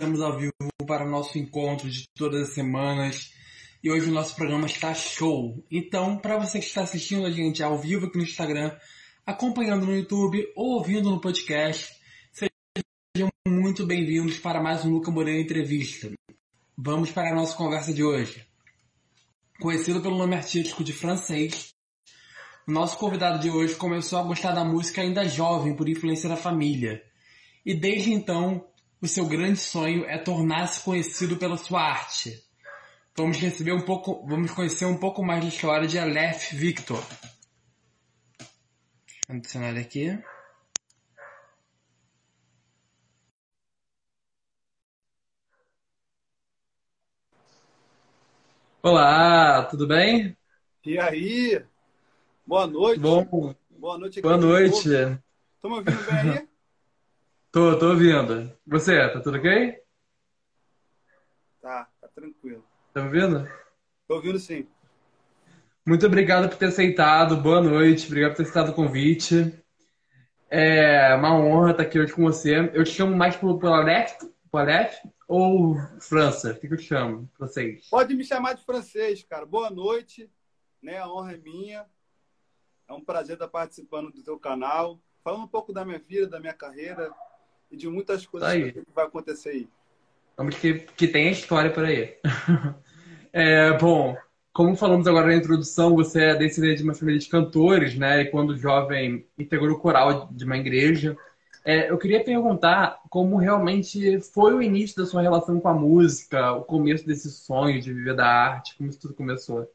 Estamos 0.00 0.20
ao 0.20 0.38
vivo 0.38 0.52
para 0.86 1.04
o 1.04 1.10
nosso 1.10 1.36
encontro 1.38 1.90
de 1.90 2.08
todas 2.14 2.48
as 2.48 2.54
semanas 2.54 3.32
e 3.82 3.90
hoje 3.90 4.08
o 4.08 4.12
nosso 4.12 4.36
programa 4.36 4.66
está 4.66 4.94
show. 4.94 5.60
Então, 5.68 6.16
para 6.16 6.38
você 6.38 6.60
que 6.60 6.66
está 6.66 6.82
assistindo 6.82 7.26
a 7.26 7.32
gente 7.32 7.64
ao 7.64 7.76
vivo 7.76 8.06
aqui 8.06 8.16
no 8.16 8.22
Instagram, 8.22 8.70
acompanhando 9.26 9.84
no 9.84 9.96
YouTube 9.96 10.52
ou 10.54 10.76
ouvindo 10.76 11.10
no 11.10 11.20
podcast, 11.20 11.92
sejam 12.30 13.28
muito 13.48 13.84
bem-vindos 13.84 14.38
para 14.38 14.62
mais 14.62 14.84
um 14.84 14.90
Luca 14.92 15.10
Moreno 15.10 15.40
Entrevista. 15.40 16.12
Vamos 16.76 17.10
para 17.10 17.32
a 17.32 17.34
nossa 17.34 17.56
conversa 17.56 17.92
de 17.92 18.04
hoje. 18.04 18.46
Conhecido 19.58 20.00
pelo 20.00 20.16
nome 20.16 20.36
artístico 20.36 20.84
de 20.84 20.92
francês, 20.92 21.74
o 22.68 22.70
nosso 22.70 22.96
convidado 22.98 23.40
de 23.40 23.50
hoje 23.50 23.74
começou 23.74 24.20
a 24.20 24.22
gostar 24.22 24.52
da 24.52 24.64
música 24.64 25.02
ainda 25.02 25.28
jovem 25.28 25.74
por 25.74 25.88
influência 25.88 26.28
da 26.28 26.36
família. 26.36 27.02
E 27.66 27.74
desde 27.74 28.12
então 28.12 28.64
o 29.00 29.06
seu 29.06 29.26
grande 29.26 29.58
sonho 29.58 30.04
é 30.04 30.18
tornar-se 30.18 30.82
conhecido 30.82 31.36
pela 31.36 31.56
sua 31.56 31.80
arte. 31.80 32.42
Vamos 33.16 33.36
receber 33.38 33.72
um 33.72 33.84
pouco, 33.84 34.26
vamos 34.26 34.50
conhecer 34.50 34.84
um 34.84 34.98
pouco 34.98 35.24
mais 35.24 35.42
da 35.42 35.48
história 35.48 35.86
de 35.86 35.98
Aleph 35.98 36.52
Victor. 36.52 37.02
Adicionar 39.28 39.76
aqui. 39.76 40.18
Olá, 48.82 49.64
tudo 49.64 49.86
bem? 49.86 50.36
E 50.84 50.98
aí? 50.98 51.62
Boa 52.46 52.66
noite. 52.66 53.00
Bom. 53.00 53.54
Boa 53.70 53.98
noite. 53.98 54.22
Boa 54.22 54.36
noite. 54.36 54.88
Me 54.88 55.18
ouvindo 55.62 56.06
bem 56.06 56.30
aí? 56.32 56.47
Tô, 57.50 57.78
tô 57.78 57.88
ouvindo. 57.88 58.52
Você, 58.66 59.08
tá 59.08 59.20
tudo 59.20 59.38
ok? 59.38 59.80
Tá, 61.62 61.88
tá 61.98 62.08
tranquilo. 62.08 62.62
Tá 62.92 63.00
me 63.00 63.06
ouvindo? 63.06 63.50
Tô 64.06 64.16
ouvindo 64.16 64.38
sim. 64.38 64.68
Muito 65.86 66.04
obrigado 66.04 66.46
por 66.50 66.58
ter 66.58 66.66
aceitado. 66.66 67.38
Boa 67.38 67.62
noite. 67.62 68.06
Obrigado 68.06 68.32
por 68.32 68.36
ter 68.36 68.42
aceitado 68.42 68.68
o 68.68 68.74
convite. 68.74 69.64
É 70.50 71.14
uma 71.14 71.34
honra 71.38 71.70
estar 71.70 71.84
aqui 71.84 71.98
hoje 71.98 72.12
com 72.12 72.22
você. 72.22 72.70
Eu 72.74 72.84
te 72.84 72.90
chamo 72.90 73.16
mais 73.16 73.34
pelo, 73.34 73.58
pelo 73.58 73.72
Aleph 73.72 74.18
ou 75.26 75.74
França? 76.00 76.52
O 76.52 76.54
que, 76.54 76.68
que 76.68 76.74
eu 76.74 76.78
te 76.78 76.84
chamo? 76.84 77.30
Francês. 77.34 77.88
Pode 77.88 78.14
me 78.14 78.24
chamar 78.24 78.52
de 78.56 78.64
francês, 78.64 79.22
cara. 79.22 79.46
Boa 79.46 79.70
noite. 79.70 80.30
Né? 80.82 80.98
A 80.98 81.10
honra 81.10 81.32
é 81.32 81.38
minha. 81.38 81.86
É 82.86 82.92
um 82.92 83.02
prazer 83.02 83.36
estar 83.36 83.48
participando 83.48 84.12
do 84.12 84.22
teu 84.22 84.38
canal. 84.38 85.00
Falando 85.24 85.44
um 85.44 85.48
pouco 85.48 85.72
da 85.72 85.82
minha 85.82 85.98
vida, 85.98 86.26
da 86.26 86.38
minha 86.40 86.54
carreira, 86.54 87.10
e 87.70 87.76
de 87.76 87.88
muitas 87.88 88.26
coisas 88.26 88.48
Aí. 88.48 88.72
que 88.72 88.82
vai 88.94 89.06
acontecer 89.06 89.50
aí. 89.50 89.68
Vamos 90.36 90.56
que, 90.56 90.74
que 90.74 91.08
tem 91.08 91.30
história 91.30 91.70
por 91.70 91.84
aí. 91.84 92.16
É, 93.30 93.76
bom, 93.76 94.16
como 94.54 94.74
falamos 94.74 95.06
agora 95.06 95.26
na 95.26 95.36
introdução, 95.36 95.94
você 95.94 96.24
é 96.24 96.34
descendente 96.34 96.78
de 96.78 96.82
uma 96.82 96.94
família 96.94 97.20
de 97.20 97.28
cantores, 97.28 97.94
né? 97.94 98.22
E 98.22 98.30
quando 98.30 98.56
jovem 98.56 99.28
integrou 99.38 99.76
o 99.76 99.78
coral 99.78 100.28
de 100.32 100.44
uma 100.44 100.56
igreja. 100.56 101.16
É, 101.64 101.90
eu 101.90 101.98
queria 101.98 102.24
perguntar 102.24 103.00
como 103.10 103.36
realmente 103.36 104.20
foi 104.20 104.54
o 104.54 104.62
início 104.62 104.96
da 104.96 105.06
sua 105.06 105.20
relação 105.20 105.60
com 105.60 105.68
a 105.68 105.74
música, 105.74 106.52
o 106.54 106.64
começo 106.64 107.06
desse 107.06 107.30
sonho 107.30 107.80
de 107.80 107.92
viver 107.92 108.16
da 108.16 108.26
arte, 108.26 108.76
como 108.76 108.88
isso 108.88 108.98
tudo 108.98 109.14
começou. 109.14 109.70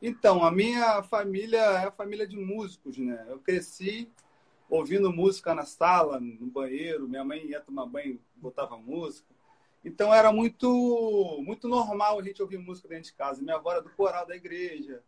Então, 0.00 0.42
a 0.42 0.50
minha 0.50 1.02
família 1.02 1.58
é 1.58 1.86
a 1.86 1.92
família 1.92 2.26
de 2.26 2.36
músicos, 2.36 2.96
né? 2.96 3.24
Eu 3.28 3.38
cresci 3.38 4.10
ouvindo 4.68 5.12
música 5.12 5.54
na 5.54 5.64
sala, 5.64 6.20
no 6.20 6.46
banheiro, 6.46 7.08
minha 7.08 7.24
mãe 7.24 7.46
ia 7.46 7.60
tomar 7.60 7.86
banho, 7.86 8.20
botava 8.36 8.76
música. 8.76 9.28
Então 9.84 10.12
era 10.12 10.32
muito 10.32 11.40
muito 11.42 11.68
normal 11.68 12.18
a 12.18 12.22
gente 12.22 12.42
ouvir 12.42 12.58
música 12.58 12.88
dentro 12.88 13.04
de 13.04 13.14
casa. 13.14 13.42
Minha 13.42 13.56
avó 13.56 13.72
era 13.72 13.80
do 13.80 13.90
coral 13.90 14.26
da 14.26 14.36
igreja. 14.36 15.02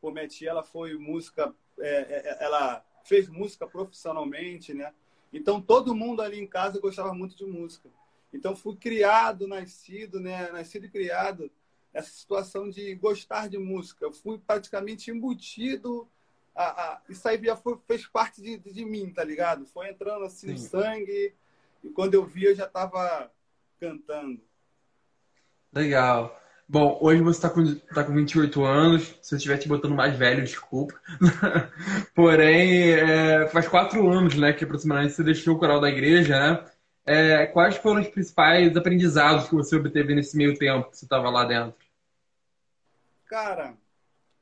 Pô, 0.00 0.10
minha 0.10 0.28
tia, 0.28 0.50
ela 0.50 0.62
foi 0.62 0.96
música, 0.96 1.54
é, 1.78 1.88
é, 1.88 2.44
ela 2.44 2.84
fez 3.04 3.28
música 3.28 3.66
profissionalmente, 3.66 4.74
né? 4.74 4.92
Então 5.32 5.60
todo 5.60 5.94
mundo 5.94 6.22
ali 6.22 6.38
em 6.38 6.46
casa 6.46 6.80
gostava 6.80 7.14
muito 7.14 7.36
de 7.36 7.44
música. 7.44 7.88
Então 8.32 8.54
fui 8.54 8.76
criado, 8.76 9.46
nascido, 9.46 10.20
né? 10.20 10.50
Nascido 10.52 10.86
e 10.86 10.90
criado 10.90 11.50
essa 11.92 12.10
situação 12.10 12.68
de 12.68 12.94
gostar 12.96 13.48
de 13.48 13.58
música. 13.58 14.04
Eu 14.04 14.12
fui 14.12 14.38
praticamente 14.38 15.10
embutido 15.10 16.08
a, 16.58 16.64
a, 16.64 17.00
isso 17.08 17.26
aí 17.28 17.40
já 17.42 17.56
foi, 17.56 17.78
fez 17.86 18.04
parte 18.06 18.42
de, 18.42 18.58
de 18.58 18.84
mim, 18.84 19.12
tá 19.12 19.22
ligado? 19.22 19.64
Foi 19.64 19.88
entrando 19.88 20.24
assim 20.24 20.48
Sim. 20.48 20.52
no 20.52 20.58
sangue 20.58 21.34
e 21.84 21.88
quando 21.90 22.14
eu 22.14 22.24
vi 22.24 22.44
eu 22.44 22.54
já 22.54 22.66
tava 22.66 23.30
cantando. 23.78 24.40
Legal. 25.72 26.36
Bom, 26.68 26.98
hoje 27.00 27.22
você 27.22 27.38
está 27.38 27.48
com, 27.48 27.74
tá 27.94 28.02
com 28.02 28.12
28 28.12 28.64
anos. 28.64 29.14
Se 29.22 29.34
eu 29.34 29.36
estiver 29.36 29.56
te 29.56 29.68
botando 29.68 29.94
mais 29.94 30.16
velho, 30.16 30.42
desculpa. 30.42 31.00
Porém, 32.12 32.90
é, 32.90 33.46
faz 33.48 33.68
quatro 33.68 34.06
anos, 34.10 34.34
né, 34.34 34.52
que 34.52 34.64
aproximadamente 34.64 35.14
você 35.14 35.22
deixou 35.22 35.54
o 35.54 35.58
coral 35.58 35.80
da 35.80 35.88
igreja, 35.88 36.38
né? 36.38 36.64
É, 37.06 37.46
quais 37.46 37.76
foram 37.76 38.02
os 38.02 38.08
principais 38.08 38.76
aprendizados 38.76 39.48
que 39.48 39.54
você 39.54 39.76
obteve 39.76 40.14
nesse 40.14 40.36
meio 40.36 40.58
tempo 40.58 40.90
que 40.90 40.98
você 40.98 41.06
estava 41.06 41.30
lá 41.30 41.44
dentro? 41.44 41.74
Cara, 43.24 43.74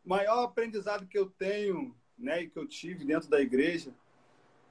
o 0.05 0.09
maior 0.09 0.43
aprendizado 0.43 1.07
que 1.07 1.19
eu 1.19 1.27
tenho, 1.27 1.95
né, 2.19 2.43
e 2.43 2.49
que 2.49 2.59
eu 2.59 2.67
tive 2.67 3.05
dentro 3.05 3.29
da 3.29 3.41
igreja 3.41 3.93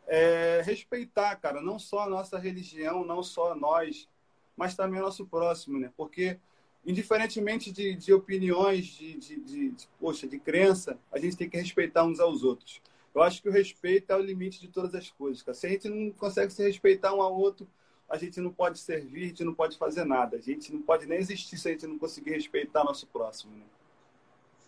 é 0.07 0.61
respeitar, 0.63 1.35
cara, 1.37 1.61
não 1.61 1.79
só 1.79 2.01
a 2.01 2.09
nossa 2.09 2.37
religião, 2.37 3.03
não 3.03 3.23
só 3.23 3.55
nós, 3.55 4.07
mas 4.55 4.75
também 4.75 4.99
o 4.99 5.03
nosso 5.03 5.25
próximo, 5.25 5.79
né? 5.79 5.91
Porque 5.97 6.37
indiferentemente 6.85 7.71
de, 7.71 7.95
de 7.95 8.13
opiniões, 8.13 8.85
de, 8.85 9.17
de, 9.17 9.39
de, 9.39 9.71
de, 9.71 9.87
poxa, 9.99 10.27
de 10.27 10.37
crença, 10.37 10.97
a 11.11 11.17
gente 11.17 11.35
tem 11.35 11.49
que 11.49 11.57
respeitar 11.57 12.03
uns 12.03 12.19
aos 12.19 12.43
outros. 12.43 12.79
Eu 13.13 13.23
acho 13.23 13.41
que 13.41 13.49
o 13.49 13.51
respeito 13.51 14.11
é 14.11 14.15
o 14.15 14.21
limite 14.21 14.59
de 14.59 14.67
todas 14.67 14.93
as 14.93 15.09
coisas. 15.09 15.41
Cara. 15.41 15.55
Se 15.55 15.65
a 15.65 15.69
gente 15.69 15.89
não 15.89 16.11
consegue 16.11 16.53
se 16.53 16.63
respeitar 16.63 17.13
um 17.13 17.21
ao 17.21 17.35
outro, 17.35 17.67
a 18.07 18.17
gente 18.17 18.39
não 18.39 18.51
pode 18.51 18.77
servir, 18.77 19.23
a 19.23 19.27
gente 19.27 19.43
não 19.43 19.53
pode 19.53 19.77
fazer 19.77 20.05
nada. 20.05 20.37
A 20.37 20.41
gente 20.41 20.71
não 20.71 20.81
pode 20.81 21.07
nem 21.07 21.17
existir 21.17 21.57
se 21.57 21.67
a 21.67 21.71
gente 21.71 21.87
não 21.87 21.97
conseguir 21.97 22.31
respeitar 22.31 22.83
nosso 22.83 23.07
próximo. 23.07 23.55
Né? 23.55 23.63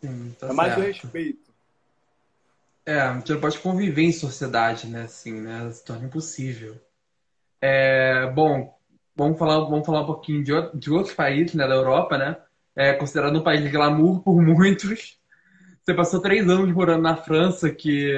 Sim, 0.01 0.35
tá 0.39 0.47
é 0.47 0.53
mais 0.53 0.73
o 0.73 0.81
certo. 0.81 1.03
respeito. 1.03 1.53
É, 2.87 2.99
a 3.01 3.13
gente 3.19 3.31
não 3.33 3.39
pode 3.41 3.59
conviver 3.59 4.01
em 4.01 4.11
sociedade, 4.11 4.87
né? 4.87 5.03
Assim, 5.03 5.33
né? 5.41 5.69
Se 5.71 5.85
torna 5.85 6.07
impossível. 6.07 6.79
É, 7.61 8.27
bom, 8.31 8.73
vamos 9.15 9.39
falar, 9.39 9.59
vamos 9.61 9.85
falar 9.85 10.01
um 10.01 10.05
pouquinho 10.05 10.43
de, 10.43 10.53
outro- 10.53 10.77
de 10.79 10.91
outros 10.91 11.15
países, 11.15 11.55
né? 11.55 11.67
Da 11.67 11.75
Europa, 11.75 12.17
né? 12.17 12.37
É 12.75 12.93
considerado 12.93 13.37
um 13.39 13.43
país 13.43 13.61
de 13.63 13.69
glamour 13.69 14.21
por 14.23 14.41
muitos. 14.41 15.17
Você 15.83 15.93
passou 15.95 16.21
três 16.21 16.49
anos 16.49 16.73
morando 16.73 17.03
na 17.03 17.17
França, 17.17 17.71
que 17.71 18.13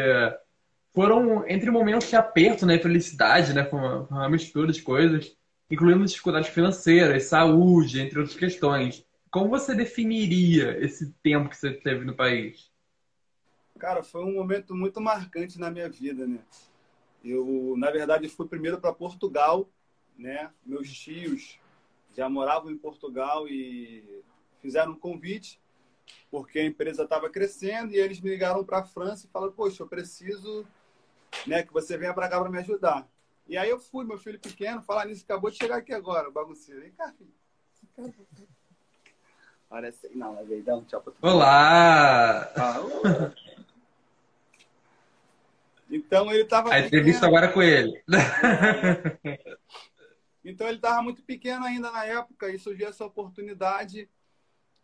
foram 0.94 1.48
entre 1.48 1.72
momentos 1.72 2.10
de 2.10 2.16
aperto, 2.16 2.66
né? 2.66 2.80
Felicidade, 2.80 3.54
né? 3.54 3.66
Foi 3.66 3.80
uma, 3.80 4.02
uma 4.10 4.30
mistura 4.30 4.72
de 4.72 4.82
coisas, 4.82 5.32
incluindo 5.72 6.06
dificuldades 6.06 6.50
financeiras, 6.50 7.26
saúde, 7.26 8.02
entre 8.02 8.20
outras 8.20 8.38
questões. 8.38 9.06
Como 9.32 9.50
você 9.50 9.76
definiria 9.76 10.78
esse 10.84 11.14
tempo 11.24 11.50
que 11.50 11.58
você 11.58 11.72
teve 11.74 12.06
no 12.06 12.16
país? 12.16 12.69
Cara, 13.80 14.04
foi 14.04 14.26
um 14.26 14.34
momento 14.34 14.76
muito 14.76 15.00
marcante 15.00 15.58
na 15.58 15.72
minha 15.72 15.90
vida, 15.90 16.28
né? 16.28 16.40
Eu, 17.24 17.76
na 17.78 17.90
verdade, 17.90 18.28
fui 18.28 18.46
primeiro 18.46 18.80
para 18.80 18.94
Portugal, 18.94 19.70
né? 20.18 20.52
Meus 20.66 20.92
tios 20.92 21.58
já 22.14 22.28
moravam 22.28 22.70
em 22.70 22.78
Portugal 22.78 23.48
e 23.48 24.22
fizeram 24.62 24.92
um 24.92 25.00
convite 25.00 25.62
porque 26.30 26.60
a 26.60 26.66
empresa 26.66 27.04
estava 27.04 27.30
crescendo 27.30 27.94
e 27.94 27.98
eles 27.98 28.20
me 28.20 28.30
ligaram 28.30 28.66
para 28.66 28.80
a 28.80 28.84
França 28.84 29.26
e 29.26 29.30
falaram: 29.30 29.54
"Poxa, 29.54 29.82
eu 29.84 29.88
preciso, 29.88 30.68
né, 31.48 31.64
que 31.64 31.72
você 31.72 31.98
venha 31.98 32.14
para 32.14 32.28
cá 32.28 32.40
para 32.40 32.50
me 32.50 32.60
ajudar". 32.60 33.08
E 33.48 33.58
aí 33.58 33.70
eu 33.70 33.80
fui, 33.80 34.04
meu 34.04 34.18
filho 34.18 34.40
pequeno, 34.40 34.82
falar 34.82 35.06
nisso, 35.06 35.24
acabou 35.24 35.50
de 35.50 35.58
chegar 35.58 35.78
aqui 35.78 35.94
agora, 35.94 36.28
o 36.28 36.34
bagunceiro. 36.34 36.82
Vem 36.82 36.92
cá, 36.92 37.14
filho. 37.14 37.34
Assim, 39.72 40.10
não, 40.16 40.34
é 40.34 40.44
verdade, 40.44 40.62
dá 40.64 40.76
um 40.76 40.84
tchau 40.84 41.00
pra 41.00 41.14
tu. 41.14 41.18
Olá! 41.22 42.52
Ah. 42.56 43.30
Então 45.90 46.32
ele 46.32 46.44
estava 46.44 46.74
A 46.74 46.80
entrevista 46.80 47.26
agora 47.26 47.48
é 47.48 47.52
com 47.52 47.62
ele. 47.62 48.02
Então 50.44 50.68
ele 50.68 50.78
estava 50.78 51.02
muito 51.02 51.22
pequeno 51.24 51.66
ainda 51.66 51.92
na 51.92 52.06
época 52.06 52.50
e 52.50 52.58
surgiu 52.58 52.88
essa 52.88 53.06
oportunidade 53.06 54.10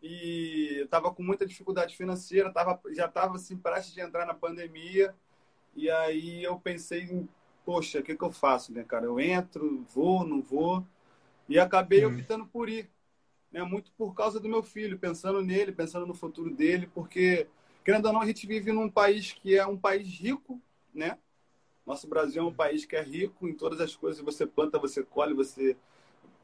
e 0.02 0.82
estava 0.84 1.12
com 1.14 1.24
muita 1.24 1.46
dificuldade 1.46 1.96
financeira, 1.96 2.52
tava, 2.52 2.80
já 2.94 3.06
estava 3.06 3.36
assim 3.36 3.58
prestes 3.58 3.94
de 3.94 4.02
entrar 4.02 4.26
na 4.26 4.34
pandemia 4.34 5.16
e 5.76 5.90
aí 5.90 6.44
eu 6.44 6.60
pensei, 6.60 7.04
em, 7.04 7.28
poxa, 7.66 8.00
o 8.00 8.04
que, 8.04 8.16
que 8.16 8.24
eu 8.24 8.32
faço, 8.32 8.74
né, 8.74 8.84
cara? 8.84 9.06
Eu 9.06 9.20
entro, 9.20 9.84
vou, 9.94 10.26
não 10.26 10.42
vou 10.42 10.86
e 11.50 11.58
acabei 11.60 12.06
Hum. 12.06 12.10
optando 12.20 12.46
por 12.46 12.70
ir, 12.70 12.90
né? 13.52 13.64
Muito 13.64 13.92
por 13.94 14.14
causa 14.14 14.40
do 14.40 14.50
meu 14.50 14.64
filho, 14.64 15.00
pensando 15.00 15.42
nele, 15.42 15.72
pensando 15.72 16.06
no 16.06 16.14
futuro 16.14 16.54
dele, 16.54 16.90
porque 16.94 17.48
querendo 17.84 18.08
ou 18.08 18.14
não 18.14 18.22
a 18.22 18.26
gente 18.26 18.46
vive 18.46 18.72
num 18.72 18.90
país 18.90 19.32
que 19.34 19.58
é 19.58 19.66
um 19.66 19.78
país 19.78 20.08
rico, 20.08 20.62
né? 20.96 21.18
Nosso 21.86 22.08
Brasil 22.08 22.42
é 22.42 22.46
um 22.46 22.54
país 22.54 22.86
que 22.86 22.96
é 22.96 23.02
rico 23.02 23.48
em 23.48 23.54
todas 23.54 23.80
as 23.80 23.96
coisas. 23.96 24.24
Você 24.24 24.46
planta, 24.48 24.80
você 24.80 25.04
colhe, 25.04 25.34
você 25.34 25.78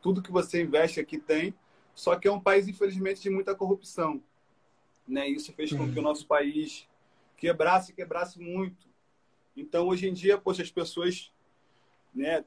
tudo 0.02 0.22
que 0.22 0.32
você 0.32 0.62
investe 0.62 1.00
aqui 1.00 1.18
tem, 1.18 1.54
só 1.94 2.16
que 2.16 2.28
é 2.28 2.32
um 2.32 2.40
país, 2.40 2.68
infelizmente, 2.68 3.22
de 3.22 3.30
muita 3.30 3.56
corrupção. 3.56 4.22
Né? 5.08 5.28
Isso 5.28 5.54
fez 5.54 5.72
com 5.72 5.92
que 5.92 6.00
o 6.00 6.02
nosso 6.02 6.26
país 6.26 6.88
quebrasse, 7.38 7.94
quebrasse 7.94 8.40
muito. 8.40 8.88
Então, 9.56 9.88
hoje 9.88 10.08
em 10.08 10.14
dia, 10.14 10.38
poxa, 10.38 10.64
as 10.64 10.72
pessoas 10.72 11.32
né, 12.14 12.44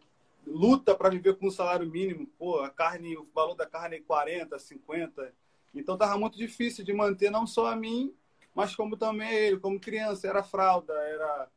luta 0.46 0.94
para 0.94 1.10
viver 1.10 1.36
com 1.36 1.46
um 1.46 1.50
salário 1.50 1.88
mínimo. 1.88 2.26
Pô, 2.38 2.60
a 2.60 2.70
carne, 2.70 3.16
o 3.16 3.28
valor 3.34 3.54
da 3.54 3.66
carne 3.66 3.96
é 3.96 4.00
40, 4.00 4.58
50. 4.58 5.32
Então, 5.74 5.96
tava 5.96 6.18
muito 6.18 6.36
difícil 6.36 6.84
de 6.84 6.92
manter 6.92 7.30
não 7.30 7.46
só 7.46 7.66
a 7.66 7.76
mim, 7.76 8.14
mas 8.54 8.74
como 8.74 8.96
também 8.96 9.32
ele, 9.32 9.58
como 9.58 9.78
criança. 9.80 10.26
Era 10.26 10.42
fralda, 10.42 10.92
era, 10.92 11.48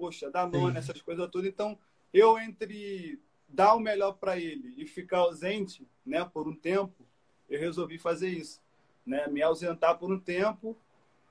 poxa, 0.00 0.30
Danone, 0.30 0.78
essas 0.78 1.02
coisas 1.02 1.28
todas. 1.30 1.46
Então, 1.46 1.78
eu 2.12 2.38
entre 2.38 3.20
dar 3.46 3.74
o 3.74 3.80
melhor 3.80 4.14
para 4.14 4.38
ele 4.38 4.72
e 4.78 4.86
ficar 4.86 5.18
ausente, 5.18 5.86
né, 6.06 6.24
por 6.24 6.48
um 6.48 6.56
tempo, 6.56 7.04
eu 7.50 7.60
resolvi 7.60 7.98
fazer 7.98 8.30
isso, 8.30 8.62
né, 9.04 9.26
me 9.28 9.42
ausentar 9.42 9.98
por 9.98 10.10
um 10.10 10.18
tempo 10.18 10.74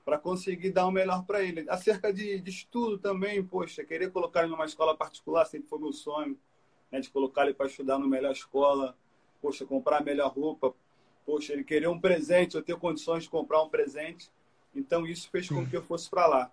para 0.04 0.16
conseguir 0.18 0.70
dar 0.70 0.86
o 0.86 0.92
melhor 0.92 1.24
para 1.24 1.42
ele. 1.42 1.68
Acerca 1.68 2.12
de, 2.12 2.38
de, 2.40 2.50
estudo 2.50 2.96
também, 2.96 3.42
poxa, 3.42 3.82
querer 3.84 4.12
colocar 4.12 4.42
ele 4.42 4.50
numa 4.50 4.64
escola 4.64 4.96
particular 4.96 5.44
sempre 5.46 5.68
foi 5.68 5.80
meu 5.80 5.92
sonho, 5.92 6.38
né, 6.92 7.00
de 7.00 7.10
colocar 7.10 7.44
ele 7.44 7.54
para 7.54 7.66
estudar 7.66 7.98
na 7.98 8.06
melhor 8.06 8.32
escola, 8.32 8.96
poxa, 9.42 9.66
comprar 9.66 9.98
a 9.98 10.04
melhor 10.04 10.32
roupa, 10.32 10.72
poxa, 11.26 11.52
ele 11.52 11.64
querer 11.64 11.88
um 11.88 12.00
presente, 12.00 12.54
eu 12.54 12.62
ter 12.62 12.76
condições 12.76 13.24
de 13.24 13.30
comprar 13.30 13.62
um 13.62 13.68
presente. 13.68 14.30
Então 14.72 15.04
isso 15.04 15.28
fez 15.28 15.48
com 15.48 15.66
que 15.66 15.76
eu 15.76 15.82
fosse 15.82 16.08
para 16.08 16.26
lá. 16.28 16.52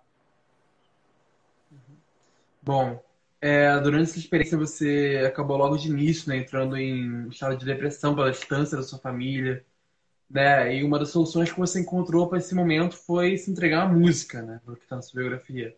Bom, 2.68 3.02
é, 3.40 3.80
durante 3.80 4.10
essa 4.10 4.18
experiência 4.18 4.58
você 4.58 5.24
acabou 5.26 5.56
logo 5.56 5.78
de 5.78 5.88
início, 5.88 6.28
né, 6.28 6.36
entrando 6.36 6.76
em 6.76 7.26
estado 7.30 7.56
de 7.56 7.64
depressão 7.64 8.14
pela 8.14 8.30
distância 8.30 8.76
da 8.76 8.82
sua 8.82 8.98
família, 8.98 9.64
né? 10.28 10.76
E 10.76 10.84
uma 10.84 10.98
das 10.98 11.08
soluções 11.08 11.50
que 11.50 11.58
você 11.58 11.80
encontrou 11.80 12.28
para 12.28 12.36
esse 12.36 12.54
momento 12.54 12.94
foi 12.94 13.38
se 13.38 13.50
entregar 13.50 13.84
à 13.84 13.88
música, 13.88 14.42
né, 14.42 14.60
pelo 14.62 14.76
que 14.76 14.82
está 14.82 14.96
na 14.96 15.00
sua 15.00 15.18
biografia. 15.18 15.74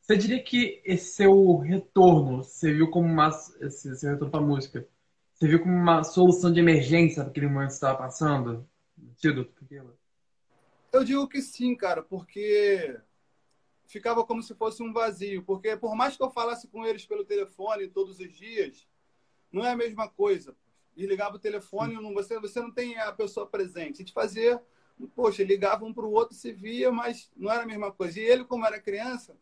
Você 0.00 0.16
diria 0.16 0.42
que 0.42 0.82
esse 0.84 1.14
seu 1.14 1.58
retorno, 1.58 2.42
você 2.42 2.72
viu 2.72 2.90
como 2.90 3.06
uma 3.06 3.28
esse 3.60 3.96
seu 3.96 4.10
retorno 4.10 4.32
para 4.32 4.40
a 4.40 4.44
música, 4.44 4.84
você 5.32 5.46
viu 5.46 5.60
como 5.60 5.72
uma 5.72 6.02
solução 6.02 6.52
de 6.52 6.58
emergência 6.58 7.22
para 7.22 7.30
aquele 7.30 7.46
momento 7.46 7.68
que 7.68 7.74
estava 7.74 7.98
passando? 7.98 8.68
Sentido? 9.14 9.48
Eu 10.92 11.04
digo 11.04 11.28
que 11.28 11.40
sim, 11.40 11.76
cara, 11.76 12.02
porque 12.02 12.98
ficava 13.86 14.24
como 14.24 14.42
se 14.42 14.54
fosse 14.54 14.82
um 14.82 14.92
vazio. 14.92 15.42
Porque 15.42 15.76
por 15.76 15.94
mais 15.94 16.16
que 16.16 16.22
eu 16.22 16.30
falasse 16.30 16.68
com 16.68 16.84
eles 16.84 17.04
pelo 17.06 17.24
telefone 17.24 17.88
todos 17.88 18.18
os 18.18 18.32
dias, 18.32 18.86
não 19.50 19.64
é 19.64 19.70
a 19.70 19.76
mesma 19.76 20.08
coisa. 20.08 20.56
Desligava 20.96 21.36
o 21.36 21.38
telefone, 21.38 21.94
não, 21.94 22.12
você, 22.14 22.38
você 22.38 22.60
não 22.60 22.70
tem 22.70 22.98
a 22.98 23.12
pessoa 23.12 23.46
presente. 23.46 23.94
A 23.94 23.98
gente 23.98 24.12
fazia, 24.12 24.62
poxa, 25.14 25.42
ligava 25.42 25.84
um 25.84 25.92
para 25.92 26.04
o 26.04 26.12
outro, 26.12 26.34
se 26.34 26.52
via, 26.52 26.90
mas 26.90 27.30
não 27.36 27.50
era 27.50 27.62
a 27.62 27.66
mesma 27.66 27.90
coisa. 27.92 28.20
E 28.20 28.22
ele, 28.22 28.44
como 28.44 28.66
era 28.66 28.80
criança, 28.80 29.36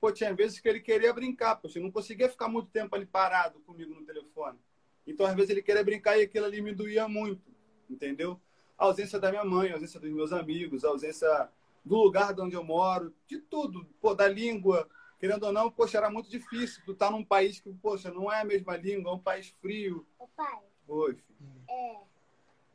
pô, 0.00 0.10
tinha 0.12 0.34
vezes 0.34 0.60
que 0.60 0.68
ele 0.68 0.80
queria 0.80 1.12
brincar, 1.12 1.56
poxa, 1.56 1.80
não 1.80 1.90
conseguia 1.90 2.28
ficar 2.28 2.48
muito 2.48 2.70
tempo 2.70 2.94
ali 2.94 3.06
parado 3.06 3.60
comigo 3.60 3.94
no 3.94 4.04
telefone. 4.04 4.58
Então, 5.06 5.24
às 5.24 5.34
vezes, 5.34 5.50
ele 5.50 5.62
queria 5.62 5.82
brincar 5.82 6.18
e 6.18 6.22
aquilo 6.22 6.46
ali 6.46 6.60
me 6.60 6.74
doía 6.74 7.08
muito, 7.08 7.42
entendeu? 7.88 8.40
A 8.76 8.84
ausência 8.84 9.18
da 9.18 9.30
minha 9.30 9.44
mãe, 9.44 9.70
a 9.70 9.74
ausência 9.74 9.98
dos 9.98 10.10
meus 10.10 10.32
amigos, 10.32 10.84
a 10.84 10.88
ausência 10.88 11.48
do 11.84 11.96
lugar 11.96 12.34
de 12.34 12.40
onde 12.40 12.54
eu 12.54 12.64
moro, 12.64 13.14
de 13.26 13.38
tudo, 13.38 13.84
pô, 14.00 14.14
da 14.14 14.28
língua. 14.28 14.88
Querendo 15.18 15.44
ou 15.44 15.52
não, 15.52 15.70
poxa, 15.70 15.98
era 15.98 16.10
muito 16.10 16.30
difícil. 16.30 16.82
Tu 16.84 16.94
tá 16.94 17.10
num 17.10 17.24
país 17.24 17.60
que, 17.60 17.72
poxa, 17.72 18.10
não 18.10 18.30
é 18.32 18.40
a 18.40 18.44
mesma 18.44 18.76
língua, 18.76 19.10
é 19.10 19.14
um 19.14 19.18
país 19.18 19.48
frio. 19.60 20.06
Ô, 20.18 20.28
pai. 20.28 20.60
Oi, 20.86 21.14
filho. 21.14 21.50
É. 21.68 22.08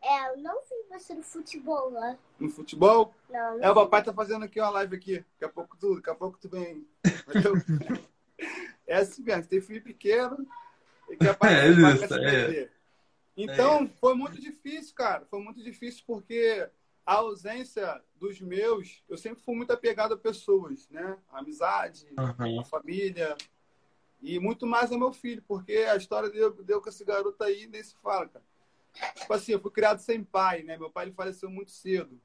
É, 0.05 0.33
eu 0.33 0.37
não 0.41 0.59
vi 0.63 0.89
você 0.91 1.13
no 1.13 1.23
futebol, 1.23 1.89
né? 1.89 2.19
No 2.37 2.49
futebol? 2.49 3.15
Não, 3.29 3.57
não 3.57 3.63
É, 3.63 3.71
o 3.71 3.73
papai 3.73 4.03
tá 4.03 4.13
fazendo 4.13 4.43
aqui 4.43 4.59
uma 4.59 4.69
live 4.71 4.97
aqui. 4.97 5.25
Daqui 5.39 5.45
a 5.45 5.49
pouco 5.49 5.77
tu, 5.77 5.95
daqui 5.95 6.09
a 6.09 6.15
pouco 6.15 6.37
tu 6.37 6.49
vem. 6.49 6.85
É 8.85 8.97
assim 8.97 9.23
mesmo, 9.23 9.47
tem 9.47 9.61
filho 9.61 9.81
pequeno 9.81 10.45
e 11.09 11.15
quer 11.15 11.35
participar 11.35 12.19
É, 12.21 12.63
é. 12.63 12.69
Então, 13.35 13.89
foi 13.99 14.13
muito 14.13 14.39
difícil, 14.39 14.93
cara. 14.93 15.25
Foi 15.25 15.41
muito 15.41 15.63
difícil 15.63 16.03
porque 16.05 16.69
a 17.05 17.15
ausência 17.15 18.01
dos 18.15 18.39
meus, 18.39 19.03
eu 19.09 19.17
sempre 19.17 19.41
fui 19.43 19.55
muito 19.55 19.71
apegado 19.71 20.13
a 20.13 20.17
pessoas, 20.17 20.87
né? 20.89 21.17
A 21.31 21.39
amizade, 21.39 22.07
Uhum. 22.17 22.61
a 22.61 22.63
família. 22.63 23.35
E 24.21 24.39
muito 24.39 24.65
mais 24.65 24.91
ao 24.91 24.97
meu 24.99 25.11
filho, 25.11 25.43
porque 25.47 25.73
a 25.73 25.97
história 25.97 26.29
deu, 26.29 26.51
deu 26.63 26.81
com 26.81 26.87
esse 26.89 27.03
garoto 27.03 27.43
aí 27.43 27.67
nem 27.67 27.83
se 27.83 27.95
fala, 27.97 28.27
cara. 28.27 28.45
Tipo 29.15 29.33
assim, 29.33 29.51
eu 29.51 29.59
fui 29.59 29.71
criado 29.71 29.99
sem 29.99 30.23
pai, 30.23 30.63
né? 30.63 30.77
Meu 30.77 30.89
pai 30.89 31.05
ele 31.05 31.13
faleceu 31.13 31.49
muito 31.49 31.71
cedo. 31.71 32.19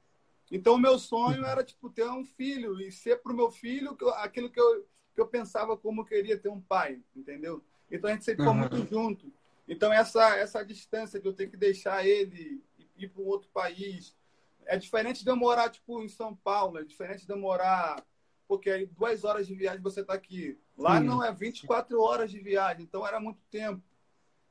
Então, 0.51 0.75
o 0.75 0.79
meu 0.79 0.97
sonho 0.97 1.43
era, 1.45 1.63
tipo, 1.63 1.89
ter 1.89 2.05
um 2.09 2.23
filho 2.25 2.79
e 2.79 2.91
ser 2.91 3.21
pro 3.21 3.33
meu 3.35 3.51
filho 3.51 3.95
que 3.95 4.05
aquilo 4.15 4.49
que 4.49 4.59
eu, 4.59 4.87
que 5.13 5.21
eu 5.21 5.27
pensava 5.27 5.75
como 5.77 6.01
eu 6.01 6.05
queria 6.05 6.37
ter 6.39 6.49
um 6.49 6.61
pai, 6.61 7.01
entendeu? 7.15 7.61
Então, 7.91 8.09
a 8.09 8.13
gente 8.13 8.23
sempre 8.25 8.43
foi 8.45 8.53
Uhum. 8.53 8.59
muito 8.59 8.87
junto. 8.89 9.31
Então, 9.67 9.91
essa, 9.91 10.37
essa 10.37 10.63
distância 10.63 11.19
de 11.19 11.27
eu 11.27 11.33
ter 11.33 11.49
que 11.49 11.57
deixar 11.57 12.05
ele 12.07 12.63
ir 12.97 13.09
para 13.09 13.21
um 13.21 13.25
outro 13.27 13.49
país. 13.49 14.15
É 14.69 14.77
diferente 14.77 15.23
de 15.23 15.29
eu 15.29 15.35
morar, 15.35 15.69
tipo, 15.69 16.03
em 16.03 16.07
São 16.07 16.35
Paulo. 16.35 16.77
É 16.77 16.83
diferente 16.83 17.25
de 17.25 17.31
eu 17.31 17.37
morar... 17.37 18.05
Porque 18.47 18.69
aí, 18.69 18.85
duas 18.85 19.23
horas 19.23 19.45
de 19.45 19.53
viagem 19.53 19.81
você 19.81 20.03
tá 20.03 20.13
aqui. 20.13 20.57
Lá 20.77 20.99
Sim. 20.99 21.05
não 21.05 21.23
é 21.23 21.31
24 21.31 22.01
horas 22.01 22.31
de 22.31 22.39
viagem. 22.39 22.83
Então, 22.83 23.05
era 23.05 23.19
muito 23.19 23.39
tempo. 23.51 23.81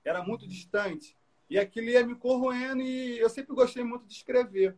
Era 0.04 0.22
muito 0.22 0.46
distante. 0.46 1.16
E 1.50 1.58
aquilo 1.58 1.88
ia 1.88 2.06
me 2.06 2.14
corroendo 2.14 2.82
e 2.82 3.18
eu 3.18 3.28
sempre 3.28 3.54
gostei 3.54 3.82
muito 3.82 4.06
de 4.06 4.12
escrever. 4.12 4.76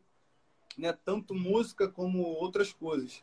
Né? 0.78 0.92
Tanto 1.04 1.34
música 1.34 1.88
como 1.88 2.22
outras 2.22 2.72
coisas. 2.72 3.22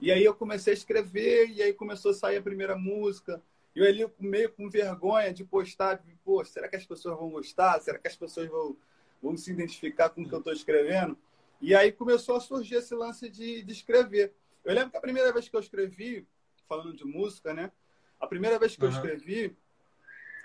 E 0.00 0.12
aí 0.12 0.24
eu 0.24 0.34
comecei 0.34 0.72
a 0.72 0.76
escrever 0.76 1.50
e 1.50 1.62
aí 1.62 1.72
começou 1.72 2.12
a 2.12 2.14
sair 2.14 2.36
a 2.36 2.42
primeira 2.42 2.76
música. 2.76 3.42
E 3.74 3.80
eu 3.80 3.86
ali 3.86 4.10
meio 4.18 4.50
com 4.52 4.70
vergonha 4.70 5.32
de 5.32 5.44
postar, 5.44 5.94
de, 5.94 6.14
pô, 6.24 6.44
será 6.44 6.68
que 6.68 6.76
as 6.76 6.86
pessoas 6.86 7.18
vão 7.18 7.30
gostar? 7.30 7.80
Será 7.80 7.98
que 7.98 8.08
as 8.08 8.16
pessoas 8.16 8.48
vão, 8.48 8.76
vão 9.22 9.36
se 9.36 9.50
identificar 9.50 10.08
com 10.10 10.22
o 10.22 10.28
que 10.28 10.34
eu 10.34 10.38
estou 10.38 10.52
escrevendo? 10.52 11.18
E 11.64 11.74
aí 11.74 11.90
começou 11.90 12.36
a 12.36 12.40
surgir 12.40 12.74
esse 12.74 12.94
lance 12.94 13.26
de, 13.26 13.62
de 13.62 13.72
escrever. 13.72 14.34
Eu 14.62 14.74
lembro 14.74 14.90
que 14.90 14.98
a 14.98 15.00
primeira 15.00 15.32
vez 15.32 15.48
que 15.48 15.56
eu 15.56 15.60
escrevi, 15.60 16.28
falando 16.68 16.94
de 16.94 17.06
música, 17.06 17.54
né? 17.54 17.72
A 18.20 18.26
primeira 18.26 18.58
vez 18.58 18.76
que 18.76 18.84
eu 18.84 18.88
Uhum. 18.88 18.94
escrevi, 18.94 19.56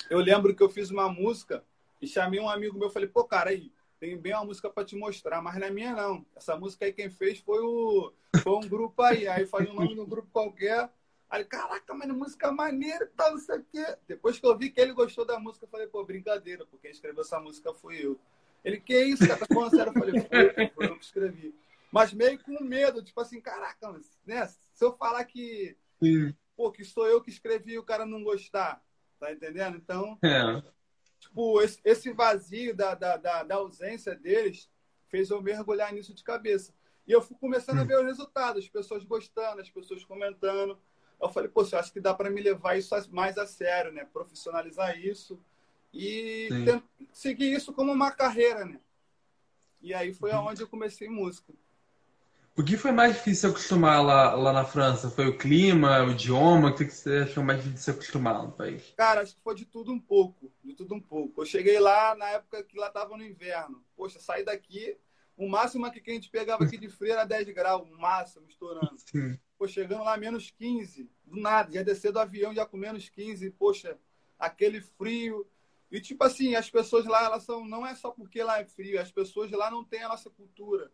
eu 0.09 0.19
lembro 0.19 0.55
que 0.55 0.63
eu 0.63 0.69
fiz 0.69 0.89
uma 0.89 1.09
música 1.09 1.61
e 2.01 2.07
chamei 2.07 2.39
um 2.39 2.47
amigo 2.47 2.79
meu, 2.79 2.89
falei, 2.89 3.09
pô, 3.09 3.25
cara, 3.25 3.49
aí, 3.49 3.69
tem 3.99 4.17
bem 4.17 4.33
uma 4.33 4.45
música 4.45 4.69
para 4.69 4.85
te 4.85 4.95
mostrar, 4.95 5.41
mas 5.41 5.57
não 5.57 5.67
é 5.67 5.69
minha 5.69 5.93
não. 5.93 6.25
Essa 6.33 6.55
música 6.55 6.85
aí 6.85 6.93
quem 6.93 7.09
fez 7.09 7.37
foi 7.39 7.59
o 7.59 8.13
foi 8.41 8.53
um 8.53 8.69
grupo 8.69 9.01
aí. 9.01 9.27
Aí 9.27 9.45
falei 9.45 9.69
o 9.69 9.75
nome 9.75 9.95
do 9.95 10.07
grupo 10.07 10.29
qualquer. 10.31 10.89
Aí, 11.29 11.43
caraca, 11.43 11.93
mas 11.93 12.07
música 12.07 12.49
maneira 12.49 13.03
e 13.03 13.07
tal, 13.07 13.31
não 13.31 13.39
sei 13.39 13.57
o 13.59 13.65
quê. 13.65 13.97
Depois 14.07 14.39
que 14.39 14.45
eu 14.45 14.57
vi 14.57 14.69
que 14.69 14.79
ele 14.79 14.93
gostou 14.93 15.25
da 15.25 15.37
música, 15.37 15.65
eu 15.65 15.69
falei, 15.69 15.87
pô, 15.87 16.01
brincadeira, 16.05 16.65
porque 16.65 16.83
quem 16.87 16.91
escreveu 16.91 17.23
essa 17.23 17.41
música 17.41 17.73
foi 17.73 18.05
eu. 18.05 18.17
Ele, 18.63 18.79
que 18.79 18.97
isso, 19.03 19.25
cara, 19.27 19.39
tá 19.39 19.45
falando 19.53 19.71
sério? 19.75 19.93
Eu 19.95 19.99
falei, 19.99 20.21
foi, 20.21 20.67
foi 20.69 20.85
eu 20.87 20.97
que 20.97 21.05
escrevi. 21.05 21.55
Mas 21.91 22.13
meio 22.13 22.37
com 22.43 22.63
medo, 22.63 23.03
tipo 23.03 23.19
assim, 23.19 23.41
caraca, 23.41 23.91
mas, 23.91 24.17
né? 24.25 24.45
Se 24.73 24.83
eu 24.85 24.93
falar 24.95 25.23
que, 25.25 25.75
Sim. 26.01 26.35
pô, 26.55 26.71
que 26.71 26.83
sou 26.83 27.07
eu 27.07 27.21
que 27.21 27.29
escrevi 27.29 27.73
e 27.73 27.79
o 27.79 27.83
cara 27.83 28.05
não 28.05 28.23
gostar, 28.23 28.83
tá 29.19 29.31
entendendo? 29.31 29.77
Então, 29.77 30.17
É. 30.23 30.61
tipo, 31.19 31.61
esse, 31.61 31.79
esse 31.83 32.11
vazio 32.11 32.75
da, 32.75 32.93
da, 32.93 33.17
da, 33.17 33.43
da 33.43 33.55
ausência 33.55 34.15
deles 34.15 34.69
fez 35.07 35.29
eu 35.29 35.41
mergulhar 35.41 35.91
nisso 35.91 36.13
de 36.13 36.23
cabeça. 36.23 36.73
E 37.07 37.11
eu 37.11 37.21
fui 37.23 37.35
começando 37.39 37.79
a 37.79 37.83
ver 37.83 37.97
os 37.97 38.05
resultados, 38.05 38.63
as 38.63 38.69
pessoas 38.69 39.03
gostando, 39.03 39.59
as 39.61 39.69
pessoas 39.69 40.03
comentando. 40.05 40.79
Eu 41.19 41.27
falei, 41.29 41.49
pô, 41.49 41.63
eu 41.63 41.79
acho 41.79 41.91
que 41.91 41.99
dá 41.99 42.13
para 42.13 42.29
me 42.29 42.39
levar 42.39 42.77
isso 42.77 42.93
mais 43.11 43.35
a 43.37 43.47
sério, 43.47 43.91
né? 43.91 44.05
Profissionalizar 44.05 44.95
isso 44.99 45.41
e 45.93 46.49
seguir 47.11 47.53
isso 47.53 47.73
como 47.73 47.91
uma 47.91 48.11
carreira, 48.11 48.65
né? 48.65 48.79
E 49.81 49.93
aí 49.93 50.13
foi 50.13 50.31
Uhum. 50.31 50.37
aonde 50.37 50.61
eu 50.61 50.67
comecei 50.67 51.09
música. 51.09 51.53
O 52.55 52.63
que 52.63 52.75
foi 52.75 52.91
mais 52.91 53.13
difícil 53.15 53.35
se 53.41 53.47
acostumar 53.47 54.03
lá, 54.03 54.35
lá 54.35 54.51
na 54.51 54.65
França? 54.65 55.09
Foi 55.09 55.27
o 55.27 55.37
clima, 55.37 56.03
o 56.03 56.11
idioma? 56.11 56.69
O 56.69 56.75
que 56.75 56.83
você 56.89 57.19
achou 57.19 57.41
mais 57.41 57.63
difícil 57.63 57.85
se 57.85 57.91
acostumar 57.91 58.43
no 58.43 58.51
país? 58.51 58.93
Cara, 58.97 59.21
acho 59.21 59.33
que 59.35 59.41
foi 59.41 59.55
de 59.55 59.65
tudo 59.65 59.93
um 59.93 59.99
pouco, 59.99 60.51
de 60.61 60.73
tudo 60.73 60.93
um 60.93 60.99
pouco. 60.99 61.41
Eu 61.41 61.45
cheguei 61.45 61.79
lá 61.79 62.15
na 62.15 62.27
época 62.31 62.61
que 62.63 62.77
lá 62.77 62.89
tava 62.89 63.15
no 63.15 63.23
inverno. 63.23 63.81
Poxa, 63.95 64.19
saí 64.19 64.43
daqui, 64.43 64.97
o 65.37 65.47
máximo 65.47 65.89
que 65.89 66.11
a 66.11 66.13
gente 66.13 66.29
pegava 66.29 66.65
aqui 66.65 66.77
de 66.77 66.89
frio 66.89 67.13
era 67.13 67.23
10 67.23 67.47
graus, 67.51 67.87
o 67.89 67.97
máximo, 67.97 68.45
estourando. 68.49 68.97
Sim. 69.09 69.39
Pô, 69.57 69.65
chegando 69.65 70.03
lá 70.03 70.17
menos 70.17 70.51
15, 70.51 71.09
do 71.23 71.39
nada, 71.39 71.71
já 71.71 71.81
descer 71.81 72.11
do 72.11 72.19
avião 72.19 72.53
já 72.53 72.65
com 72.65 72.75
menos 72.75 73.07
15, 73.07 73.49
poxa, 73.51 73.97
aquele 74.37 74.81
frio. 74.81 75.47
E 75.91 75.99
tipo 75.99 76.23
assim, 76.23 76.55
as 76.55 76.69
pessoas 76.69 77.05
lá, 77.05 77.25
elas 77.25 77.43
são, 77.43 77.65
não 77.65 77.85
é 77.85 77.95
só 77.95 78.11
porque 78.11 78.43
lá 78.43 78.59
é 78.59 78.65
frio, 78.65 79.01
as 79.01 79.11
pessoas 79.11 79.49
lá 79.51 79.71
não 79.71 79.83
têm 79.83 80.03
a 80.03 80.09
nossa 80.09 80.29
cultura. 80.29 80.91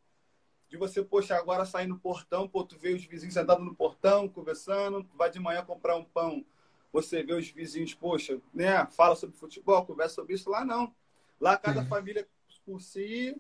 De 0.69 0.77
você, 0.77 1.03
poxa, 1.03 1.35
agora 1.35 1.65
sair 1.65 1.87
no 1.87 1.99
portão, 1.99 2.47
pô, 2.47 2.63
tu 2.63 2.77
vê 2.77 2.93
os 2.93 3.03
vizinhos 3.05 3.33
sentados 3.33 3.63
no 3.63 3.75
portão, 3.75 4.27
conversando, 4.27 5.03
tu 5.03 5.15
vai 5.15 5.29
de 5.29 5.39
manhã 5.39 5.63
comprar 5.63 5.95
um 5.95 6.03
pão, 6.03 6.45
você 6.91 7.21
vê 7.21 7.33
os 7.33 7.49
vizinhos, 7.49 7.93
poxa, 7.93 8.41
né, 8.53 8.85
fala 8.87 9.15
sobre 9.15 9.35
futebol, 9.35 9.85
conversa 9.85 10.15
sobre 10.15 10.33
isso, 10.33 10.49
lá 10.49 10.63
não. 10.63 10.95
Lá 11.39 11.57
cada 11.57 11.85
família 11.85 12.27
por 12.65 12.81
si, 12.81 13.39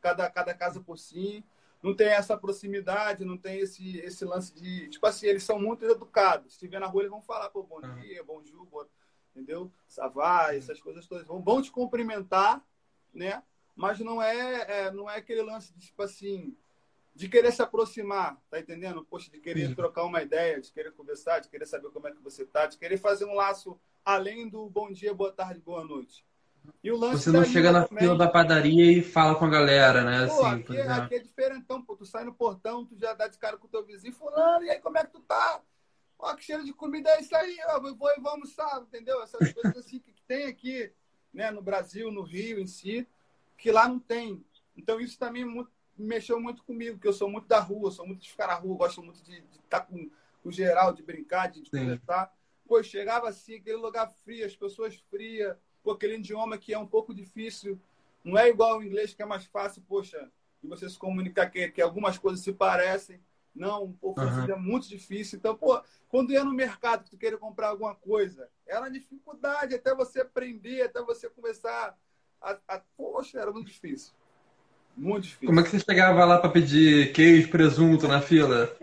cada, 0.00 0.30
cada 0.30 0.54
casa 0.54 0.80
por 0.80 0.98
si. 0.98 1.44
Não 1.82 1.94
tem 1.94 2.08
essa 2.08 2.36
proximidade, 2.36 3.24
não 3.24 3.36
tem 3.36 3.58
esse, 3.58 3.98
esse 3.98 4.24
lance 4.24 4.54
de. 4.54 4.88
Tipo 4.88 5.04
assim, 5.06 5.26
eles 5.26 5.42
são 5.42 5.58
muito 5.58 5.84
educados. 5.84 6.52
Se 6.52 6.58
estiver 6.58 6.78
na 6.78 6.86
rua, 6.86 7.02
eles 7.02 7.10
vão 7.10 7.20
falar, 7.20 7.50
pô, 7.50 7.64
bom 7.64 7.80
dia, 7.80 8.22
bom 8.22 8.40
dia, 8.40 8.54
entendeu? 9.34 9.70
Savai, 9.88 10.56
essas 10.56 10.80
coisas 10.80 11.06
todas. 11.06 11.26
Vão, 11.26 11.42
vão 11.42 11.60
te 11.60 11.70
cumprimentar, 11.70 12.62
né? 13.12 13.42
Mas 13.74 13.98
não 14.00 14.22
é, 14.22 14.86
é, 14.86 14.90
não 14.90 15.10
é 15.10 15.16
aquele 15.16 15.42
lance 15.42 15.72
de, 15.72 15.86
tipo 15.86 16.02
assim, 16.02 16.54
de 17.14 17.28
querer 17.28 17.52
se 17.52 17.62
aproximar, 17.62 18.38
tá 18.50 18.60
entendendo? 18.60 19.04
Poxa, 19.04 19.30
de 19.30 19.38
querer 19.38 19.68
Sim. 19.68 19.74
trocar 19.74 20.04
uma 20.04 20.22
ideia, 20.22 20.60
de 20.60 20.70
querer 20.70 20.92
conversar, 20.92 21.40
de 21.40 21.48
querer 21.48 21.66
saber 21.66 21.90
como 21.90 22.06
é 22.06 22.12
que 22.12 22.22
você 22.22 22.44
tá, 22.44 22.66
de 22.66 22.78
querer 22.78 22.98
fazer 22.98 23.24
um 23.24 23.34
laço 23.34 23.78
além 24.04 24.48
do 24.48 24.68
bom 24.68 24.92
dia, 24.92 25.14
boa 25.14 25.32
tarde, 25.32 25.60
boa 25.60 25.84
noite. 25.84 26.24
E 26.82 26.92
o 26.92 26.96
lance 26.96 27.24
você 27.24 27.30
não 27.32 27.44
chega 27.44 27.72
na 27.72 27.84
também... 27.84 28.04
fila 28.04 28.16
da 28.16 28.28
padaria 28.28 28.92
e 28.92 29.02
fala 29.02 29.34
com 29.34 29.44
a 29.44 29.50
galera, 29.50 30.04
né? 30.04 30.26
Pô, 30.26 30.44
assim, 30.44 30.60
aqui, 30.60 30.78
aqui, 30.78 31.14
é 31.16 31.18
diferentão, 31.18 31.82
pô. 31.82 31.96
Tu 31.96 32.06
sai 32.06 32.24
no 32.24 32.34
portão, 32.34 32.84
tu 32.84 32.96
já 32.96 33.12
dá 33.14 33.26
de 33.26 33.36
cara 33.36 33.56
com 33.56 33.66
o 33.66 33.70
teu 33.70 33.84
vizinho, 33.84 34.12
fulano, 34.12 34.64
e 34.64 34.70
aí 34.70 34.80
como 34.80 34.96
é 34.96 35.04
que 35.04 35.10
tu 35.10 35.20
tá? 35.20 35.60
Ó, 36.22 36.36
que 36.36 36.44
cheiro 36.44 36.64
de 36.64 36.72
comida 36.72 37.10
é 37.10 37.20
isso 37.20 37.34
aí, 37.34 37.58
ó, 37.66 37.80
vou 37.80 38.08
e 38.10 38.20
vamos 38.20 38.30
almoçar, 38.30 38.80
entendeu? 38.80 39.20
Essas 39.24 39.40
coisas 39.52 39.76
assim 39.76 39.98
que 39.98 40.14
tem 40.28 40.46
aqui, 40.46 40.92
né, 41.34 41.50
no 41.50 41.60
Brasil, 41.60 42.12
no 42.12 42.22
Rio 42.22 42.60
em 42.60 42.66
si, 42.66 43.08
que 43.58 43.72
lá 43.72 43.88
não 43.88 43.98
tem. 43.98 44.44
Então 44.76 45.00
isso 45.00 45.18
também 45.18 45.44
muito, 45.44 45.72
mexeu 45.98 46.40
muito 46.40 46.62
comigo, 46.62 46.94
porque 46.94 47.08
eu 47.08 47.12
sou 47.12 47.28
muito 47.28 47.48
da 47.48 47.58
rua, 47.58 47.90
sou 47.90 48.06
muito 48.06 48.22
de 48.22 48.30
ficar 48.30 48.46
na 48.46 48.54
rua, 48.54 48.76
gosto 48.76 49.02
muito 49.02 49.20
de 49.24 49.38
estar 49.64 49.80
tá 49.80 49.80
com, 49.80 50.08
com 50.44 50.50
geral, 50.52 50.92
de 50.92 51.02
brincar, 51.02 51.48
de, 51.48 51.60
de 51.60 51.70
conversar. 51.70 52.32
Pô, 52.68 52.80
chegava 52.84 53.28
assim, 53.28 53.56
aquele 53.56 53.78
lugar 53.78 54.08
frio, 54.24 54.46
as 54.46 54.54
pessoas 54.54 54.94
frias, 55.10 55.56
pô, 55.82 55.90
aquele 55.90 56.14
idioma 56.14 56.56
que 56.56 56.72
é 56.72 56.78
um 56.78 56.86
pouco 56.86 57.12
difícil. 57.12 57.80
Não 58.22 58.38
é 58.38 58.48
igual 58.48 58.78
o 58.78 58.84
inglês, 58.84 59.12
que 59.12 59.22
é 59.22 59.26
mais 59.26 59.44
fácil, 59.46 59.82
poxa, 59.88 60.30
de 60.62 60.68
você 60.68 60.88
se 60.88 60.96
comunicar, 60.96 61.50
que, 61.50 61.68
que 61.68 61.82
algumas 61.82 62.16
coisas 62.16 62.44
se 62.44 62.52
parecem. 62.52 63.20
Não, 63.54 63.92
pouco 63.92 64.20
uhum. 64.20 64.44
é 64.44 64.56
muito 64.56 64.88
difícil. 64.88 65.38
Então, 65.38 65.56
pô, 65.56 65.80
quando 66.08 66.32
ia 66.32 66.44
no 66.44 66.52
mercado 66.52 67.04
que 67.04 67.10
tu 67.10 67.18
queria 67.18 67.38
comprar 67.38 67.68
alguma 67.68 67.94
coisa, 67.94 68.48
era 68.66 68.88
dificuldade 68.88 69.74
até 69.74 69.94
você 69.94 70.22
aprender, 70.22 70.82
até 70.82 71.02
você 71.02 71.28
começar 71.28 71.96
a, 72.40 72.58
a... 72.66 72.80
Poxa, 72.96 73.38
era 73.38 73.52
muito 73.52 73.68
difícil. 73.68 74.14
Muito 74.96 75.24
difícil. 75.24 75.48
Como 75.48 75.60
é 75.60 75.62
que 75.62 75.70
você 75.70 75.80
chegava 75.80 76.24
lá 76.24 76.38
para 76.38 76.50
pedir 76.50 77.12
queijo, 77.12 77.50
presunto 77.50 78.08
na 78.08 78.20
fila? 78.20 78.74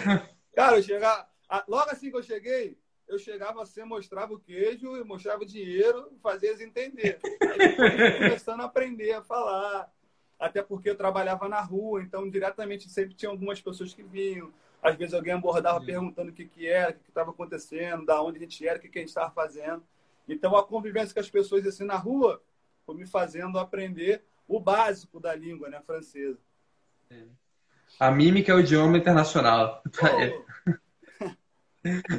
Cara, 0.54 0.76
eu 0.76 0.82
chegava. 0.82 1.26
Logo 1.66 1.90
assim 1.90 2.10
que 2.10 2.16
eu 2.16 2.22
cheguei, 2.22 2.78
eu 3.06 3.18
chegava 3.18 3.62
assim, 3.62 3.82
mostrava 3.84 4.34
o 4.34 4.38
queijo, 4.38 5.04
mostrava 5.04 5.42
o 5.42 5.46
dinheiro, 5.46 6.10
fazia 6.22 6.50
eles 6.50 6.60
entender. 6.60 7.18
Aí 7.42 8.18
começando 8.18 8.60
a 8.60 8.64
aprender 8.64 9.12
a 9.12 9.22
falar. 9.22 9.90
Até 10.38 10.62
porque 10.62 10.90
eu 10.90 10.96
trabalhava 10.96 11.48
na 11.48 11.60
rua, 11.60 12.02
então 12.02 12.28
diretamente 12.30 12.88
sempre 12.88 13.14
tinha 13.14 13.30
algumas 13.30 13.60
pessoas 13.60 13.92
que 13.92 14.02
vinham. 14.02 14.52
Às 14.80 14.94
vezes 14.94 15.12
alguém 15.12 15.32
abordava 15.32 15.84
perguntando 15.84 16.30
o 16.30 16.32
que, 16.32 16.44
que 16.44 16.66
era, 16.66 16.92
o 16.92 16.94
que 16.94 17.08
estava 17.08 17.30
acontecendo, 17.30 18.06
da 18.06 18.22
onde 18.22 18.38
a 18.38 18.40
gente 18.42 18.66
era, 18.66 18.78
o 18.78 18.80
que, 18.80 18.88
que 18.88 18.98
a 18.98 19.02
gente 19.02 19.08
estava 19.08 19.30
fazendo. 19.32 19.82
Então 20.28 20.56
a 20.56 20.64
convivência 20.64 21.12
com 21.12 21.20
as 21.20 21.30
pessoas 21.30 21.66
assim 21.66 21.84
na 21.84 21.96
rua 21.96 22.40
foi 22.86 22.94
me 22.94 23.06
fazendo 23.06 23.58
aprender 23.58 24.22
o 24.46 24.60
básico 24.60 25.18
da 25.18 25.34
língua 25.34 25.68
né, 25.68 25.80
francesa. 25.84 26.38
A 27.98 28.10
mímica 28.10 28.52
é 28.52 28.54
o 28.54 28.60
idioma 28.60 28.96
internacional. 28.96 29.82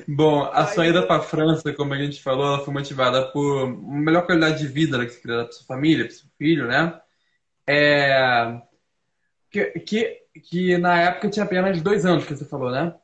Bom, 0.08 0.44
a 0.46 0.68
sua 0.68 0.88
ida 0.88 1.06
para 1.06 1.18
a 1.18 1.24
França, 1.24 1.74
como 1.74 1.94
a 1.94 1.98
gente 1.98 2.22
falou, 2.22 2.46
ela 2.46 2.66
foi 2.66 2.74
motivada 2.74 3.32
por 3.32 3.66
uma 3.66 4.00
melhor 4.00 4.26
qualidade 4.26 4.60
de 4.60 4.68
vida 4.68 4.98
né, 4.98 5.06
que 5.06 5.14
você 5.14 5.22
queria 5.22 5.38
dar 5.38 5.46
para 5.46 5.54
sua 5.54 5.66
família, 5.66 6.06
para 6.06 6.14
seu 6.14 6.28
filho, 6.38 6.68
né? 6.68 7.00
É... 7.70 8.62
Que, 9.50 9.66
que, 9.80 10.24
que 10.44 10.78
na 10.78 11.02
época 11.02 11.30
tinha 11.30 11.46
apenas 11.46 11.82
dois 11.82 12.06
anos 12.06 12.26
que 12.26 12.36
você 12.36 12.46
falou, 12.46 12.72
né? 12.72 12.96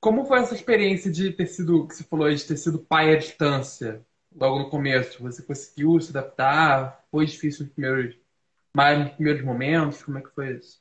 Como 0.00 0.24
foi 0.24 0.38
essa 0.40 0.54
experiência 0.54 1.10
de 1.10 1.30
ter 1.32 1.46
sido, 1.46 1.86
que 1.86 1.94
você 1.94 2.04
falou, 2.04 2.32
de 2.32 2.44
ter 2.44 2.56
sido 2.56 2.78
pai 2.78 3.14
à 3.14 3.18
distância, 3.18 4.04
logo 4.34 4.58
no 4.58 4.70
começo? 4.70 5.22
Você 5.22 5.42
conseguiu 5.42 6.00
se 6.00 6.10
adaptar? 6.10 7.04
Foi 7.10 7.26
difícil 7.26 7.64
nos 7.64 7.74
primeiros, 7.74 8.16
mais 8.74 8.98
nos 8.98 9.10
primeiros 9.12 9.44
momentos? 9.44 10.02
Como 10.02 10.18
é 10.18 10.22
que 10.22 10.34
foi 10.34 10.56
isso? 10.56 10.80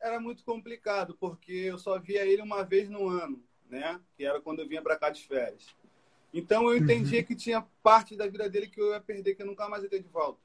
Era 0.00 0.20
muito 0.20 0.44
complicado, 0.44 1.16
porque 1.18 1.52
eu 1.52 1.78
só 1.78 1.98
via 1.98 2.26
ele 2.26 2.42
uma 2.42 2.62
vez 2.62 2.88
no 2.88 3.08
ano 3.08 3.42
né? 3.70 4.00
Que 4.16 4.24
era 4.24 4.40
quando 4.40 4.60
eu 4.60 4.68
vinha 4.68 4.82
para 4.82 4.98
cá 4.98 5.10
de 5.10 5.26
férias. 5.26 5.74
Então 6.32 6.70
eu 6.70 6.76
entendia 6.76 7.20
uhum. 7.20 7.24
que 7.24 7.34
tinha 7.34 7.62
parte 7.82 8.16
da 8.16 8.26
vida 8.26 8.48
dele 8.48 8.68
que 8.68 8.80
eu 8.80 8.92
ia 8.92 9.00
perder, 9.00 9.34
que 9.34 9.42
eu 9.42 9.46
nunca 9.46 9.68
mais 9.68 9.82
ia 9.82 9.88
ter 9.88 10.02
de 10.02 10.08
volta. 10.08 10.40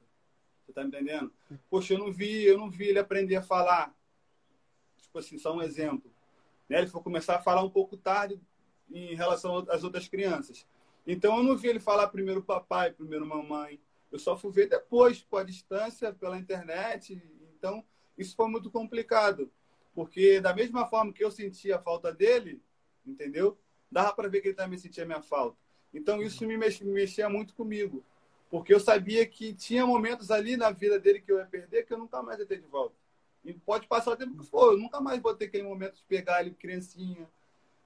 Você 0.64 0.72
tá 0.72 0.82
me 0.82 0.88
entendendo? 0.88 1.32
Poxa, 1.68 1.94
eu 1.94 1.98
não 1.98 2.12
vi, 2.12 2.44
eu 2.44 2.56
não 2.56 2.70
vi 2.70 2.88
ele 2.88 2.98
aprender 2.98 3.36
a 3.36 3.42
falar. 3.42 3.94
Tipo 5.00 5.18
assim, 5.18 5.38
só 5.38 5.54
um 5.54 5.62
exemplo. 5.62 6.10
Né? 6.68 6.78
Ele 6.78 6.86
foi 6.86 7.02
começar 7.02 7.36
a 7.36 7.42
falar 7.42 7.62
um 7.62 7.70
pouco 7.70 7.96
tarde 7.96 8.40
em 8.90 9.14
relação 9.14 9.58
às 9.68 9.84
outras 9.84 10.08
crianças. 10.08 10.66
Então 11.06 11.36
eu 11.36 11.44
não 11.44 11.56
vi 11.56 11.68
ele 11.68 11.80
falar 11.80 12.08
primeiro 12.08 12.42
papai, 12.42 12.92
primeiro 12.92 13.26
mamãe. 13.26 13.80
Eu 14.10 14.18
só 14.18 14.36
fui 14.36 14.50
ver 14.50 14.68
depois, 14.68 15.20
por 15.20 15.40
a 15.40 15.44
distância, 15.44 16.12
pela 16.12 16.38
internet. 16.38 17.20
Então 17.56 17.84
isso 18.16 18.34
foi 18.34 18.48
muito 18.48 18.70
complicado. 18.70 19.50
Porque 19.94 20.40
da 20.40 20.54
mesma 20.54 20.86
forma 20.86 21.12
que 21.12 21.22
eu 21.22 21.30
sentia 21.30 21.76
a 21.76 21.82
falta 21.82 22.12
dele, 22.12 22.62
entendeu? 23.06 23.58
Dava 23.90 24.12
para 24.12 24.28
ver 24.28 24.40
que 24.40 24.48
ele 24.48 24.56
também 24.56 24.78
sentia 24.78 25.04
minha 25.04 25.22
falta. 25.22 25.56
Então 25.92 26.20
isso 26.20 26.44
me 26.44 26.56
mexia 26.56 27.28
muito 27.28 27.54
comigo, 27.54 28.04
porque 28.54 28.72
eu 28.72 28.78
sabia 28.78 29.26
que 29.26 29.52
tinha 29.52 29.84
momentos 29.84 30.30
ali 30.30 30.56
na 30.56 30.70
vida 30.70 30.96
dele 30.96 31.20
que 31.20 31.32
eu 31.32 31.38
ia 31.38 31.44
perder 31.44 31.84
que 31.84 31.92
eu 31.92 31.98
nunca 31.98 32.22
mais 32.22 32.38
ia 32.38 32.46
ter 32.46 32.60
de 32.60 32.66
volta. 32.68 32.94
E 33.44 33.52
pode 33.52 33.88
passar 33.88 34.12
o 34.12 34.16
tempo 34.16 34.38
que 34.38 34.46
for, 34.46 34.74
eu 34.74 34.78
nunca 34.78 35.00
mais 35.00 35.20
vou 35.20 35.34
ter 35.34 35.46
aquele 35.46 35.64
momento 35.64 35.96
de 35.96 36.04
pegar 36.04 36.40
ele 36.40 36.52
criancinha, 36.52 37.28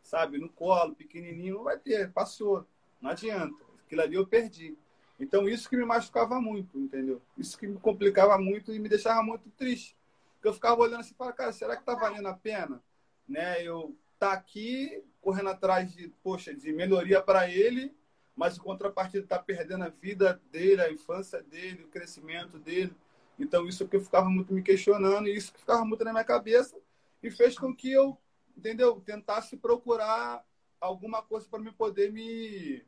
sabe, 0.02 0.36
no 0.36 0.46
colo, 0.46 0.94
pequenininho, 0.94 1.54
não 1.54 1.64
vai 1.64 1.78
ter, 1.78 2.12
passou, 2.12 2.66
não 3.00 3.12
adianta. 3.12 3.56
Aquilo 3.86 4.02
ali 4.02 4.16
eu 4.16 4.26
perdi. 4.26 4.76
Então 5.18 5.48
isso 5.48 5.70
que 5.70 5.76
me 5.78 5.86
machucava 5.86 6.38
muito, 6.38 6.78
entendeu? 6.78 7.22
Isso 7.38 7.56
que 7.56 7.66
me 7.66 7.80
complicava 7.80 8.36
muito 8.36 8.70
e 8.70 8.78
me 8.78 8.90
deixava 8.90 9.22
muito 9.22 9.48
triste. 9.56 9.96
Porque 10.34 10.48
eu 10.48 10.52
ficava 10.52 10.82
olhando 10.82 11.00
assim 11.00 11.14
e 11.14 11.16
falava, 11.16 11.34
cara, 11.34 11.52
será 11.52 11.78
que 11.78 11.82
tá 11.82 11.94
valendo 11.94 12.28
a 12.28 12.34
pena? 12.34 12.78
Né? 13.26 13.62
Eu 13.62 13.96
tá 14.18 14.34
aqui 14.34 15.02
correndo 15.22 15.48
atrás 15.48 15.90
de, 15.94 16.08
poxa, 16.22 16.54
de 16.54 16.74
melhoria 16.74 17.22
para 17.22 17.50
ele, 17.50 17.96
mas 18.38 18.56
em 18.56 18.60
contrapartida 18.60 19.24
está 19.24 19.36
perdendo 19.36 19.82
a 19.82 19.88
vida 19.88 20.40
dele, 20.52 20.80
a 20.80 20.92
infância 20.92 21.42
dele, 21.42 21.82
o 21.82 21.88
crescimento 21.88 22.56
dele. 22.56 22.94
Então 23.36 23.66
isso 23.66 23.86
que 23.88 23.96
eu 23.96 24.00
ficava 24.00 24.30
muito 24.30 24.54
me 24.54 24.62
questionando 24.62 25.26
e 25.26 25.36
isso 25.36 25.52
que 25.52 25.58
ficava 25.58 25.84
muito 25.84 26.04
na 26.04 26.12
minha 26.12 26.24
cabeça 26.24 26.76
e 27.20 27.32
fez 27.32 27.58
com 27.58 27.74
que 27.74 27.90
eu, 27.90 28.16
entendeu, 28.56 29.00
tentasse 29.00 29.56
procurar 29.56 30.44
alguma 30.80 31.20
coisa 31.20 31.48
para 31.50 31.58
me 31.58 31.72
poder 31.72 32.12
me, 32.12 32.84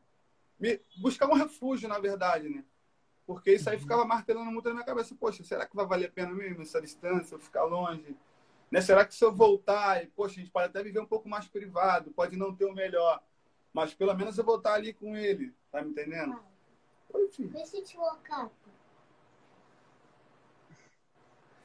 me, 0.56 0.80
buscar 0.98 1.28
um 1.28 1.34
refúgio, 1.34 1.88
na 1.88 1.98
verdade, 1.98 2.48
né? 2.48 2.64
Porque 3.26 3.52
isso 3.52 3.68
aí 3.68 3.74
uhum. 3.74 3.82
ficava 3.82 4.04
martelando 4.04 4.52
muito 4.52 4.68
na 4.68 4.74
minha 4.74 4.86
cabeça. 4.86 5.16
Poxa, 5.18 5.42
será 5.42 5.66
que 5.66 5.74
vai 5.74 5.84
valer 5.84 6.06
a 6.06 6.12
pena 6.12 6.32
mesmo 6.32 6.62
essa 6.62 6.80
distância, 6.80 7.34
eu 7.34 7.40
ficar 7.40 7.64
longe? 7.64 8.16
Né? 8.70 8.80
Será 8.80 9.04
que 9.04 9.14
se 9.16 9.24
eu 9.24 9.32
voltar, 9.32 10.02
e, 10.02 10.06
poxa, 10.06 10.36
a 10.36 10.38
gente 10.38 10.52
pode 10.52 10.66
até 10.66 10.80
viver 10.80 11.00
um 11.00 11.06
pouco 11.06 11.28
mais 11.28 11.48
privado, 11.48 12.12
pode 12.12 12.36
não 12.36 12.54
ter 12.54 12.66
o 12.66 12.72
melhor, 12.72 13.20
mas 13.72 13.94
pelo 13.94 14.14
menos 14.14 14.36
eu 14.38 14.44
vou 14.44 14.56
estar 14.56 14.74
ali 14.74 14.92
com 14.92 15.16
ele, 15.16 15.52
tá 15.70 15.82
me 15.82 15.90
entendendo? 15.90 16.38
Oi, 17.12 17.28
filho. 17.28 17.50
Deixa 17.50 17.76
eu 17.76 17.84
te 17.84 17.96
colocar. 17.96 18.50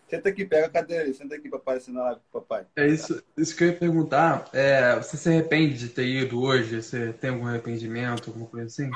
Senta 0.07 0.29
aqui, 0.29 0.45
pega 0.45 0.67
a 0.67 0.69
cadeira 0.69 1.03
aí, 1.03 1.13
senta 1.13 1.35
aqui, 1.35 1.49
papai, 1.49 1.79
na 1.87 2.03
live 2.03 2.21
com 2.31 2.39
papai. 2.39 2.67
É 2.75 2.87
isso, 2.87 3.23
isso 3.35 3.55
que 3.55 3.63
eu 3.63 3.69
ia 3.69 3.77
perguntar. 3.77 4.49
É, 4.53 4.95
você 4.95 5.17
se 5.17 5.29
arrepende 5.29 5.77
de 5.77 5.89
ter 5.89 6.05
ido 6.05 6.41
hoje? 6.41 6.81
Você 6.81 7.11
tem 7.13 7.31
algum 7.31 7.47
arrependimento, 7.47 8.29
alguma 8.29 8.47
coisa 8.47 8.67
assim? 8.67 8.91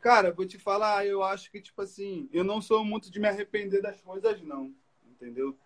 Cara, 0.00 0.32
vou 0.32 0.46
te 0.46 0.58
falar, 0.58 1.06
eu 1.06 1.22
acho 1.22 1.50
que, 1.50 1.60
tipo 1.60 1.80
assim, 1.82 2.28
eu 2.32 2.42
não 2.42 2.60
sou 2.60 2.84
muito 2.84 3.10
de 3.10 3.20
me 3.20 3.28
arrepender 3.28 3.80
das 3.80 4.00
coisas, 4.00 4.42
não. 4.42 4.74
Entendeu? 5.06 5.56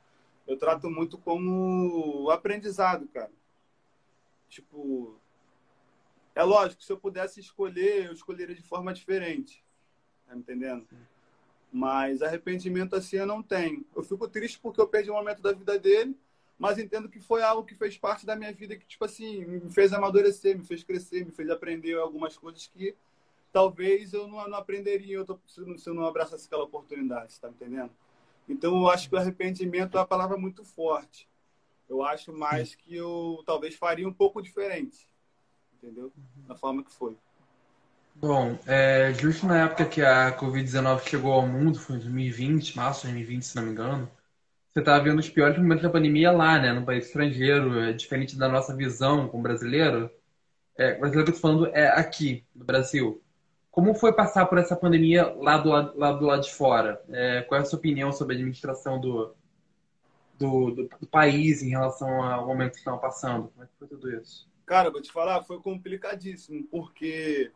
eu 0.46 0.56
trato 0.56 0.90
muito 0.90 1.18
como 1.18 2.28
aprendizado, 2.30 3.06
cara. 3.08 3.30
Tipo, 4.48 5.18
é 6.34 6.42
lógico, 6.42 6.82
se 6.82 6.92
eu 6.92 6.96
pudesse 6.96 7.40
escolher, 7.40 8.06
eu 8.06 8.12
escolheria 8.12 8.54
de 8.54 8.62
forma 8.62 8.92
diferente. 8.92 9.64
Tá 10.26 10.34
me 10.34 10.40
entendendo? 10.40 10.86
Mas 11.72 12.22
arrependimento 12.22 12.96
assim 12.96 13.16
eu 13.16 13.26
não 13.26 13.42
tenho. 13.42 13.84
Eu 13.94 14.02
fico 14.02 14.28
triste 14.28 14.58
porque 14.58 14.80
eu 14.80 14.88
perdi 14.88 15.10
um 15.10 15.14
momento 15.14 15.42
da 15.42 15.52
vida 15.52 15.78
dele, 15.78 16.16
mas 16.58 16.78
entendo 16.78 17.08
que 17.08 17.20
foi 17.20 17.42
algo 17.42 17.64
que 17.64 17.74
fez 17.74 17.98
parte 17.98 18.24
da 18.24 18.36
minha 18.36 18.52
vida 18.52 18.76
que, 18.76 18.86
tipo 18.86 19.04
assim, 19.04 19.44
me 19.44 19.70
fez 19.70 19.92
amadurecer, 19.92 20.56
me 20.56 20.64
fez 20.64 20.82
crescer, 20.84 21.24
me 21.24 21.32
fez 21.32 21.50
aprender 21.50 21.98
algumas 21.98 22.36
coisas 22.36 22.66
que 22.66 22.94
talvez 23.52 24.12
eu 24.12 24.26
não, 24.26 24.48
não 24.48 24.58
aprenderia 24.58 25.16
eu 25.16 25.24
tô, 25.24 25.38
se 25.46 25.88
eu 25.88 25.94
não 25.94 26.06
abraçasse 26.06 26.46
aquela 26.46 26.64
oportunidade, 26.64 27.38
tá 27.38 27.48
me 27.48 27.54
entendendo? 27.54 27.90
Então, 28.48 28.76
eu 28.76 28.90
acho 28.90 29.08
que 29.08 29.14
o 29.14 29.18
arrependimento 29.18 29.96
é 29.96 30.00
uma 30.00 30.06
palavra 30.06 30.36
muito 30.36 30.64
forte. 30.64 31.28
Eu 31.88 32.02
acho 32.02 32.32
mais 32.32 32.74
que 32.74 32.96
eu 32.96 33.42
talvez 33.44 33.74
faria 33.74 34.08
um 34.08 34.12
pouco 34.12 34.40
diferente, 34.40 35.06
entendeu? 35.82 36.12
Da 36.46 36.54
forma 36.54 36.84
que 36.84 36.92
foi. 36.92 37.16
Bom, 38.14 38.56
é, 38.66 39.12
justo 39.14 39.46
na 39.46 39.64
época 39.64 39.86
que 39.86 40.00
a 40.02 40.36
Covid-19 40.36 41.08
chegou 41.08 41.32
ao 41.32 41.46
mundo, 41.46 41.78
foi 41.78 41.96
em 41.96 41.98
2020, 41.98 42.76
março 42.76 43.00
de 43.00 43.12
2020, 43.12 43.42
se 43.42 43.56
não 43.56 43.64
me 43.64 43.72
engano, 43.72 44.08
você 44.72 44.80
estava 44.80 45.02
vendo 45.02 45.18
os 45.18 45.28
piores 45.28 45.58
momentos 45.58 45.82
da 45.82 45.90
pandemia 45.90 46.30
lá, 46.30 46.58
né, 46.58 46.72
no 46.72 46.84
país 46.84 47.06
estrangeiro, 47.06 47.80
é 47.80 47.92
diferente 47.92 48.38
da 48.38 48.48
nossa 48.48 48.74
visão 48.76 49.28
como 49.28 49.42
brasileiro. 49.42 50.10
É, 50.76 50.94
brasileiro 50.98 51.24
que 51.24 51.30
eu 51.30 51.34
tô 51.34 51.40
falando 51.40 51.66
é 51.74 51.88
aqui, 51.88 52.44
no 52.54 52.64
Brasil. 52.64 53.22
Como 53.70 53.94
foi 53.94 54.12
passar 54.12 54.46
por 54.46 54.58
essa 54.58 54.76
pandemia 54.76 55.26
lá 55.34 55.58
do, 55.58 55.70
lá 55.70 56.12
do 56.12 56.26
lado 56.26 56.42
de 56.42 56.52
fora? 56.52 57.02
É, 57.10 57.42
qual 57.42 57.58
é 57.58 57.62
a 57.62 57.66
sua 57.66 57.78
opinião 57.78 58.12
sobre 58.12 58.34
a 58.34 58.36
administração 58.36 59.00
do, 59.00 59.34
do, 60.38 60.70
do, 60.70 60.88
do 61.00 61.06
país 61.06 61.62
em 61.62 61.70
relação 61.70 62.22
ao 62.22 62.46
momento 62.46 62.72
que 62.72 62.78
estão 62.78 62.98
passando? 62.98 63.48
Como 63.48 63.64
é 63.64 63.66
que 63.66 63.72
foi 63.78 63.88
tudo 63.88 64.10
isso? 64.10 64.51
Cara, 64.64 64.90
vou 64.90 65.02
te 65.02 65.10
falar, 65.10 65.42
foi 65.42 65.60
complicadíssimo, 65.60 66.64
porque 66.64 67.52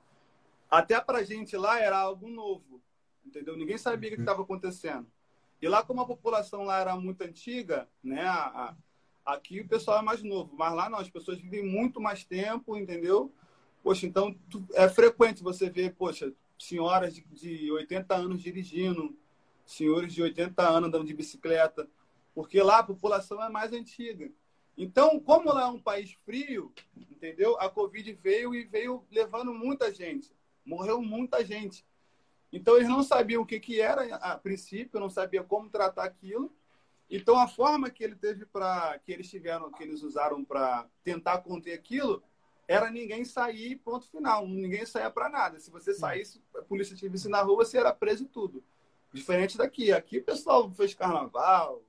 até 0.71 1.01
pra 1.01 1.23
gente 1.23 1.57
lá 1.57 1.81
era 1.81 1.99
algo 1.99 2.29
novo, 2.29 2.81
entendeu? 3.25 3.57
Ninguém 3.57 3.79
sabia 3.79 4.11
o 4.11 4.15
que 4.15 4.21
estava 4.21 4.43
acontecendo. 4.43 5.07
E 5.61 5.69
lá, 5.69 5.83
como 5.83 6.01
a 6.01 6.07
população 6.07 6.65
lá 6.65 6.81
era 6.81 6.97
muito 6.97 7.23
antiga, 7.23 7.89
né? 8.03 8.23
A, 8.23 8.77
a, 9.25 9.35
aqui 9.35 9.61
o 9.61 9.69
pessoal 9.69 10.01
é 10.01 10.03
mais 10.03 10.23
novo, 10.23 10.55
mas 10.57 10.75
lá 10.75 10.91
não, 10.91 10.99
as 10.99 11.09
pessoas 11.09 11.39
vivem 11.39 11.65
muito 11.65 12.01
mais 12.01 12.25
tempo, 12.25 12.77
entendeu? 12.77 13.33
Poxa, 13.83 14.07
então 14.07 14.35
tu, 14.51 14.67
é 14.75 14.89
frequente 14.89 15.43
você 15.43 15.71
ver, 15.71 15.95
poxa, 15.95 16.33
senhoras 16.59 17.15
de, 17.15 17.23
de 17.23 17.71
80 17.71 18.15
anos 18.15 18.43
dirigindo, 18.43 19.17
senhores 19.65 20.13
de 20.13 20.23
80 20.23 20.63
anos 20.69 20.89
andando 20.89 21.07
de 21.07 21.15
bicicleta, 21.15 21.89
porque 22.35 22.61
lá 22.63 22.79
a 22.79 22.85
população 22.85 23.43
é 23.43 23.49
mais 23.49 23.73
antiga. 23.73 24.31
Então, 24.77 25.19
como 25.19 25.53
lá 25.53 25.63
é 25.63 25.67
um 25.67 25.81
país 25.81 26.13
frio, 26.25 26.73
entendeu? 26.97 27.59
A 27.59 27.71
Covid 27.71 28.13
veio 28.15 28.55
e 28.55 28.65
veio 28.65 29.05
levando 29.11 29.53
muita 29.55 29.93
gente 29.93 30.37
morreu 30.67 31.01
muita 31.01 31.45
gente. 31.45 31.87
Então 32.53 32.77
eles 32.77 32.89
não 32.89 33.03
sabiam 33.03 33.43
o 33.43 33.47
que, 33.47 33.61
que 33.61 33.81
era 33.81 34.17
a 34.17 34.37
princípio, 34.37 35.01
não 35.01 35.09
sabiam 35.09 35.45
como 35.45 35.71
tratar 35.71 36.05
aquilo. 36.05 36.53
Então 37.09 37.39
a 37.39 37.47
forma 37.47 37.89
que 37.89 38.03
ele 38.03 38.17
teve 38.17 38.45
para 38.45 38.99
que 38.99 39.13
eles 39.13 39.31
tiveram, 39.31 39.71
que 39.71 39.83
eles 39.83 40.03
usaram 40.03 40.45
para 40.45 40.89
tentar 41.05 41.39
conter 41.39 41.73
aquilo, 41.73 42.23
era 42.67 42.91
ninguém 42.91 43.25
sair, 43.25 43.77
ponto 43.77 44.11
final. 44.11 44.47
Ninguém 44.47 44.85
saía 44.85 45.11
para 45.11 45.29
nada. 45.29 45.61
Se 45.61 45.71
você 45.71 45.95
saísse, 45.95 46.43
a 46.57 46.63
polícia 46.63 46.97
te 46.97 47.09
visse 47.09 47.29
na 47.29 47.41
rua, 47.43 47.65
você 47.65 47.79
era 47.79 47.93
preso 47.93 48.25
e 48.25 48.29
tudo. 48.29 48.63
Diferente 49.13 49.57
daqui. 49.57 49.93
Aqui 49.93 50.19
o 50.19 50.25
pessoal 50.25 50.69
fez 50.73 50.95
carnaval, 50.95 51.83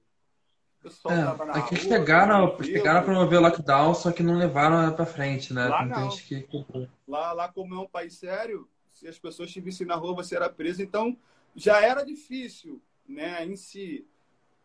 pessoal 0.87 1.13
é, 1.13 1.23
tava 1.23 1.45
na 1.45 1.53
aqui 1.53 1.75
rua, 1.75 1.83
chegaram, 1.83 2.63
chegaram 2.63 2.99
a 2.99 3.03
promover 3.03 3.39
o 3.39 3.41
lockdown, 3.41 3.93
só 3.93 4.11
que 4.11 4.23
não 4.23 4.37
levaram 4.37 4.93
para 4.95 5.05
frente, 5.05 5.53
né? 5.53 5.67
Lá 5.67 5.85
não. 5.85 6.09
Que... 6.09 6.47
Lá, 7.07 7.33
lá, 7.33 7.51
como 7.51 7.75
é 7.75 7.79
um 7.79 7.87
país 7.87 8.15
sério, 8.15 8.67
se 8.93 9.07
as 9.07 9.19
pessoas 9.19 9.51
te 9.51 9.59
vissem 9.59 9.85
na 9.85 9.95
rua, 9.95 10.15
você 10.15 10.35
era 10.35 10.49
preso. 10.49 10.81
Então, 10.81 11.17
já 11.55 11.81
era 11.81 12.03
difícil, 12.03 12.81
né, 13.07 13.45
em 13.45 13.55
si, 13.55 14.07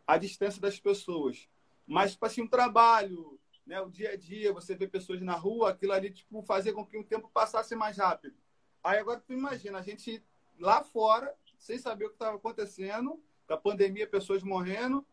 a 0.07 0.17
distância 0.17 0.61
das 0.61 0.79
pessoas. 0.79 1.47
Mas, 1.85 2.11
tipo 2.11 2.25
assim, 2.25 2.41
um 2.41 2.47
trabalho, 2.47 3.39
né, 3.65 3.81
o 3.81 3.89
dia 3.89 4.11
a 4.11 4.15
dia, 4.15 4.53
você 4.53 4.75
vê 4.75 4.87
pessoas 4.87 5.21
na 5.21 5.35
rua, 5.35 5.71
aquilo 5.71 5.93
ali, 5.93 6.11
tipo, 6.11 6.41
fazia 6.43 6.73
com 6.73 6.85
que 6.85 6.97
o 6.97 7.03
tempo 7.03 7.29
passasse 7.33 7.75
mais 7.75 7.97
rápido. 7.97 8.35
Aí 8.83 8.99
agora 8.99 9.19
tu 9.19 9.33
imagina, 9.33 9.79
a 9.79 9.81
gente 9.81 10.23
lá 10.59 10.83
fora, 10.83 11.33
sem 11.57 11.77
saber 11.77 12.05
o 12.05 12.09
que 12.09 12.15
estava 12.15 12.35
acontecendo, 12.35 13.21
com 13.47 13.53
a 13.53 13.57
pandemia, 13.57 14.07
pessoas 14.07 14.43
morrendo, 14.43 15.05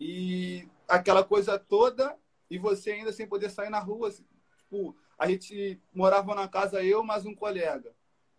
e 0.00 0.66
aquela 0.88 1.22
coisa 1.22 1.58
toda, 1.58 2.16
e 2.50 2.58
você 2.58 2.92
ainda 2.92 3.12
sem 3.12 3.26
poder 3.26 3.50
sair 3.50 3.68
na 3.68 3.78
rua. 3.78 4.08
Assim, 4.08 4.24
tipo, 4.56 4.96
a 5.18 5.28
gente 5.28 5.78
morava 5.94 6.34
na 6.34 6.48
casa 6.48 6.82
eu 6.82 7.04
mais 7.04 7.26
um 7.26 7.34
colega, 7.34 7.92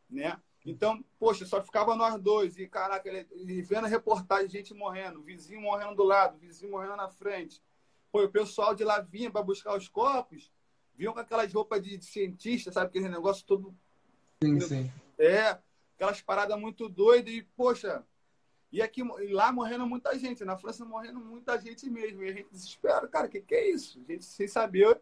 né? 0.09 0.41
Então, 0.65 1.03
poxa, 1.19 1.45
só 1.45 1.61
ficava 1.61 1.95
nós 1.95 2.19
dois. 2.19 2.57
E, 2.57 2.67
caraca, 2.67 3.07
ele, 3.07 3.61
vendo 3.61 3.85
a 3.85 3.89
reportagem, 3.89 4.49
gente 4.49 4.73
morrendo, 4.73 5.21
vizinho 5.21 5.61
morrendo 5.61 5.95
do 5.95 6.03
lado, 6.03 6.37
vizinho 6.37 6.71
morrendo 6.71 6.95
na 6.95 7.09
frente. 7.09 7.61
Pô, 8.11 8.23
o 8.23 8.29
pessoal 8.29 8.75
de 8.75 8.83
lá 8.83 8.99
vinha 8.99 9.31
para 9.31 9.41
buscar 9.41 9.75
os 9.75 9.87
corpos, 9.87 10.51
vinham 10.95 11.13
com 11.13 11.19
aquelas 11.19 11.51
roupas 11.53 11.81
de, 11.81 11.97
de 11.97 12.05
cientista, 12.05 12.71
sabe? 12.71 12.87
Aquele 12.87 13.09
negócio 13.09 13.45
todo. 13.45 13.73
Sim, 14.43 14.59
sim. 14.59 14.91
É, 15.17 15.57
aquelas 15.95 16.21
paradas 16.21 16.59
muito 16.59 16.89
doidas. 16.89 17.33
E, 17.33 17.41
poxa, 17.55 18.03
e 18.71 18.81
aqui 18.81 19.03
lá 19.31 19.51
morrendo 19.51 19.85
muita 19.85 20.17
gente, 20.17 20.45
na 20.45 20.57
França 20.57 20.85
morrendo 20.85 21.19
muita 21.19 21.59
gente 21.59 21.89
mesmo. 21.89 22.23
E 22.23 22.29
a 22.29 22.33
gente 22.33 22.49
desespera, 22.49 23.05
cara, 23.07 23.27
o 23.27 23.29
que, 23.29 23.41
que 23.41 23.53
é 23.53 23.69
isso? 23.69 24.01
A 24.07 24.11
gente 24.11 24.23
sem 24.23 24.47
saber 24.47 25.01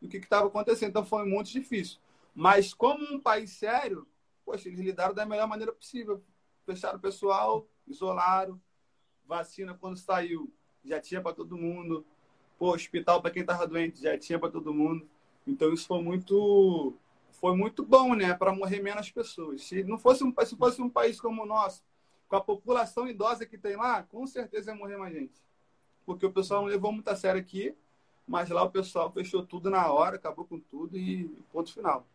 o 0.00 0.08
que 0.08 0.18
estava 0.18 0.46
acontecendo. 0.46 0.90
Então 0.90 1.04
foi 1.04 1.24
muito 1.24 1.50
difícil. 1.50 1.98
Mas 2.32 2.72
como 2.72 3.04
um 3.12 3.18
país 3.18 3.50
sério, 3.50 4.06
poxa, 4.44 4.68
eles 4.68 4.78
lidaram 4.78 5.12
da 5.12 5.26
melhor 5.26 5.48
maneira 5.48 5.72
possível. 5.72 6.22
Fecharam 6.64 6.98
o 6.98 7.00
pessoal, 7.00 7.66
isolaram, 7.88 8.60
vacina 9.26 9.74
quando 9.74 9.96
saiu, 9.96 10.52
já 10.84 11.00
tinha 11.00 11.20
para 11.20 11.34
todo 11.34 11.58
mundo. 11.58 12.06
Pô, 12.56 12.72
hospital 12.72 13.20
para 13.20 13.32
quem 13.32 13.42
estava 13.42 13.66
doente, 13.66 14.00
já 14.00 14.16
tinha 14.16 14.38
para 14.38 14.50
todo 14.50 14.72
mundo. 14.72 15.08
Então 15.44 15.72
isso 15.72 15.88
foi 15.88 16.00
muito 16.02 16.94
foi 17.32 17.56
muito 17.56 17.84
bom, 17.84 18.14
né, 18.14 18.34
para 18.34 18.52
morrer 18.52 18.80
menos 18.80 19.10
pessoas. 19.10 19.64
Se 19.64 19.82
não 19.84 19.98
fosse 19.98 20.22
um 20.22 20.32
se 20.44 20.56
fosse 20.56 20.80
um 20.82 20.90
país 20.90 21.20
como 21.20 21.42
o 21.42 21.46
nosso, 21.46 21.82
com 22.28 22.36
a 22.36 22.40
população 22.40 23.08
idosa 23.08 23.46
que 23.46 23.56
tem 23.56 23.76
lá, 23.76 24.02
com 24.02 24.26
certeza 24.26 24.70
ia 24.70 24.76
morrer 24.76 24.96
mais 24.96 25.14
gente. 25.14 25.42
Porque 26.04 26.26
o 26.26 26.32
pessoal 26.32 26.62
não 26.62 26.68
levou 26.68 26.92
muito 26.92 27.08
a 27.08 27.16
sério 27.16 27.40
aqui, 27.40 27.74
mas 28.26 28.48
lá 28.50 28.62
o 28.62 28.70
pessoal 28.70 29.10
fechou 29.10 29.44
tudo 29.44 29.70
na 29.70 29.90
hora, 29.90 30.16
acabou 30.16 30.44
com 30.44 30.60
tudo 30.60 30.96
e 30.96 31.24
ponto 31.52 31.72
final. 31.72 32.06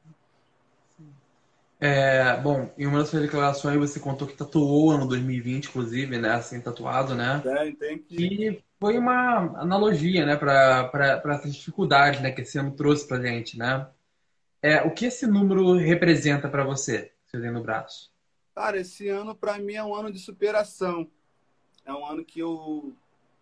É, 1.79 2.37
bom, 2.37 2.71
em 2.77 2.85
uma 2.85 2.99
das 2.99 3.09
suas 3.09 3.23
declarações 3.23 3.77
você 3.77 3.99
contou 3.99 4.27
que 4.27 4.37
tatuou 4.37 4.91
ano 4.91 5.07
2020, 5.07 5.65
inclusive, 5.65 6.17
né? 6.17 6.29
Assim, 6.29 6.61
tatuado, 6.61 7.13
né? 7.13 7.41
Tem, 7.43 7.75
tem 7.75 7.97
que... 7.97 8.23
E 8.23 8.63
foi 8.79 8.97
uma 8.97 9.59
analogia, 9.59 10.25
né, 10.25 10.37
para 10.37 11.21
essas 11.25 11.55
dificuldades, 11.55 12.21
né, 12.21 12.31
que 12.31 12.41
esse 12.41 12.57
ano 12.57 12.71
trouxe 12.71 13.07
pra 13.07 13.21
gente, 13.21 13.57
né? 13.57 13.87
É, 14.61 14.81
o 14.83 14.91
que 14.91 15.05
esse 15.05 15.27
número 15.27 15.73
representa 15.73 16.47
para 16.47 16.63
você, 16.63 17.11
você 17.25 17.41
tem 17.41 17.51
no 17.51 17.61
braço? 17.61 18.12
Cara, 18.55 18.79
esse 18.79 19.07
ano 19.07 19.33
para 19.35 19.57
mim 19.57 19.73
é 19.73 19.83
um 19.83 19.95
ano 19.95 20.11
de 20.11 20.19
superação. 20.19 21.09
É 21.85 21.93
um 21.93 22.05
ano 22.05 22.23
que 22.23 22.39
eu 22.39 22.93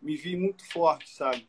me 0.01 0.15
vi 0.15 0.35
muito 0.35 0.65
forte, 0.71 1.09
sabe? 1.09 1.47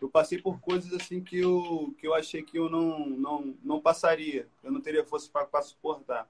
Eu 0.00 0.08
passei 0.08 0.40
por 0.40 0.60
coisas 0.60 0.92
assim 0.92 1.22
que 1.22 1.38
eu, 1.38 1.94
que 1.98 2.06
eu 2.06 2.14
achei 2.14 2.42
que 2.42 2.58
eu 2.58 2.68
não, 2.68 3.08
não, 3.08 3.54
não 3.62 3.80
passaria, 3.80 4.48
eu 4.62 4.70
não 4.70 4.80
teria 4.80 5.04
força 5.04 5.28
para 5.30 5.62
suportar. 5.62 6.28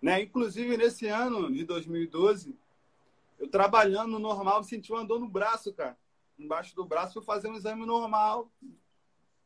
Né? 0.00 0.22
Inclusive, 0.22 0.76
nesse 0.76 1.06
ano 1.06 1.50
de 1.52 1.64
2012, 1.64 2.56
eu 3.38 3.48
trabalhando 3.48 4.18
normal, 4.18 4.62
senti 4.62 4.92
uma 4.92 5.04
dor 5.04 5.20
no 5.20 5.28
braço, 5.28 5.72
cara. 5.72 5.96
Embaixo 6.38 6.74
do 6.74 6.84
braço, 6.84 7.14
fui 7.14 7.22
fazer 7.22 7.48
um 7.48 7.54
exame 7.54 7.86
normal, 7.86 8.50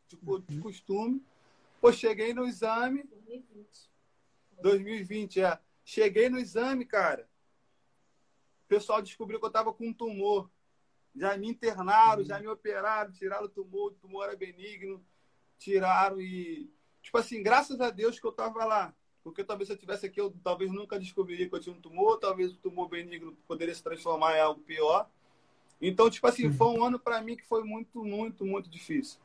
tipo, 0.08 0.38
de 0.38 0.58
costume. 0.60 1.22
Pô, 1.80 1.92
cheguei 1.92 2.32
no 2.32 2.46
exame. 2.46 3.04
2020. 3.04 3.90
2020, 4.62 5.40
é. 5.40 5.58
Cheguei 5.88 6.28
no 6.28 6.36
exame, 6.36 6.84
cara. 6.84 7.28
O 8.64 8.66
pessoal 8.66 9.00
descobriu 9.00 9.38
que 9.38 9.44
eu 9.44 9.48
estava 9.48 9.72
com 9.72 9.86
um 9.86 9.92
tumor. 9.92 10.50
Já 11.14 11.38
me 11.38 11.48
internaram, 11.48 12.24
já 12.24 12.40
me 12.40 12.48
operaram, 12.48 13.12
tiraram 13.12 13.46
o 13.46 13.48
tumor, 13.48 13.92
o 13.92 13.94
tumor 13.94 14.24
era 14.24 14.36
benigno, 14.36 15.00
tiraram 15.56 16.20
e. 16.20 16.68
Tipo 17.00 17.18
assim, 17.18 17.40
graças 17.40 17.80
a 17.80 17.88
Deus 17.88 18.18
que 18.18 18.26
eu 18.26 18.32
estava 18.32 18.64
lá. 18.64 18.92
Porque 19.22 19.44
talvez 19.44 19.68
se 19.68 19.74
eu 19.74 19.78
tivesse 19.78 20.06
aqui, 20.06 20.20
eu 20.20 20.34
talvez 20.42 20.72
nunca 20.72 20.98
descobriria 20.98 21.48
que 21.48 21.54
eu 21.54 21.60
tinha 21.60 21.74
um 21.74 21.80
tumor, 21.80 22.18
talvez 22.18 22.52
o 22.52 22.56
tumor 22.56 22.88
benigno 22.88 23.36
poderia 23.46 23.74
se 23.74 23.82
transformar 23.82 24.36
em 24.36 24.40
algo 24.40 24.60
pior. 24.62 25.08
Então, 25.80 26.10
tipo 26.10 26.26
assim, 26.26 26.52
foi 26.52 26.66
um 26.66 26.84
ano 26.84 26.98
para 26.98 27.22
mim 27.22 27.36
que 27.36 27.46
foi 27.46 27.62
muito, 27.62 28.04
muito, 28.04 28.44
muito 28.44 28.68
difícil. 28.68 29.20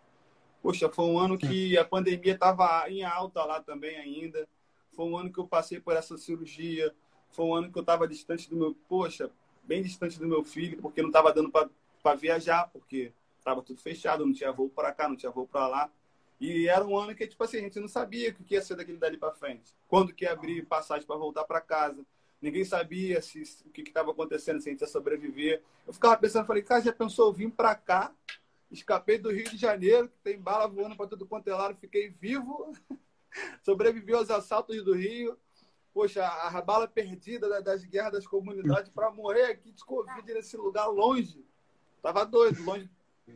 Poxa, 0.62 0.90
foi 0.90 1.06
um 1.06 1.18
ano 1.18 1.40
que 1.40 1.76
a 1.76 1.84
pandemia 1.84 2.34
estava 2.34 2.88
em 2.88 3.04
alta 3.04 3.44
lá 3.44 3.62
também 3.62 3.98
ainda. 3.98 4.48
Foi 4.94 5.06
um 5.06 5.18
ano 5.18 5.32
que 5.32 5.40
eu 5.40 5.48
passei 5.48 5.80
por 5.80 5.96
essa 5.96 6.18
cirurgia. 6.18 6.94
Foi 7.32 7.46
um 7.46 7.54
ano 7.56 7.72
que 7.72 7.78
eu 7.78 7.82
estava 7.82 8.08
distante 8.08 8.50
do 8.50 8.56
meu, 8.56 8.76
poxa, 8.88 9.32
bem 9.64 9.82
distante 9.82 10.20
do 10.20 10.28
meu 10.28 10.44
filho, 10.44 10.78
porque 10.82 11.02
não 11.02 11.10
estava 11.10 11.32
dando 11.32 11.52
para 11.52 12.16
viajar, 12.16 12.70
porque 12.72 13.12
estava 13.38 13.62
tudo 13.62 13.82
fechado, 13.82 14.26
não 14.26 14.34
tinha 14.34 14.52
voo 14.52 14.70
para 14.70 14.92
cá, 14.94 15.08
não 15.08 15.16
tinha 15.16 15.32
voo 15.32 15.48
para 15.48 15.68
lá. 15.68 15.92
E 16.40 16.68
era 16.68 16.84
um 16.84 16.98
ano 16.98 17.14
que, 17.14 17.28
tipo 17.28 17.44
assim, 17.44 17.58
a 17.58 17.62
gente 17.62 17.80
não 17.80 17.88
sabia 17.88 18.32
o 18.32 18.34
que 18.34 18.56
ia 18.56 18.62
ser 18.62 18.76
daquele 18.76 18.98
dali 18.98 19.16
para 19.16 19.32
frente. 19.32 19.76
Quando 19.88 20.12
que 20.12 20.26
ia 20.26 20.34
abrir 20.34 20.66
passagem 20.66 21.06
para 21.06 21.16
voltar 21.16 21.44
para 21.44 21.62
casa. 21.62 22.04
Ninguém 22.42 22.66
sabia 22.66 23.22
se, 23.22 23.44
o 23.68 23.70
que 23.70 23.82
estava 23.82 24.10
acontecendo, 24.10 24.60
se 24.60 24.68
a 24.68 24.72
gente 24.72 24.82
ia 24.82 24.88
sobreviver. 24.88 25.62
Eu 25.86 25.94
ficava 25.94 26.18
pensando, 26.18 26.48
falei, 26.48 26.64
cara, 26.64 26.82
já 26.82 26.92
pensou, 26.92 27.28
eu 27.28 27.34
vim 27.34 27.52
para 27.52 27.76
cá, 27.76 28.12
escapei 28.72 29.20
do 29.20 29.32
Rio 29.32 29.44
de 29.44 29.58
Janeiro, 29.58 30.08
que 30.10 30.18
tem 30.24 30.40
bala 30.40 30.68
voando 30.68 30.96
para 30.96 31.06
todo 31.06 31.28
quanto 31.28 31.48
é 31.48 31.54
lado, 31.54 31.78
fiquei 31.80 32.10
vivo. 32.10 32.74
sobreviveu 33.64 34.18
aos 34.18 34.30
assaltos 34.30 34.84
do 34.84 34.94
Rio. 34.94 35.38
Poxa, 35.94 36.26
a 36.26 36.62
bala 36.62 36.88
perdida 36.88 37.62
das 37.62 37.84
guerras 37.84 38.14
das 38.14 38.28
comunidades 38.28 38.90
para 38.92 39.12
morrer 39.12 39.46
aqui 39.48 39.72
de 39.72 39.84
Covid 39.84 40.34
nesse 40.34 40.56
lugar 40.56 40.88
longe. 40.88 41.46
Tava 42.02 42.26
doido, 42.26 42.64
longe. 42.64 42.90
É. 43.28 43.34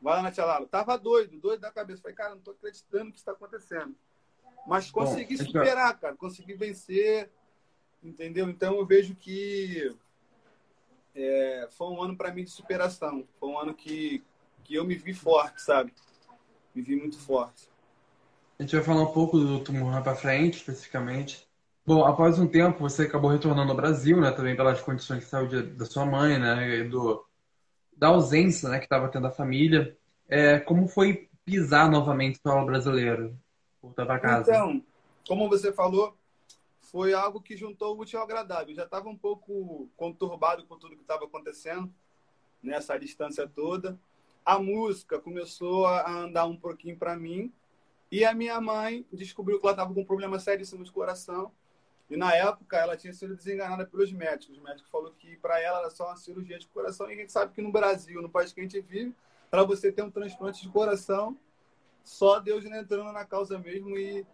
Vai 0.00 0.16
lá, 0.16 0.22
Natia 0.22 0.44
Lalo. 0.44 0.66
Tava 0.66 0.96
doido, 0.96 1.38
doido 1.38 1.60
da 1.60 1.70
cabeça. 1.70 2.02
Falei, 2.02 2.16
cara, 2.16 2.34
não 2.34 2.42
tô 2.42 2.52
acreditando 2.52 3.12
que 3.12 3.18
está 3.18 3.32
acontecendo. 3.32 3.94
Mas 4.66 4.90
consegui 4.90 5.36
Bom, 5.36 5.44
superar, 5.44 5.98
cara. 5.98 6.16
Consegui 6.16 6.54
vencer, 6.54 7.30
entendeu? 8.02 8.48
Então 8.48 8.76
eu 8.76 8.86
vejo 8.86 9.14
que 9.14 9.96
é, 11.14 11.68
foi 11.70 11.88
um 11.88 12.02
ano 12.02 12.16
para 12.16 12.32
mim 12.32 12.44
de 12.44 12.50
superação. 12.50 13.26
Foi 13.40 13.48
um 13.48 13.58
ano 13.58 13.74
que, 13.74 14.22
que 14.62 14.74
eu 14.74 14.84
me 14.84 14.94
vi 14.94 15.14
forte, 15.14 15.62
sabe? 15.62 15.92
Me 16.74 16.82
vi 16.82 16.96
muito 16.96 17.18
forte. 17.18 17.68
A 18.58 18.62
gente 18.62 18.74
vai 18.74 18.84
falar 18.84 19.02
um 19.02 19.12
pouco 19.12 19.38
do 19.38 19.62
tumor 19.62 20.02
para 20.02 20.16
frente, 20.16 20.56
especificamente. 20.56 21.46
Bom, 21.86 22.04
após 22.04 22.38
um 22.38 22.46
tempo, 22.46 22.80
você 22.80 23.04
acabou 23.04 23.30
retornando 23.30 23.70
ao 23.70 23.76
Brasil, 23.76 24.20
né? 24.20 24.32
Também 24.32 24.56
pelas 24.56 24.80
condições 24.80 25.20
de 25.20 25.26
saúde 25.26 25.62
da 25.62 25.84
sua 25.84 26.04
mãe, 26.04 26.38
né? 26.38 26.82
Do, 26.84 27.24
da 27.96 28.08
ausência, 28.08 28.68
né? 28.68 28.78
Que 28.78 28.84
estava 28.84 29.08
tendo 29.08 29.28
a 29.28 29.30
família. 29.30 29.96
É, 30.28 30.58
como 30.58 30.88
foi 30.88 31.28
pisar 31.44 31.90
novamente 31.90 32.40
no 32.44 32.50
solo 32.50 32.66
brasileiro? 32.66 33.38
Voltar 33.80 34.04
para 34.04 34.18
casa. 34.18 34.50
Então, 34.50 34.84
como 35.26 35.48
você 35.48 35.72
falou, 35.72 36.16
foi 36.80 37.14
algo 37.14 37.40
que 37.40 37.56
juntou 37.56 37.96
o 37.96 38.00
útil 38.00 38.18
ao 38.18 38.24
agradável. 38.24 38.70
Eu 38.70 38.76
já 38.76 38.84
estava 38.84 39.08
um 39.08 39.16
pouco 39.16 39.88
conturbado 39.96 40.66
com 40.66 40.76
tudo 40.76 40.96
que 40.96 41.02
estava 41.02 41.24
acontecendo 41.24 41.90
nessa 42.62 42.98
distância 42.98 43.46
toda. 43.46 43.98
A 44.44 44.58
música 44.58 45.18
começou 45.18 45.86
a 45.86 46.10
andar 46.10 46.46
um 46.46 46.56
pouquinho 46.56 46.96
para 46.98 47.16
mim. 47.16 47.52
E 48.10 48.24
a 48.24 48.34
minha 48.34 48.60
mãe 48.60 49.04
descobriu 49.12 49.58
que 49.58 49.66
ela 49.66 49.72
estava 49.72 49.92
com 49.92 50.00
um 50.00 50.04
problema 50.04 50.38
seríssimo 50.38 50.82
de 50.82 50.90
coração 50.90 51.52
e 52.10 52.16
na 52.16 52.34
época 52.34 52.78
ela 52.78 52.96
tinha 52.96 53.12
sido 53.12 53.36
desenganada 53.36 53.84
pelos 53.84 54.10
médicos. 54.12 54.56
O 54.56 54.62
médico 54.62 54.88
falou 54.88 55.12
que 55.12 55.36
para 55.36 55.60
ela 55.60 55.80
era 55.80 55.90
só 55.90 56.06
uma 56.06 56.16
cirurgia 56.16 56.58
de 56.58 56.66
coração. 56.68 57.10
E 57.10 57.14
a 57.14 57.16
gente 57.16 57.32
sabe 57.32 57.52
que 57.52 57.60
no 57.60 57.70
Brasil, 57.70 58.22
no 58.22 58.30
país 58.30 58.52
que 58.52 58.60
a 58.60 58.62
gente 58.62 58.80
vive, 58.80 59.14
para 59.50 59.62
você 59.62 59.92
ter 59.92 60.02
um 60.02 60.10
transplante 60.10 60.62
de 60.62 60.68
coração, 60.70 61.36
só 62.02 62.40
Deus 62.40 62.64
entrando 62.64 63.12
na 63.12 63.24
causa 63.26 63.58
mesmo 63.58 63.98
e 63.98 64.26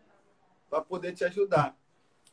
para 0.71 0.81
poder 0.81 1.13
te 1.13 1.25
ajudar. 1.25 1.77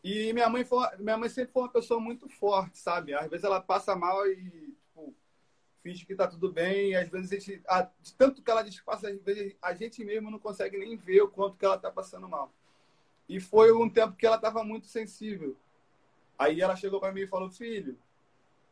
E 0.04 0.32
minha 0.34 0.50
mãe, 0.50 0.64
foi, 0.64 0.86
minha 0.98 1.18
mãe 1.18 1.30
sempre 1.30 1.54
foi 1.54 1.64
uma 1.64 1.70
pessoa 1.70 2.00
muito 2.00 2.30
forte, 2.30 2.78
sabe? 2.78 3.14
Às 3.14 3.30
vezes 3.30 3.44
ela 3.44 3.60
passa 3.60 3.96
mal 3.96 4.28
e 4.28 4.76
finge 5.82 6.06
que 6.06 6.16
tá 6.16 6.28
tudo 6.28 6.52
bem. 6.52 6.92
E 6.92 6.96
às 6.96 7.10
vezes 7.10 7.32
a 7.32 7.36
gente, 7.36 7.62
a, 7.68 7.82
de 7.82 8.14
tanto 8.14 8.42
que 8.42 8.50
ela 8.50 8.64
disfarça, 8.64 9.10
às 9.10 9.22
vezes 9.22 9.56
a 9.62 9.74
gente 9.74 10.04
mesmo 10.04 10.32
não 10.32 10.40
consegue 10.40 10.78
nem 10.78 10.96
ver 10.96 11.22
o 11.22 11.28
quanto 11.28 11.58
que 11.58 11.66
ela 11.66 11.78
tá 11.78 11.92
passando 11.92 12.28
mal. 12.28 12.52
E 13.28 13.40
foi 13.40 13.72
um 13.72 13.90
tempo 13.90 14.16
que 14.16 14.26
ela 14.26 14.36
estava 14.36 14.64
muito 14.64 14.88
sensível. 14.88 15.56
Aí 16.38 16.62
ela 16.62 16.76
chegou 16.76 17.00
para 17.00 17.14
mim 17.14 17.22
e 17.22 17.28
falou: 17.28 17.50
Filho, 17.50 17.98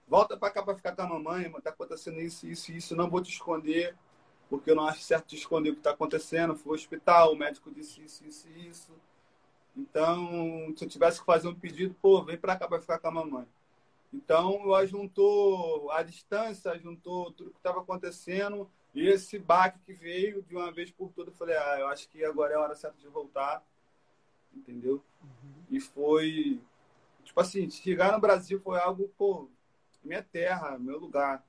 volta 0.07 0.35
para 0.35 0.51
cá 0.51 0.63
para 0.63 0.75
ficar 0.75 0.95
com 0.95 1.01
a 1.03 1.07
mamãe, 1.07 1.47
está 1.57 1.69
acontecendo 1.69 2.19
isso, 2.19 2.47
isso, 2.47 2.71
isso. 2.71 2.95
Não 2.95 3.09
vou 3.09 3.21
te 3.21 3.31
esconder, 3.31 3.95
porque 4.49 4.71
eu 4.71 4.75
não 4.75 4.87
acho 4.87 5.01
certo 5.01 5.27
te 5.27 5.35
esconder 5.35 5.69
o 5.69 5.73
que 5.73 5.79
está 5.79 5.91
acontecendo. 5.91 6.55
Fui 6.55 6.71
ao 6.71 6.75
hospital, 6.75 7.33
o 7.33 7.37
médico 7.37 7.71
disse 7.71 8.03
isso, 8.03 8.25
isso, 8.25 8.49
isso. 8.49 8.91
Então, 9.77 10.73
se 10.75 10.83
eu 10.83 10.89
tivesse 10.89 11.19
que 11.19 11.25
fazer 11.25 11.47
um 11.47 11.55
pedido, 11.55 11.95
pô, 12.01 12.23
vem 12.23 12.37
para 12.37 12.57
cá 12.57 12.67
para 12.67 12.81
ficar 12.81 12.99
com 12.99 13.07
a 13.07 13.11
mamãe. 13.11 13.45
Então, 14.11 14.61
eu 14.65 14.87
juntou 14.87 15.91
a 15.91 16.01
distância, 16.01 16.77
juntou 16.79 17.31
tudo 17.31 17.51
que 17.51 17.57
estava 17.57 17.81
acontecendo 17.81 18.69
e 18.93 19.07
esse 19.07 19.37
baque 19.37 19.79
que 19.85 19.93
veio 19.93 20.41
de 20.41 20.55
uma 20.55 20.71
vez 20.71 20.89
por 20.89 21.11
todas. 21.11 21.33
Eu 21.33 21.37
falei, 21.37 21.55
ah, 21.55 21.77
eu 21.79 21.87
acho 21.87 22.09
que 22.09 22.23
agora 22.25 22.53
é 22.53 22.55
a 22.55 22.61
hora 22.61 22.75
certa 22.75 22.97
de 22.97 23.07
voltar 23.07 23.63
entendeu? 24.55 25.03
Uhum. 25.21 25.63
E 25.69 25.79
foi, 25.79 26.59
tipo 27.23 27.39
assim, 27.39 27.69
chegar 27.69 28.11
no 28.11 28.19
Brasil 28.19 28.59
foi 28.59 28.79
algo, 28.79 29.09
pô, 29.17 29.47
minha 30.03 30.23
terra, 30.23 30.77
meu 30.77 30.97
lugar, 30.99 31.43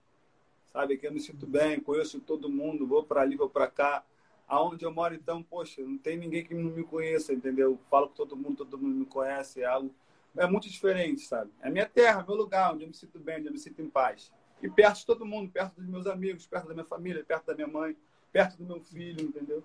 sabe? 0.72 0.96
Que 0.96 1.06
eu 1.06 1.12
me 1.12 1.20
sinto 1.20 1.46
bem, 1.46 1.80
conheço 1.80 2.20
todo 2.20 2.48
mundo, 2.48 2.86
vou 2.86 3.04
para 3.04 3.22
ali, 3.22 3.36
vou 3.36 3.48
para 3.48 3.68
cá. 3.68 4.04
Aonde 4.48 4.84
eu 4.84 4.92
moro, 4.92 5.14
então, 5.14 5.42
poxa, 5.42 5.80
não 5.82 5.96
tem 5.96 6.16
ninguém 6.16 6.44
que 6.44 6.54
não 6.54 6.70
me 6.70 6.82
conheça, 6.82 7.32
entendeu? 7.32 7.78
Falo 7.88 8.08
com 8.08 8.14
todo 8.14 8.36
mundo, 8.36 8.56
todo 8.56 8.78
mundo 8.78 8.94
me 8.96 9.06
conhece, 9.06 9.62
é 9.62 9.66
algo 9.66 9.94
é 10.36 10.46
muito 10.46 10.68
diferente, 10.68 11.22
sabe? 11.22 11.50
É 11.60 11.70
minha 11.70 11.86
terra, 11.86 12.24
meu 12.26 12.36
lugar, 12.36 12.72
onde 12.72 12.84
eu 12.84 12.88
me 12.88 12.94
sinto 12.94 13.18
bem, 13.18 13.38
onde 13.38 13.48
eu 13.48 13.52
me 13.52 13.58
sinto 13.58 13.82
em 13.82 13.88
paz. 13.88 14.32
E 14.62 14.68
perto 14.68 14.98
de 14.98 15.06
todo 15.06 15.24
mundo, 15.24 15.50
perto 15.50 15.80
dos 15.80 15.88
meus 15.88 16.06
amigos, 16.06 16.46
perto 16.46 16.68
da 16.68 16.74
minha 16.74 16.86
família, 16.86 17.24
perto 17.24 17.46
da 17.46 17.54
minha 17.54 17.66
mãe, 17.66 17.96
perto 18.32 18.58
do 18.58 18.64
meu 18.64 18.80
filho, 18.80 19.22
entendeu? 19.22 19.64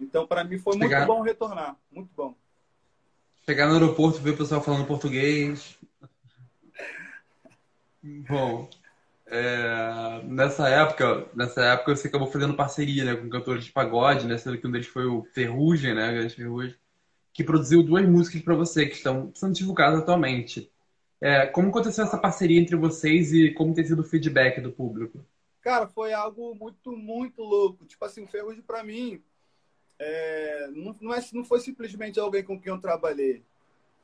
Então, 0.00 0.26
para 0.26 0.42
mim 0.42 0.58
foi 0.58 0.76
muito 0.76 1.06
bom 1.06 1.20
retornar, 1.20 1.76
muito 1.92 2.10
bom. 2.16 2.34
Chegar 3.44 3.66
no 3.66 3.74
aeroporto, 3.74 4.20
ver 4.20 4.30
o 4.30 4.36
pessoal 4.36 4.62
falando 4.62 4.86
português. 4.86 5.78
Bom, 8.28 8.68
é, 9.26 10.22
nessa 10.24 10.68
época, 10.68 11.28
nessa 11.34 11.62
época 11.62 11.94
você 11.94 12.08
acabou 12.08 12.30
fazendo 12.30 12.54
parceria 12.54 13.04
né, 13.04 13.14
com 13.14 13.28
cantores 13.28 13.64
de 13.64 13.72
pagode, 13.72 14.26
né? 14.26 14.38
Sendo 14.38 14.58
que 14.58 14.66
um 14.66 14.70
deles 14.70 14.86
foi 14.86 15.06
o 15.06 15.24
Ferrugem, 15.34 15.94
né? 15.94 16.12
Grande 16.12 16.34
Ferrugem, 16.34 16.76
que 17.40 17.44
produziu 17.44 17.82
duas 17.82 18.06
músicas 18.06 18.42
para 18.42 18.54
você 18.54 18.86
que 18.86 18.94
estão 18.94 19.32
sendo 19.34 19.54
divulgadas 19.54 20.00
atualmente. 20.00 20.70
É, 21.18 21.46
como 21.46 21.70
aconteceu 21.70 22.04
essa 22.04 22.18
parceria 22.18 22.60
entre 22.60 22.76
vocês 22.76 23.32
e 23.32 23.50
como 23.52 23.74
tem 23.74 23.84
sido 23.84 24.00
o 24.00 24.04
feedback 24.04 24.60
do 24.60 24.70
público? 24.70 25.24
Cara, 25.62 25.86
foi 25.86 26.12
algo 26.12 26.54
muito, 26.54 26.92
muito 26.92 27.42
louco. 27.42 27.86
Tipo 27.86 28.04
assim, 28.04 28.22
o 28.22 28.26
Ferrugem 28.26 28.60
para 28.60 28.84
mim 28.84 29.22
é, 29.98 30.68
não, 30.74 30.94
não, 31.00 31.14
é, 31.14 31.20
não 31.32 31.42
foi 31.42 31.60
simplesmente 31.60 32.20
alguém 32.20 32.44
com 32.44 32.60
quem 32.60 32.70
eu 32.70 32.78
trabalhei. 32.78 33.42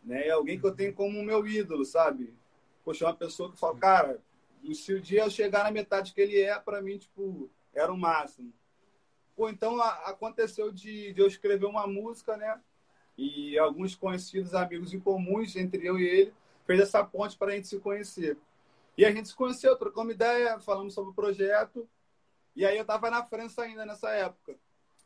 Né? 0.02 0.28
É 0.28 0.30
alguém 0.30 0.58
que 0.58 0.64
eu 0.64 0.74
tenho 0.74 0.94
como 0.94 1.22
meu 1.22 1.46
ídolo, 1.46 1.84
sabe? 1.84 2.32
Poxa, 2.86 3.04
é 3.04 3.08
uma 3.08 3.14
pessoa 3.14 3.52
que 3.52 3.58
fala, 3.58 3.76
cara, 3.76 4.18
se 4.72 4.94
o 4.94 5.00
dia 5.00 5.24
eu 5.24 5.30
chegar 5.30 5.64
na 5.64 5.70
metade 5.70 6.14
que 6.14 6.20
ele 6.22 6.40
é, 6.40 6.58
para 6.58 6.80
mim, 6.80 6.96
tipo, 6.96 7.50
era 7.74 7.92
o 7.92 7.98
máximo. 7.98 8.50
Pô, 9.36 9.50
então 9.50 9.78
a, 9.78 9.90
aconteceu 10.08 10.72
de, 10.72 11.12
de 11.12 11.20
eu 11.20 11.26
escrever 11.26 11.66
uma 11.66 11.86
música, 11.86 12.34
né? 12.38 12.58
E 13.16 13.58
alguns 13.58 13.94
conhecidos, 13.94 14.54
amigos 14.54 14.92
em 14.92 15.00
comuns, 15.00 15.56
entre 15.56 15.86
eu 15.86 15.98
e 15.98 16.06
ele, 16.06 16.34
fez 16.66 16.80
essa 16.80 17.02
ponte 17.04 17.36
para 17.36 17.52
a 17.52 17.54
gente 17.54 17.68
se 17.68 17.78
conhecer. 17.78 18.36
E 18.96 19.04
a 19.04 19.10
gente 19.10 19.28
se 19.28 19.34
conheceu, 19.34 19.76
trocamos 19.76 20.14
ideia, 20.14 20.58
falamos 20.58 20.94
sobre 20.94 21.10
o 21.10 21.14
projeto. 21.14 21.88
E 22.54 22.64
aí 22.64 22.76
eu 22.76 22.82
estava 22.82 23.10
na 23.10 23.24
França 23.24 23.62
ainda 23.62 23.84
nessa 23.84 24.10
época. 24.10 24.56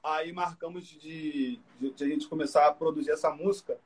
Aí 0.03 0.33
marcamos 0.33 0.87
de, 0.87 1.61
de, 1.79 1.91
de, 1.91 2.05
a 2.05 2.07
gente 2.07 2.29
começar 2.29 2.67
a 2.67 2.73
produzir 2.73 3.11
essa 3.11 3.31
música 3.31 3.79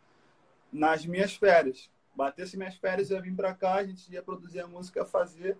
nas 0.72 1.04
minhas 1.06 1.34
férias. 1.34 1.90
Batesse 2.14 2.56
minhas 2.56 2.76
férias, 2.76 3.10
eu 3.10 3.16
ia 3.16 3.22
vir 3.22 3.34
para 3.34 3.54
cá, 3.54 3.74
a 3.74 3.84
gente 3.84 4.12
ia 4.12 4.22
produzir 4.22 4.60
a 4.60 4.66
música, 4.66 5.04
fazer. 5.04 5.56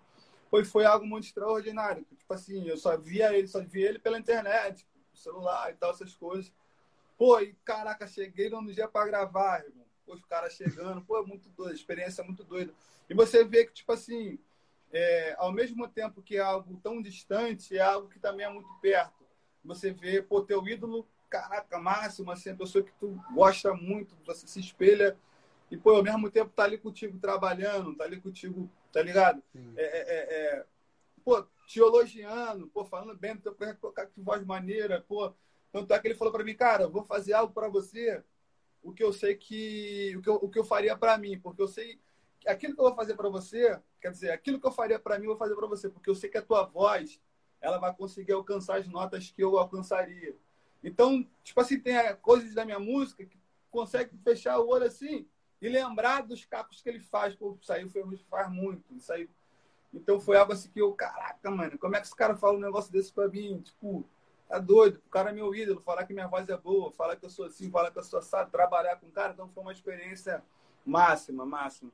Foi, 0.51 0.65
foi 0.65 0.85
algo 0.85 1.07
muito 1.07 1.25
extraordinário. 1.25 2.07
Tipo 2.17 2.35
assim, 2.35 2.69
eu 2.69 2.77
só 2.77 2.97
via 2.97 3.37
ele, 3.37 3.49
só 3.49 3.61
via 3.61 3.89
ele 3.89 3.99
pela 3.99 4.19
internet, 4.19 4.87
celular 5.13 5.73
e 5.73 5.75
tal, 5.75 5.91
essas 5.91 6.15
coisas. 6.15 6.53
Pô, 7.17 7.41
e 7.41 7.55
caraca, 7.65 8.07
cheguei 8.07 8.49
no 8.51 8.73
dia 8.73 8.89
para 8.89 9.07
gravar, 9.07 9.65
irmão. 9.65 9.85
Pô, 10.05 10.15
os 10.15 10.25
caras 10.25 10.53
chegando, 10.53 11.03
pô, 11.03 11.19
é 11.19 11.23
muito 11.23 11.49
doido, 11.51 11.75
experiência 11.75 12.23
é 12.23 12.25
muito 12.25 12.45
doida. 12.45 12.73
E 13.09 13.15
você 13.15 13.45
vê 13.45 13.65
que, 13.65 13.73
tipo 13.73 13.93
assim, 13.93 14.39
é, 14.93 15.35
ao 15.39 15.53
mesmo 15.53 15.89
tempo 15.89 16.23
que 16.23 16.37
é 16.37 16.41
algo 16.41 16.79
tão 16.83 17.01
distante, 17.01 17.77
é 17.77 17.81
algo 17.81 18.09
que 18.09 18.19
também 18.19 18.47
é 18.47 18.51
muito 18.51 18.73
perto 18.81 19.25
você 19.65 19.93
vê, 19.93 20.23
pô, 20.23 20.43
teu 20.43 20.67
ídolo, 20.69 21.09
caraca, 21.31 21.79
máximo, 21.79 22.31
assim, 22.31 22.51
a 22.51 22.55
pessoa 22.55 22.85
que 22.85 22.93
tu 23.01 23.19
gosta 23.33 23.73
muito, 23.73 24.15
você 24.25 24.47
se 24.47 24.61
espelha 24.61 25.17
e, 25.71 25.77
pô, 25.77 25.97
ao 25.97 26.03
mesmo 26.03 26.31
tempo 26.31 26.53
tá 26.55 26.65
ali 26.65 26.77
contigo 26.77 27.19
trabalhando, 27.19 27.95
tá 27.95 28.05
ali 28.05 28.21
contigo, 28.21 28.71
tá 28.93 29.03
ligado? 29.03 29.43
É, 29.77 29.83
é, 29.83 30.01
é, 30.01 30.59
é, 30.59 30.67
pô, 31.25 31.43
te 31.67 31.81
elogiando, 31.81 32.69
pô, 32.69 32.85
falando 32.85 33.17
bem 33.17 33.35
do 33.35 33.41
teu 33.41 33.55
projeto, 33.55 33.93
que 34.15 34.21
voz 34.21 34.45
maneira, 34.45 35.01
pô. 35.09 35.33
Tanto 35.75 35.93
é 35.93 35.99
que 35.99 36.07
ele 36.07 36.15
falou 36.15 36.33
para 36.33 36.45
mim, 36.45 36.55
cara, 36.55 36.87
vou 36.87 37.03
fazer 37.03 37.33
algo 37.33 37.53
para 37.53 37.67
você, 37.67 38.23
o 38.81 38.93
que 38.93 39.03
eu 39.03 39.13
sei 39.13 39.35
que, 39.35 40.15
o 40.17 40.23
que 40.23 40.29
eu, 40.29 40.35
o 40.37 40.49
que 40.49 40.57
eu 40.57 40.63
faria 40.63 40.97
para 40.97 41.19
mim, 41.19 41.37
porque 41.37 41.61
eu 41.61 41.67
sei 41.67 41.99
aquilo 42.47 42.75
que 42.75 42.81
eu 42.81 42.85
vou 42.85 42.95
fazer 42.95 43.17
para 43.17 43.29
você, 43.29 43.77
quer 44.01 44.13
dizer, 44.13 44.31
aquilo 44.31 44.61
que 44.61 44.67
eu 44.69 44.71
faria 44.71 45.01
para 45.01 45.19
mim, 45.19 45.25
eu 45.25 45.31
vou 45.31 45.37
fazer 45.37 45.57
para 45.57 45.67
você, 45.67 45.89
porque 45.89 46.09
eu 46.09 46.15
sei 46.15 46.31
que 46.31 46.39
a 46.39 46.43
tua 46.43 46.63
voz 46.63 47.21
ela 47.61 47.79
vai 47.79 47.93
conseguir 47.93 48.31
alcançar 48.31 48.77
as 48.77 48.87
notas 48.87 49.33
que 49.33 49.43
eu 49.43 49.59
alcançaria. 49.59 50.37
Então, 50.81 51.29
tipo 51.43 51.61
assim, 51.61 51.81
tem 51.81 51.97
coisas 52.23 52.55
da 52.55 52.65
minha 52.65 52.79
música 52.79 53.27
que 53.27 53.37
consegue 53.69 54.17
fechar 54.19 54.61
o 54.61 54.69
olho 54.69 54.85
assim 54.85 55.27
e 55.61 55.69
lembrar 55.69 56.21
dos 56.21 56.45
capos 56.45 56.81
que 56.81 56.89
ele 56.89 57.01
faz. 57.01 57.35
Pô, 57.35 57.49
o 57.51 57.91
Ferrugem 57.91 58.25
faz 58.31 58.49
muito. 58.49 58.95
Aí... 59.11 59.29
Então 59.93 60.21
foi 60.21 60.37
algo 60.37 60.53
assim 60.53 60.71
que 60.71 60.81
eu, 60.81 60.93
caraca, 60.93 61.51
mano, 61.51 61.77
como 61.79 61.97
é 61.97 62.01
que 62.01 62.07
esse 62.07 62.15
cara 62.15 62.37
fala 62.37 62.59
um 62.59 62.61
negócio 62.61 62.93
desse 62.93 63.13
pra 63.13 63.27
mim? 63.27 63.61
Tipo, 63.61 64.07
tá 64.49 64.59
doido. 64.59 65.01
O 65.07 65.11
cara 65.11 65.31
é 65.31 65.33
meu 65.33 65.55
ídolo, 65.55 65.81
falar 65.81 66.05
que 66.07 66.13
minha 66.13 66.29
voz 66.29 66.49
é 66.49 66.57
boa, 66.57 66.93
falar 66.93 67.17
que 67.17 67.25
eu 67.25 67.31
sou 67.31 67.47
assim, 67.47 67.71
falar 67.71 67.91
que 67.91 67.99
eu 67.99 68.03
sou 68.03 68.21
sabe 68.23 68.51
trabalhar 68.51 68.97
com 68.97 69.07
o 69.07 69.13
cara. 69.13 69.33
Então 69.33 69.49
foi 69.49 69.63
uma 69.63 69.73
experiência 69.73 70.43
máxima, 70.85 71.45
máxima. 71.45 71.91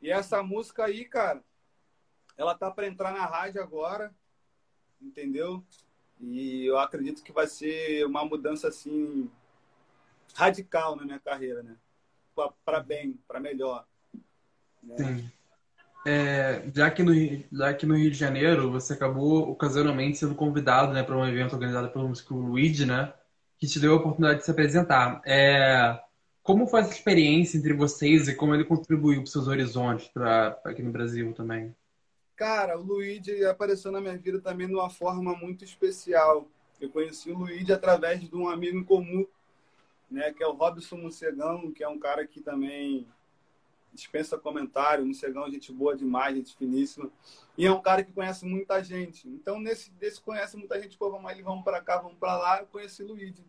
E 0.00 0.10
essa 0.10 0.42
música 0.42 0.84
aí, 0.84 1.04
cara, 1.04 1.42
ela 2.36 2.54
tá 2.54 2.70
para 2.70 2.86
entrar 2.86 3.12
na 3.12 3.24
rádio 3.24 3.62
agora 3.62 4.12
entendeu? 5.04 5.62
E 6.20 6.64
eu 6.64 6.78
acredito 6.78 7.22
que 7.22 7.32
vai 7.32 7.46
ser 7.46 8.06
uma 8.06 8.24
mudança 8.24 8.68
assim 8.68 9.30
radical 10.34 10.96
na 10.96 11.04
minha 11.04 11.18
carreira, 11.18 11.62
né? 11.62 11.76
Para 12.64 12.80
bem, 12.80 13.18
para 13.26 13.40
melhor. 13.40 13.86
Né? 14.82 14.96
Sim. 14.96 15.32
É, 16.04 16.68
já, 16.74 16.90
que 16.90 17.02
no, 17.02 17.12
já 17.52 17.74
que 17.74 17.86
no 17.86 17.96
Rio 17.96 18.10
de 18.10 18.18
Janeiro 18.18 18.70
você 18.72 18.92
acabou 18.94 19.48
ocasionalmente 19.50 20.18
sendo 20.18 20.34
convidado 20.34 20.92
né, 20.92 21.02
para 21.02 21.16
um 21.16 21.26
evento 21.26 21.52
organizado 21.54 21.90
pelo 21.90 22.08
músico 22.08 22.34
Luigi, 22.34 22.84
né? 22.86 23.14
Que 23.58 23.66
te 23.68 23.78
deu 23.80 23.94
a 23.94 23.96
oportunidade 23.96 24.40
de 24.40 24.44
se 24.44 24.50
apresentar. 24.50 25.22
É, 25.24 26.00
Como 26.42 26.66
foi 26.66 26.80
essa 26.80 26.92
experiência 26.92 27.58
entre 27.58 27.72
vocês 27.74 28.28
e 28.28 28.34
como 28.34 28.54
ele 28.54 28.64
contribuiu 28.64 29.18
para 29.20 29.24
os 29.24 29.32
seus 29.32 29.48
horizontes 29.48 30.08
para 30.08 30.60
aqui 30.64 30.82
no 30.82 30.92
Brasil 30.92 31.32
também? 31.34 31.74
Cara, 32.36 32.78
o 32.78 32.82
Luigi 32.82 33.44
apareceu 33.44 33.92
na 33.92 34.00
minha 34.00 34.16
vida 34.18 34.40
também 34.40 34.66
de 34.66 34.74
uma 34.74 34.90
forma 34.90 35.34
muito 35.36 35.64
especial. 35.64 36.48
Eu 36.80 36.90
conheci 36.90 37.30
o 37.30 37.38
Luigi 37.38 37.72
através 37.72 38.20
de 38.28 38.34
um 38.36 38.48
amigo 38.48 38.76
em 38.78 38.84
comum, 38.84 39.26
né, 40.10 40.32
que 40.32 40.42
é 40.42 40.46
o 40.46 40.52
Robson 40.52 40.96
Mucegão, 40.96 41.72
que 41.72 41.84
é 41.84 41.88
um 41.88 41.98
cara 41.98 42.26
que 42.26 42.40
também 42.40 43.06
dispensa 43.92 44.38
comentário, 44.38 45.04
Mucegão, 45.04 45.50
gente 45.50 45.72
boa 45.72 45.96
demais, 45.96 46.36
gente 46.36 46.56
finíssima. 46.56 47.10
E 47.56 47.66
é 47.66 47.72
um 47.72 47.80
cara 47.80 48.02
que 48.02 48.12
conhece 48.12 48.44
muita 48.44 48.82
gente. 48.82 49.28
Então, 49.28 49.60
nesse 49.60 49.90
desse 49.92 50.20
conhece 50.20 50.56
muita 50.56 50.80
gente, 50.80 50.96
pô, 50.96 51.10
vamos 51.10 51.30
ali, 51.30 51.42
vamos 51.42 51.64
para 51.64 51.80
cá, 51.80 51.98
vamos 51.98 52.18
para 52.18 52.36
lá, 52.36 52.60
eu 52.60 52.66
conheci 52.66 53.02
o 53.02 53.08
Luigi. 53.08 53.44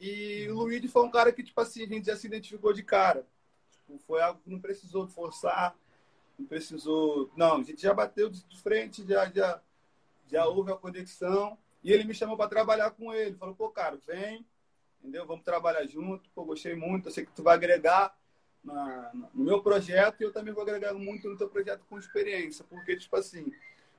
E 0.00 0.48
o 0.50 0.54
Luigi 0.54 0.88
foi 0.88 1.04
um 1.04 1.10
cara 1.10 1.30
que, 1.30 1.42
tipo 1.42 1.60
assim, 1.60 1.82
a 1.84 1.86
gente 1.86 2.06
já 2.06 2.16
se 2.16 2.26
identificou 2.26 2.72
de 2.72 2.82
cara. 2.82 3.26
Tipo, 3.70 3.98
foi 4.06 4.22
algo 4.22 4.40
que 4.42 4.50
não 4.50 4.58
precisou 4.58 5.06
forçar, 5.06 5.76
não 6.38 6.46
precisou. 6.46 7.30
Não, 7.36 7.58
a 7.58 7.62
gente 7.62 7.82
já 7.82 7.92
bateu 7.92 8.30
de 8.30 8.58
frente, 8.62 9.06
já, 9.06 9.30
já, 9.30 9.60
já 10.26 10.46
houve 10.46 10.72
a 10.72 10.76
conexão. 10.76 11.58
E 11.84 11.92
ele 11.92 12.04
me 12.04 12.14
chamou 12.14 12.36
para 12.36 12.48
trabalhar 12.48 12.90
com 12.92 13.12
ele. 13.12 13.36
Falou, 13.36 13.54
pô, 13.54 13.68
cara, 13.68 13.98
vem, 14.06 14.46
entendeu? 15.00 15.26
Vamos 15.26 15.44
trabalhar 15.44 15.86
junto. 15.86 16.30
Pô, 16.30 16.44
gostei 16.44 16.74
muito. 16.74 17.08
Eu 17.08 17.12
sei 17.12 17.26
que 17.26 17.32
tu 17.32 17.42
vai 17.42 17.54
agregar 17.54 18.14
na, 18.62 19.10
no 19.34 19.44
meu 19.44 19.62
projeto 19.62 20.20
e 20.20 20.24
eu 20.24 20.32
também 20.32 20.52
vou 20.52 20.62
agregar 20.62 20.92
muito 20.94 21.28
no 21.28 21.36
teu 21.36 21.48
projeto 21.48 21.84
com 21.88 21.98
experiência. 21.98 22.64
Porque, 22.68 22.96
tipo 22.96 23.16
assim, 23.16 23.52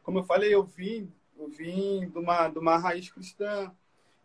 como 0.03 0.19
eu 0.19 0.23
falei, 0.23 0.53
eu 0.53 0.63
vim, 0.63 1.11
eu 1.37 1.47
vim 1.47 2.09
de 2.09 2.17
uma, 2.17 2.47
de 2.47 2.59
uma 2.59 2.77
raiz 2.77 3.11
cristã. 3.11 3.71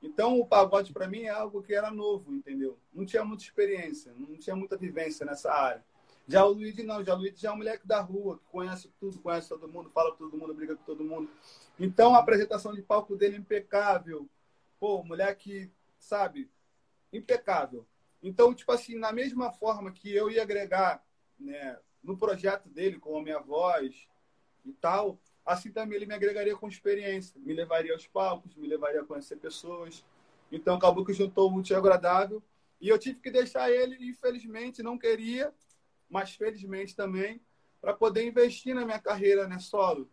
Então, 0.03 0.39
o 0.39 0.47
pagode 0.47 0.93
para 0.93 1.09
mim 1.09 1.23
é 1.23 1.31
algo 1.31 1.63
que 1.63 1.75
era 1.75 1.91
novo, 1.91 2.33
entendeu? 2.33 2.79
Não 2.93 3.05
tinha 3.05 3.25
muita 3.25 3.43
experiência, 3.43 4.13
não 4.17 4.37
tinha 4.37 4.55
muita 4.55 4.77
vivência 4.77 5.25
nessa 5.25 5.53
área. 5.53 5.85
Já 6.29 6.45
o 6.45 6.53
Luiz 6.53 6.77
não, 6.85 7.05
já 7.05 7.15
o 7.15 7.19
Luiz 7.19 7.39
já 7.39 7.51
é 7.51 7.53
um 7.53 7.57
moleque 7.57 7.87
da 7.87 8.01
rua, 8.01 8.39
que 8.39 8.45
conhece 8.51 8.91
tudo, 8.99 9.19
conhece 9.21 9.49
todo 9.49 9.69
mundo, 9.69 9.91
fala 9.91 10.11
com 10.11 10.19
todo 10.19 10.37
mundo, 10.37 10.53
briga 10.53 10.75
com 10.75 10.83
todo 10.83 11.05
mundo. 11.05 11.31
Então 11.79 12.15
a 12.15 12.19
apresentação 12.19 12.75
de 12.75 12.83
palco 12.83 13.15
dele 13.15 13.37
é 13.37 13.39
impecável. 13.39 14.29
Pô, 14.81 15.05
moleque, 15.05 15.71
sabe, 15.99 16.51
impecável. 17.13 17.87
Então, 18.23 18.55
tipo 18.55 18.73
assim, 18.73 18.97
na 18.97 19.13
mesma 19.13 19.53
forma 19.53 19.93
que 19.93 20.15
eu 20.15 20.31
ia 20.31 20.43
agregar 20.43 21.05
né, 21.39 21.79
no 22.03 22.17
projeto 22.17 22.69
dele 22.69 22.99
com 22.99 23.19
a 23.19 23.23
minha 23.23 23.39
voz 23.39 24.09
e 24.65 24.73
tal, 24.73 25.19
assim 25.45 25.71
também 25.71 25.97
ele 25.97 26.07
me 26.07 26.15
agregaria 26.15 26.57
com 26.57 26.69
experiência, 26.69 27.41
me 27.41 27.53
levaria 27.53 27.93
aos 27.93 28.07
palcos, 28.07 28.55
me 28.57 28.67
levaria 28.67 29.03
a 29.03 29.05
conhecer 29.05 29.37
pessoas. 29.37 30.05
Então 30.51 30.77
acabou 30.77 31.05
que 31.05 31.13
juntou 31.13 31.51
o 31.51 31.57
útil 31.57 31.77
e 31.77 31.79
agradável. 31.79 32.43
E 32.81 32.89
eu 32.89 32.99
tive 32.99 33.21
que 33.21 33.31
deixar 33.31 33.71
ele, 33.71 33.97
infelizmente, 34.09 34.83
não 34.83 34.99
queria, 34.99 35.53
mas 36.11 36.35
felizmente 36.35 36.95
também, 36.95 37.41
para 37.81 37.95
poder 37.95 38.27
investir 38.27 38.75
na 38.75 38.85
minha 38.85 38.99
carreira 38.99 39.47
né, 39.47 39.59
solo. 39.59 40.09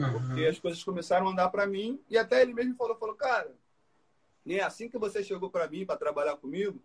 Uhum. 0.00 0.12
Porque 0.12 0.46
as 0.46 0.58
coisas 0.58 0.82
começaram 0.82 1.28
a 1.28 1.32
andar 1.32 1.50
para 1.50 1.66
mim. 1.66 2.00
E 2.08 2.16
até 2.16 2.40
ele 2.42 2.54
mesmo 2.54 2.74
falou, 2.74 2.96
falou, 2.96 3.14
cara, 3.14 3.54
nem 4.44 4.60
assim 4.60 4.88
que 4.88 4.98
você 4.98 5.22
chegou 5.22 5.50
para 5.50 5.68
mim 5.68 5.84
para 5.84 5.96
trabalhar 5.96 6.36
comigo, 6.36 6.82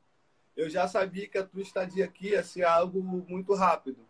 eu 0.55 0.69
já 0.69 0.87
sabia 0.87 1.27
que 1.27 1.37
a 1.37 1.43
tua 1.43 1.61
estadia 1.61 2.05
aqui 2.05 2.29
ia 2.29 2.43
ser 2.43 2.63
algo 2.63 3.01
muito 3.03 3.53
rápido. 3.53 4.05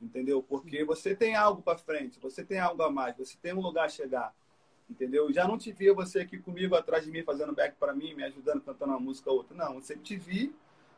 Entendeu? 0.00 0.42
Porque 0.42 0.84
você 0.84 1.14
tem 1.14 1.34
algo 1.34 1.62
para 1.62 1.78
frente, 1.78 2.18
você 2.20 2.44
tem 2.44 2.58
algo 2.58 2.82
a 2.82 2.90
mais, 2.90 3.16
você 3.16 3.36
tem 3.40 3.54
um 3.54 3.60
lugar 3.60 3.86
a 3.86 3.88
chegar. 3.88 4.34
Entendeu? 4.90 5.32
Já 5.32 5.48
não 5.48 5.56
te 5.56 5.72
via 5.72 5.94
você 5.94 6.20
aqui 6.20 6.38
comigo 6.38 6.74
atrás 6.74 7.04
de 7.04 7.10
mim 7.10 7.22
fazendo 7.22 7.54
back 7.54 7.76
para 7.78 7.94
mim, 7.94 8.14
me 8.14 8.22
ajudando 8.24 8.60
cantando 8.60 8.92
uma 8.92 9.00
música 9.00 9.30
ou 9.30 9.38
outra. 9.38 9.56
Não, 9.56 9.76
eu 9.76 9.82
sempre 9.82 10.02
te 10.02 10.16
vi 10.16 10.54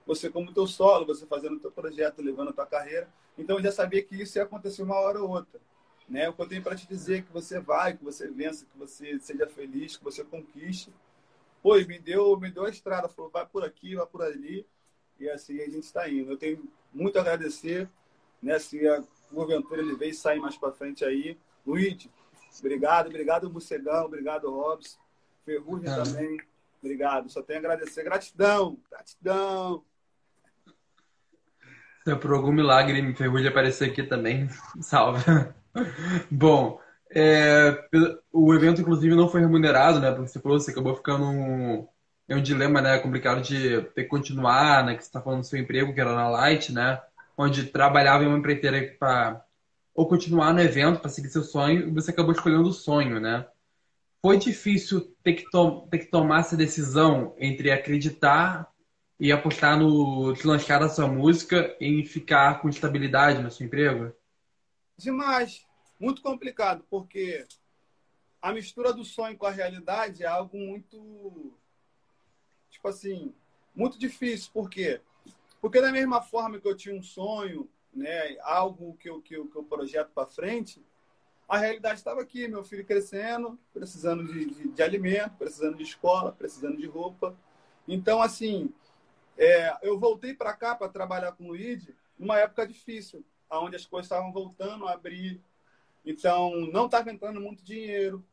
você 0.06 0.30
como 0.30 0.52
teu 0.52 0.66
solo, 0.66 1.06
você 1.06 1.26
fazendo 1.26 1.58
teu 1.60 1.70
projeto, 1.70 2.22
levando 2.22 2.50
a 2.50 2.52
tua 2.52 2.66
carreira. 2.66 3.08
Então 3.36 3.58
eu 3.58 3.62
já 3.62 3.72
sabia 3.72 4.02
que 4.02 4.20
isso 4.20 4.38
ia 4.38 4.44
acontecer 4.44 4.82
uma 4.82 4.96
hora 4.96 5.20
ou 5.20 5.28
outra. 5.28 5.60
Né? 6.08 6.28
O 6.28 6.32
que 6.32 6.42
eu 6.42 6.48
tenho 6.48 6.62
para 6.62 6.76
te 6.76 6.86
dizer 6.86 7.18
é 7.18 7.22
que 7.22 7.32
você 7.32 7.60
vai, 7.60 7.96
que 7.96 8.04
você 8.04 8.28
vença, 8.28 8.64
que 8.64 8.78
você 8.78 9.18
seja 9.18 9.46
feliz, 9.48 9.96
que 9.96 10.04
você 10.04 10.24
conquiste. 10.24 10.92
Pô, 11.62 11.74
me 11.74 11.98
deu, 11.98 12.38
me 12.38 12.50
deu 12.50 12.64
a 12.64 12.70
estrada, 12.70 13.08
falou, 13.08 13.30
vai 13.30 13.44
por 13.44 13.64
aqui, 13.64 13.96
vai 13.96 14.06
por 14.06 14.22
ali. 14.22 14.64
E 15.18 15.28
assim 15.28 15.60
a 15.60 15.64
gente 15.64 15.84
está 15.84 16.08
indo. 16.08 16.32
Eu 16.32 16.36
tenho 16.36 16.62
muito 16.92 17.18
a 17.18 17.22
agradecer, 17.22 17.88
né? 18.42 18.58
Se 18.58 18.86
a 18.88 19.02
porventura 19.32 19.80
ele 19.80 19.94
veio 19.96 20.14
sair 20.14 20.40
mais 20.40 20.56
para 20.56 20.72
frente 20.72 21.04
aí. 21.04 21.38
Luiz, 21.66 22.08
obrigado, 22.60 23.08
obrigado, 23.08 23.50
Bucegão, 23.50 24.04
obrigado, 24.06 24.50
Robson. 24.50 24.98
Ferrugem 25.44 25.90
é. 25.90 25.94
também, 25.94 26.40
obrigado. 26.82 27.30
Só 27.30 27.42
tenho 27.42 27.58
a 27.58 27.62
agradecer. 27.62 28.04
Gratidão, 28.04 28.78
gratidão. 28.90 29.84
É 32.06 32.14
por 32.14 32.32
algum 32.32 32.52
milagre 32.52 33.14
Ferrugem 33.14 33.48
aparecer 33.48 33.90
aqui 33.90 34.02
também. 34.02 34.48
Salve. 34.80 35.24
Bom, 36.30 36.80
é, 37.10 37.88
o 38.32 38.54
evento, 38.54 38.80
inclusive, 38.80 39.14
não 39.14 39.28
foi 39.28 39.40
remunerado, 39.40 40.00
né? 40.00 40.10
Porque 40.12 40.28
você 40.28 40.40
falou, 40.40 40.58
você 40.58 40.70
acabou 40.70 40.94
ficando 40.94 41.24
um, 41.24 41.88
é 42.28 42.36
um 42.36 42.42
dilema, 42.42 42.80
né? 42.80 42.98
Complicado 42.98 43.42
de 43.42 43.82
ter 43.94 44.04
que 44.04 44.08
continuar, 44.08 44.84
né? 44.84 44.94
Que 44.94 45.02
você 45.02 45.08
está 45.08 45.20
falando 45.20 45.40
do 45.40 45.46
seu 45.46 45.58
emprego, 45.58 45.94
que 45.94 46.00
era 46.00 46.14
na 46.14 46.28
Light, 46.28 46.72
né? 46.72 47.00
Onde 47.36 47.64
trabalhava 47.64 48.24
em 48.24 48.26
uma 48.26 48.38
empreiteira 48.38 48.94
para 48.98 49.42
ou 49.94 50.06
continuar 50.06 50.52
no 50.52 50.60
evento 50.60 51.00
para 51.00 51.08
seguir 51.08 51.30
seu 51.30 51.42
sonho, 51.42 51.88
e 51.88 51.90
você 51.90 52.10
acabou 52.10 52.32
escolhendo 52.32 52.68
o 52.68 52.72
sonho, 52.72 53.18
né? 53.18 53.46
Foi 54.20 54.36
difícil 54.36 55.00
ter 55.22 55.32
que, 55.32 55.44
ter 55.90 55.98
que 55.98 56.10
tomar 56.10 56.40
essa 56.40 56.56
decisão 56.56 57.34
entre 57.38 57.70
acreditar 57.70 58.70
e 59.18 59.32
apostar 59.32 59.78
no 59.78 60.34
deslanchar 60.34 60.80
da 60.80 60.88
sua 60.90 61.08
música 61.08 61.74
em 61.80 62.04
ficar 62.04 62.60
com 62.60 62.68
estabilidade 62.68 63.42
no 63.42 63.50
seu 63.50 63.66
emprego? 63.66 64.12
Demais. 64.98 65.64
Muito 65.98 66.20
complicado, 66.20 66.84
porque 66.90 67.46
a 68.42 68.52
mistura 68.52 68.92
do 68.92 69.04
sonho 69.04 69.36
com 69.38 69.46
a 69.46 69.50
realidade 69.50 70.22
é 70.22 70.26
algo 70.26 70.58
muito, 70.58 71.54
tipo 72.76 72.88
assim, 72.88 73.34
muito 73.74 73.98
difícil. 73.98 74.50
Por 74.52 74.70
quê? 74.70 75.00
Porque 75.60 75.80
da 75.80 75.90
mesma 75.90 76.22
forma 76.22 76.60
que 76.60 76.68
eu 76.68 76.76
tinha 76.76 76.94
um 76.94 77.02
sonho, 77.02 77.68
né, 77.92 78.36
algo 78.42 78.96
que 78.98 79.08
eu, 79.08 79.20
que 79.20 79.34
eu, 79.34 79.46
que 79.46 79.56
eu 79.56 79.64
projeto 79.64 80.10
para 80.14 80.26
frente, 80.26 80.84
a 81.48 81.58
realidade 81.58 81.98
estava 81.98 82.20
aqui, 82.20 82.46
meu 82.48 82.64
filho 82.64 82.84
crescendo, 82.84 83.58
precisando 83.72 84.24
de, 84.24 84.46
de, 84.46 84.68
de, 84.68 84.82
alimento, 84.82 85.36
precisando 85.38 85.76
de 85.76 85.84
escola, 85.84 86.32
precisando 86.32 86.76
de 86.76 86.86
roupa. 86.86 87.36
Então, 87.86 88.20
assim, 88.20 88.72
é, 89.38 89.76
eu 89.82 89.98
voltei 89.98 90.34
para 90.34 90.52
cá 90.52 90.74
para 90.74 90.88
trabalhar 90.88 91.32
com 91.32 91.44
o 91.44 91.48
Luigi 91.48 91.94
numa 92.18 92.38
época 92.38 92.66
difícil, 92.66 93.24
onde 93.50 93.76
as 93.76 93.86
coisas 93.86 94.06
estavam 94.06 94.32
voltando 94.32 94.88
a 94.88 94.92
abrir. 94.92 95.40
Então, 96.04 96.52
não 96.72 96.86
estava 96.86 97.10
entrando 97.10 97.40
muito 97.40 97.62
dinheiro. 97.62 98.24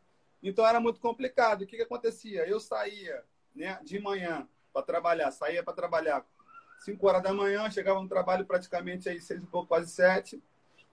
Então, 0.42 0.66
era 0.66 0.80
muito 0.80 1.00
complicado. 1.00 1.62
O 1.62 1.68
que, 1.68 1.78
que 1.78 1.84
acontecia? 1.84 2.48
Eu 2.48 2.60
saía 2.60 3.24
né, 3.56 3.80
de 3.84 4.00
manhã 4.00 4.48
para 4.72 4.82
trabalhar, 4.82 5.32
saía 5.32 5.64
para 5.64 5.74
trabalhar 5.74 6.26
5 6.80 7.08
horas 7.08 7.24
da 7.24 7.34
manhã, 7.34 7.70
chegava 7.70 8.02
no 8.02 8.10
trabalho 8.10 8.46
praticamente 8.46 9.08
aí 9.08 9.22
seis 9.22 9.44
e 9.44 9.48
pouco, 9.48 9.68
quase 9.68 9.90
sete. 9.92 10.44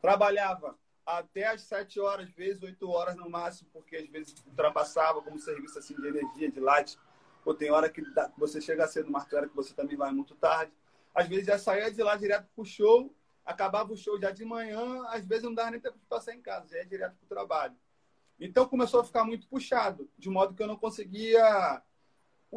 Trabalhava 0.01 0.79
até 1.05 1.47
as 1.47 1.63
sete 1.63 1.99
horas, 1.99 2.29
às 2.29 2.35
vezes 2.35 2.63
oito 2.63 2.89
horas 2.89 3.17
no 3.17 3.29
máximo, 3.29 3.69
porque 3.73 3.97
às 3.97 4.09
vezes 4.09 4.35
ultrapassava 4.47 5.21
como 5.23 5.39
serviço 5.39 5.79
assim 5.79 5.95
de 5.95 6.07
energia, 6.07 6.51
de 6.51 6.61
light 6.61 6.99
Pô, 7.43 7.55
tem 7.55 7.71
hora 7.71 7.89
que 7.89 8.03
você 8.37 8.61
chega 8.61 8.87
cedo, 8.87 9.11
mas 9.11 9.25
tem 9.25 9.39
hora 9.39 9.49
que 9.49 9.57
você 9.57 9.73
também 9.73 9.97
vai 9.97 10.13
muito 10.13 10.35
tarde. 10.35 10.73
Às 11.15 11.27
vezes 11.27 11.47
já 11.47 11.59
saía 11.59 11.91
de 11.91 12.03
lá 12.03 12.17
direto 12.17 12.49
pro 12.55 12.65
show, 12.65 13.15
acabava 13.45 13.93
o 13.93 13.97
show 13.97 14.21
já 14.21 14.31
de 14.31 14.45
manhã, 14.45 15.05
às 15.09 15.27
vezes 15.27 15.45
não 15.45 15.55
dava 15.55 15.71
nem 15.71 15.81
tempo 15.81 15.99
de 15.99 16.07
passar 16.07 16.35
em 16.35 16.41
casa, 16.41 16.69
já 16.69 16.79
ia 16.79 16.87
direto 16.87 17.17
pro 17.17 17.27
trabalho. 17.27 17.75
Então 18.39 18.69
começou 18.69 19.01
a 19.01 19.05
ficar 19.05 19.25
muito 19.25 19.49
puxado, 19.49 20.09
de 20.19 20.29
modo 20.29 20.55
que 20.55 20.63
eu 20.63 20.67
não 20.67 20.77
conseguia 20.77 21.83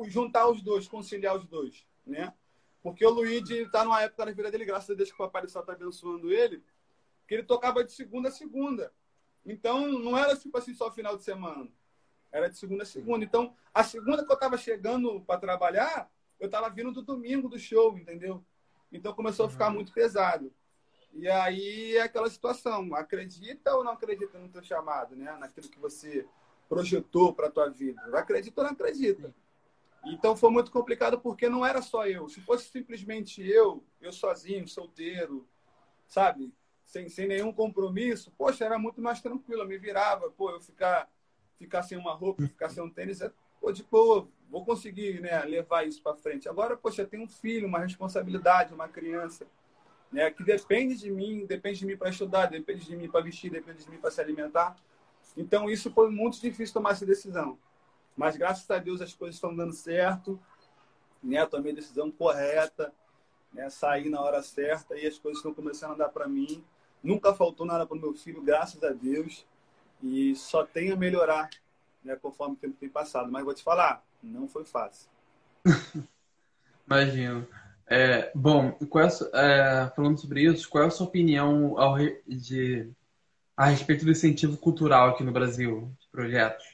juntar 0.07 0.47
os 0.47 0.61
dois, 0.61 0.87
conciliar 0.87 1.35
os 1.35 1.45
dois, 1.45 1.85
né? 2.05 2.33
Porque 2.81 3.05
o 3.05 3.09
Luigi 3.09 3.61
está 3.61 3.83
numa 3.83 4.01
época 4.01 4.25
na 4.25 4.31
vida 4.31 4.51
dele, 4.51 4.65
graças 4.65 4.89
a 4.89 4.93
Deus 4.93 5.09
que 5.09 5.15
o 5.15 5.25
Papai 5.25 5.43
do 5.43 5.49
Céu 5.49 5.61
está 5.61 5.73
abençoando 5.73 6.31
ele, 6.31 6.63
que 7.27 7.33
ele 7.35 7.43
tocava 7.43 7.83
de 7.83 7.91
segunda 7.91 8.29
a 8.29 8.31
segunda. 8.31 8.91
Então, 9.45 9.87
não 9.87 10.17
era 10.17 10.35
tipo 10.35 10.57
assim 10.57 10.73
só 10.73 10.91
final 10.91 11.15
de 11.15 11.23
semana. 11.23 11.69
Era 12.31 12.49
de 12.49 12.57
segunda 12.57 12.83
a 12.83 12.85
segunda. 12.85 13.23
Então, 13.23 13.55
a 13.73 13.83
segunda 13.83 14.25
que 14.25 14.31
eu 14.31 14.35
estava 14.35 14.57
chegando 14.57 15.21
para 15.21 15.39
trabalhar, 15.39 16.11
eu 16.39 16.47
estava 16.47 16.69
vindo 16.69 16.91
do 16.91 17.01
domingo 17.01 17.47
do 17.47 17.59
show, 17.59 17.97
entendeu? 17.97 18.43
Então 18.91 19.13
começou 19.13 19.45
a 19.45 19.49
ficar 19.49 19.67
uhum. 19.67 19.75
muito 19.75 19.93
pesado. 19.93 20.53
E 21.13 21.27
aí 21.29 21.95
é 21.95 22.01
aquela 22.01 22.29
situação, 22.29 22.93
acredita 22.95 23.75
ou 23.75 23.83
não 23.83 23.91
acredita 23.91 24.37
no 24.39 24.49
teu 24.49 24.63
chamado, 24.63 25.15
né? 25.15 25.31
Naquilo 25.39 25.69
que 25.69 25.79
você 25.79 26.27
projetou 26.67 27.33
para 27.33 27.47
a 27.47 27.51
tua 27.51 27.69
vida. 27.69 28.01
Acredita 28.17 28.61
ou 28.61 28.65
não 28.65 28.73
acredita? 28.73 29.33
Então 30.05 30.35
foi 30.35 30.49
muito 30.49 30.71
complicado 30.71 31.19
porque 31.19 31.47
não 31.47 31.65
era 31.65 31.81
só 31.81 32.05
eu. 32.05 32.27
Se 32.27 32.41
fosse 32.41 32.69
simplesmente 32.69 33.41
eu, 33.47 33.83
eu 34.01 34.11
sozinho, 34.11 34.67
solteiro, 34.67 35.47
sabe? 36.07 36.53
Sem, 36.85 37.07
sem 37.09 37.27
nenhum 37.27 37.53
compromisso, 37.53 38.31
poxa, 38.37 38.65
era 38.65 38.77
muito 38.77 39.01
mais 39.01 39.21
tranquilo. 39.21 39.61
Eu 39.61 39.67
me 39.67 39.77
virava, 39.77 40.29
pô, 40.29 40.51
eu 40.51 40.59
ficar 40.59 41.09
ficar 41.57 41.83
sem 41.83 41.97
uma 41.97 42.13
roupa, 42.13 42.43
ficar 42.43 42.69
sem 42.69 42.83
um 42.83 42.89
tênis, 42.89 43.21
é, 43.21 43.31
pô, 43.61 43.71
de 43.71 43.83
boa, 43.83 44.27
vou 44.49 44.65
conseguir 44.65 45.21
né, 45.21 45.43
levar 45.45 45.87
isso 45.87 46.01
para 46.01 46.15
frente. 46.15 46.49
Agora, 46.49 46.75
poxa, 46.75 47.05
tenho 47.05 47.23
um 47.23 47.27
filho, 47.27 47.67
uma 47.67 47.79
responsabilidade, 47.79 48.73
uma 48.73 48.87
criança, 48.87 49.47
né, 50.11 50.29
que 50.29 50.43
depende 50.43 50.97
de 50.97 51.09
mim, 51.09 51.45
depende 51.45 51.79
de 51.79 51.85
mim 51.85 51.97
para 51.97 52.09
estudar, 52.09 52.47
depende 52.47 52.85
de 52.85 52.95
mim 52.95 53.09
para 53.09 53.21
vestir, 53.21 53.49
depende 53.49 53.83
de 53.83 53.89
mim 53.89 53.97
para 53.97 54.11
se 54.11 54.21
alimentar. 54.21 54.75
Então, 55.35 55.69
isso 55.69 55.89
foi 55.91 56.09
muito 56.11 56.39
difícil 56.39 56.73
tomar 56.73 56.91
essa 56.91 57.05
decisão. 57.05 57.57
Mas, 58.15 58.37
graças 58.37 58.69
a 58.69 58.77
Deus, 58.77 59.01
as 59.01 59.13
coisas 59.13 59.35
estão 59.35 59.55
dando 59.55 59.73
certo. 59.73 60.39
Né? 61.21 61.45
Tomei 61.45 61.71
a 61.71 61.75
decisão 61.75 62.11
correta, 62.11 62.93
né? 63.51 63.69
saí 63.69 64.09
na 64.09 64.21
hora 64.21 64.41
certa 64.43 64.95
e 64.97 65.07
as 65.07 65.17
coisas 65.17 65.39
estão 65.39 65.53
começando 65.53 65.91
a 65.91 65.97
dar 65.97 66.09
para 66.09 66.27
mim. 66.27 66.63
Nunca 67.01 67.33
faltou 67.33 67.65
nada 67.65 67.85
para 67.85 67.97
o 67.97 67.99
meu 67.99 68.13
filho, 68.13 68.41
graças 68.41 68.83
a 68.83 68.91
Deus. 68.91 69.45
E 70.01 70.35
só 70.35 70.65
tem 70.65 70.91
a 70.91 70.95
melhorar 70.95 71.49
né? 72.03 72.15
conforme 72.15 72.55
o 72.55 72.57
tempo 72.57 72.75
tem 72.79 72.89
passado. 72.89 73.31
Mas 73.31 73.45
vou 73.45 73.53
te 73.53 73.63
falar, 73.63 74.03
não 74.21 74.47
foi 74.47 74.65
fácil. 74.65 75.09
Imagino. 76.85 77.47
É, 77.87 78.31
bom, 78.33 78.77
é, 79.33 79.91
falando 79.95 80.19
sobre 80.19 80.41
isso, 80.41 80.69
qual 80.69 80.83
é 80.83 80.87
a 80.87 80.89
sua 80.91 81.07
opinião 81.07 81.77
ao, 81.77 81.97
de, 82.27 82.89
a 83.55 83.65
respeito 83.65 84.05
do 84.05 84.11
incentivo 84.11 84.57
cultural 84.57 85.09
aqui 85.09 85.23
no 85.23 85.31
Brasil, 85.31 85.91
de 85.99 86.07
projetos? 86.09 86.72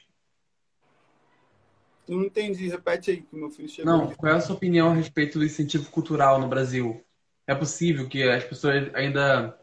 Não 2.10 2.24
entendi, 2.24 2.66
repete 2.68 3.12
aí 3.12 3.22
que 3.22 3.36
meu 3.36 3.50
filho 3.50 3.68
chegou. 3.68 3.92
Não, 3.92 4.12
qual 4.12 4.32
é 4.32 4.36
a 4.36 4.40
sua 4.40 4.56
opinião 4.56 4.90
a 4.90 4.94
respeito 4.94 5.38
do 5.38 5.44
incentivo 5.44 5.88
cultural 5.92 6.40
no 6.40 6.48
Brasil? 6.48 7.04
É 7.46 7.54
possível 7.54 8.08
que 8.08 8.20
as 8.24 8.42
pessoas 8.42 8.92
ainda 8.96 9.56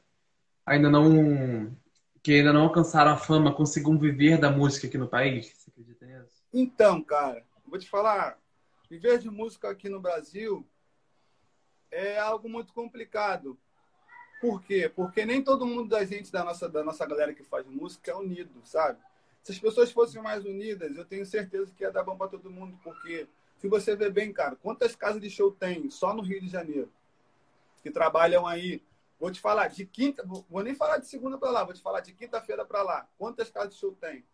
ainda 0.66 0.90
não 0.90 1.76
que 2.24 2.32
ainda 2.36 2.54
não 2.54 2.64
alcançaram 2.64 3.12
a 3.12 3.18
fama 3.18 3.54
consigam 3.54 4.00
viver 4.00 4.40
da 4.40 4.50
música 4.50 4.88
aqui 4.88 4.98
no 4.98 5.10
país? 5.10 5.48
Você 5.48 5.70
acredita 5.70 6.06
nisso? 6.06 6.42
Então, 6.54 7.04
cara, 7.04 7.46
vou 7.66 7.78
te 7.78 7.90
falar, 7.90 8.40
viver 8.90 9.20
de 9.20 9.30
música 9.30 9.70
aqui 9.70 9.90
no 9.90 10.00
Brasil 10.00 10.66
é 11.92 12.18
algo 12.18 12.48
muito 12.48 12.72
complicado. 12.74 13.58
Por 14.40 14.64
quê? 14.64 14.90
Porque 14.96 15.26
nem 15.26 15.44
todo 15.44 15.66
mundo 15.66 15.90
da 15.90 16.06
gente, 16.06 16.32
da 16.32 16.46
nossa, 16.46 16.70
da 16.70 16.82
nossa 16.82 17.06
galera 17.06 17.34
que 17.34 17.44
faz 17.44 17.68
música, 17.68 18.12
é 18.12 18.16
unido, 18.16 18.62
sabe? 18.64 19.00
Se 19.48 19.54
as 19.54 19.60
pessoas 19.60 19.94
fossem 19.94 20.22
mais 20.22 20.44
unidas, 20.44 20.98
eu 20.98 21.06
tenho 21.06 21.26
certeza 21.26 21.72
que 21.74 21.82
ia 21.82 21.90
dar 21.90 22.04
bom 22.04 22.18
para 22.18 22.28
todo 22.28 22.50
mundo, 22.50 22.78
porque 22.84 23.30
se 23.56 23.70
você 23.70 23.96
ver 23.96 24.12
bem, 24.12 24.34
cara, 24.34 24.58
quantas 24.58 24.94
casas 24.94 25.22
de 25.22 25.30
show 25.30 25.50
tem 25.54 25.90
só 25.90 26.14
no 26.14 26.22
Rio 26.22 26.42
de 26.42 26.50
Janeiro 26.50 26.92
que 27.82 27.90
trabalham 27.90 28.46
aí? 28.46 28.84
Vou 29.18 29.32
te 29.32 29.40
falar 29.40 29.70
de 29.70 29.86
quinta, 29.86 30.22
vou 30.26 30.62
nem 30.62 30.76
falar 30.76 30.98
de 30.98 31.08
segunda 31.08 31.38
para 31.38 31.50
lá, 31.50 31.64
vou 31.64 31.74
te 31.74 31.82
falar 31.82 32.02
de 32.02 32.12
quinta-feira 32.12 32.66
para 32.66 32.82
lá. 32.82 33.08
Quantas 33.18 33.50
casas 33.50 33.74
de 33.74 33.80
show 33.80 33.94
tem? 33.94 34.26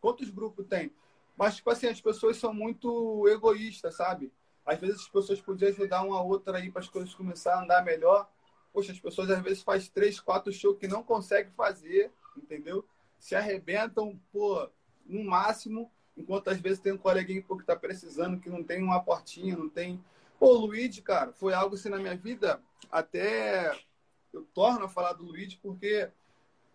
Quantos 0.00 0.30
grupos 0.30 0.64
tem? 0.68 0.92
Mas 1.36 1.56
tipo 1.56 1.68
assim, 1.68 1.88
as 1.88 2.00
pessoas 2.00 2.36
são 2.36 2.54
muito 2.54 3.26
egoístas, 3.26 3.96
sabe? 3.96 4.32
Às 4.64 4.78
vezes 4.78 5.00
as 5.00 5.08
pessoas 5.08 5.40
podiam 5.40 5.68
ajudar 5.68 6.02
uma 6.04 6.22
outra 6.22 6.58
aí 6.58 6.70
para 6.70 6.80
as 6.80 6.88
coisas 6.88 7.12
começarem 7.12 7.58
a 7.58 7.64
andar 7.64 7.84
melhor. 7.84 8.30
Poxa, 8.72 8.92
as 8.92 9.00
pessoas 9.00 9.32
às 9.32 9.42
vezes 9.42 9.64
fazem 9.64 9.90
três, 9.92 10.20
quatro 10.20 10.52
shows 10.52 10.78
que 10.78 10.86
não 10.86 11.02
conseguem 11.02 11.52
fazer, 11.54 12.12
entendeu? 12.36 12.86
Se 13.20 13.36
arrebentam, 13.36 14.20
pô, 14.32 14.68
no 15.06 15.22
máximo, 15.22 15.88
enquanto 16.16 16.48
às 16.48 16.60
vezes 16.60 16.80
tem 16.80 16.92
um 16.92 16.98
coleguinha 16.98 17.40
que 17.40 17.52
está 17.54 17.76
precisando, 17.76 18.40
que 18.40 18.50
não 18.50 18.64
tem 18.64 18.82
uma 18.82 19.00
portinha, 19.00 19.56
não 19.56 19.68
tem. 19.68 20.02
Pô, 20.38 20.54
Luigi, 20.54 21.00
cara, 21.00 21.32
foi 21.32 21.54
algo 21.54 21.76
assim 21.76 21.88
na 21.88 21.98
minha 21.98 22.16
vida, 22.16 22.60
até 22.90 23.78
eu 24.32 24.42
torno 24.52 24.86
a 24.86 24.88
falar 24.88 25.12
do 25.12 25.22
Luigi, 25.22 25.60
porque, 25.62 26.10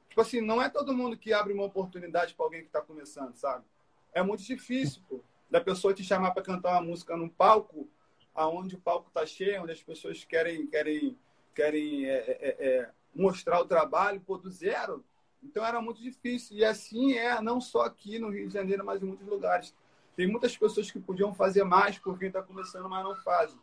tipo 0.08 0.22
assim, 0.22 0.40
não 0.40 0.62
é 0.62 0.70
todo 0.70 0.94
mundo 0.94 1.18
que 1.18 1.34
abre 1.34 1.52
uma 1.52 1.66
oportunidade 1.66 2.34
para 2.34 2.46
alguém 2.46 2.62
que 2.62 2.68
está 2.68 2.80
começando, 2.80 3.36
sabe? 3.36 3.66
É 4.14 4.24
muito 4.24 4.44
difícil, 4.44 5.02
pô 5.10 5.20
da 5.50 5.62
pessoa 5.62 5.94
te 5.94 6.04
chamar 6.04 6.32
para 6.32 6.44
cantar 6.44 6.72
uma 6.72 6.82
música 6.82 7.16
num 7.16 7.30
palco, 7.30 7.88
aonde 8.34 8.76
o 8.76 8.80
palco 8.80 9.08
está 9.08 9.26
cheio, 9.26 9.64
onde 9.64 9.72
as 9.72 9.82
pessoas 9.82 10.24
querem 10.24 10.68
querem 10.68 11.18
querem 11.54 12.06
é, 12.06 12.18
é, 12.18 12.56
é, 12.60 12.90
mostrar 13.14 13.62
o 13.62 13.66
trabalho 13.66 14.20
pô, 14.20 14.38
do 14.38 14.50
zero. 14.50 15.04
Então 15.44 15.66
era 15.66 15.82
muito 15.82 16.02
difícil. 16.02 16.58
E 16.58 16.66
assim 16.66 17.14
é, 17.14 17.40
não 17.42 17.62
só 17.62 17.82
aqui 17.82 18.20
no 18.20 18.30
Rio 18.30 18.48
de 18.48 18.54
Janeiro, 18.54 18.86
mas 18.86 19.02
em 19.02 19.06
muitos 19.06 19.28
lugares. 19.28 19.74
Tem 20.16 20.28
muitas 20.28 20.56
pessoas 20.58 20.90
que 20.90 21.00
podiam 21.00 21.34
fazer 21.34 21.64
mais 21.64 22.00
por 22.00 22.18
quem 22.18 22.30
está 22.30 22.42
começando, 22.42 22.90
mas 22.90 23.04
não 23.04 23.16
fazem. 23.18 23.60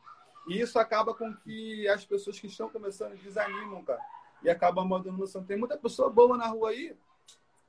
E 0.49 0.61
isso 0.61 0.79
acaba 0.79 1.15
com 1.15 1.35
que 1.35 1.89
as 1.89 2.05
pessoas 2.05 2.39
que 2.39 2.47
estão 2.47 2.69
começando 2.69 3.17
desanimam, 3.23 3.83
cara. 3.85 4.01
E 4.43 4.51
acabam 4.51 4.85
abandonando 4.85 5.21
noção. 5.21 5.45
Tem 5.45 5.57
muita 5.57 5.79
pessoa 5.79 6.11
boa 6.11 6.37
na 6.37 6.49
rua 6.49 6.71
aí 6.71 6.97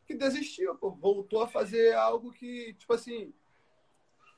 que 0.06 0.14
desistiu, 0.14 0.76
pô, 0.76 0.92
voltou 0.92 1.42
a 1.42 1.48
fazer 1.48 1.94
algo 1.96 2.32
que, 2.32 2.74
tipo 2.74 2.94
assim, 2.94 3.34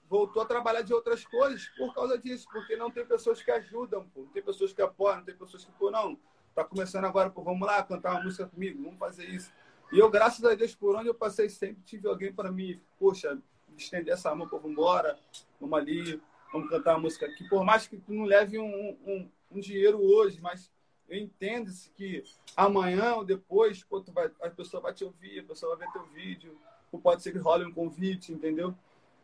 voltou 0.07 0.41
a 0.41 0.45
trabalhar 0.45 0.81
de 0.81 0.93
outras 0.93 1.25
coisas 1.25 1.67
por 1.69 1.93
causa 1.93 2.17
disso, 2.17 2.47
porque 2.51 2.75
não 2.75 2.91
tem 2.91 3.05
pessoas 3.05 3.41
que 3.41 3.51
ajudam, 3.51 4.07
pô. 4.09 4.21
não 4.21 4.29
tem 4.29 4.43
pessoas 4.43 4.73
que 4.73 4.81
apoiam, 4.81 5.17
não 5.17 5.25
tem 5.25 5.35
pessoas 5.35 5.65
que, 5.65 5.71
pô, 5.73 5.89
não, 5.89 6.19
tá 6.55 6.63
começando 6.63 7.03
agora, 7.03 7.29
pô, 7.29 7.43
vamos 7.43 7.67
lá 7.67 7.83
cantar 7.83 8.13
uma 8.13 8.23
música 8.23 8.47
comigo, 8.47 8.81
vamos 8.81 8.97
fazer 8.97 9.25
isso. 9.25 9.51
E 9.91 9.99
eu, 9.99 10.09
graças 10.09 10.43
a 10.43 10.55
Deus, 10.55 10.73
por 10.73 10.95
onde 10.95 11.09
eu 11.09 11.13
passei, 11.13 11.49
sempre 11.49 11.83
tive 11.83 12.07
alguém 12.07 12.33
para 12.33 12.51
mim, 12.51 12.81
poxa, 12.97 13.37
estender 13.77 14.13
essa 14.13 14.33
mão, 14.33 14.47
pô, 14.47 14.57
vamos 14.57 14.71
embora, 14.71 15.19
vamos 15.59 15.77
ali, 15.77 16.21
vamos 16.51 16.69
cantar 16.69 16.93
uma 16.93 17.01
música 17.01 17.25
aqui. 17.25 17.47
Por 17.49 17.63
mais 17.65 17.85
que 17.87 17.97
tu 17.97 18.13
não 18.13 18.23
leve 18.23 18.57
um, 18.57 18.97
um, 19.05 19.29
um 19.51 19.59
dinheiro 19.59 20.01
hoje, 20.01 20.39
mas 20.41 20.71
eu 21.09 21.17
entendo 21.17 21.69
que 21.93 22.23
amanhã 22.55 23.15
ou 23.15 23.25
depois, 23.25 23.83
pô, 23.83 24.01
vai, 24.13 24.31
a 24.41 24.49
pessoa 24.49 24.81
vai 24.81 24.93
te 24.93 25.03
ouvir, 25.03 25.39
a 25.39 25.43
pessoa 25.43 25.75
vai 25.75 25.85
ver 25.85 25.93
teu 25.93 26.05
vídeo, 26.07 26.57
ou 26.89 26.99
pode 26.99 27.21
ser 27.21 27.33
que 27.33 27.37
role 27.37 27.65
um 27.65 27.73
convite, 27.73 28.31
entendeu? 28.31 28.73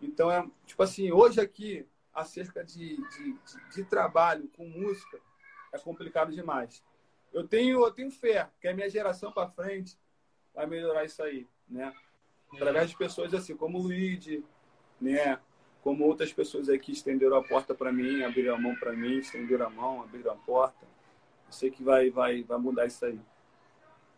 Então, 0.01 0.29
é 0.29 0.45
tipo 0.65 0.83
assim, 0.83 1.11
hoje 1.11 1.39
aqui, 1.39 1.87
acerca 2.13 2.63
de, 2.63 2.97
de, 2.97 3.33
de, 3.33 3.73
de 3.73 3.83
trabalho 3.85 4.49
com 4.57 4.67
música, 4.67 5.17
é 5.71 5.79
complicado 5.79 6.33
demais. 6.33 6.83
Eu 7.33 7.47
tenho, 7.47 7.83
eu 7.83 7.91
tenho 7.91 8.11
fé 8.11 8.49
que 8.59 8.67
a 8.67 8.73
minha 8.73 8.89
geração 8.89 9.31
para 9.31 9.49
frente 9.49 9.97
vai 10.53 10.67
melhorar 10.67 11.05
isso 11.05 11.21
aí, 11.23 11.47
né? 11.67 11.93
Através 12.53 12.89
de 12.89 12.97
pessoas 12.97 13.33
assim, 13.33 13.55
como 13.55 13.79
o 13.79 13.81
Luigi, 13.81 14.43
né? 14.99 15.39
Como 15.81 16.05
outras 16.05 16.31
pessoas 16.31 16.69
aqui 16.69 16.91
estenderam 16.91 17.37
a 17.37 17.43
porta 17.43 17.73
para 17.73 17.91
mim, 17.91 18.23
abriram 18.23 18.55
a 18.55 18.59
mão 18.59 18.75
para 18.75 18.93
mim, 18.93 19.17
estenderam 19.17 19.67
a 19.67 19.69
mão, 19.69 20.03
abriram 20.03 20.33
a 20.33 20.35
porta. 20.35 20.85
Eu 21.47 21.53
sei 21.53 21.71
que 21.71 21.83
vai, 21.83 22.09
vai, 22.09 22.43
vai 22.43 22.57
mudar 22.57 22.85
isso 22.85 23.03
aí. 23.05 23.19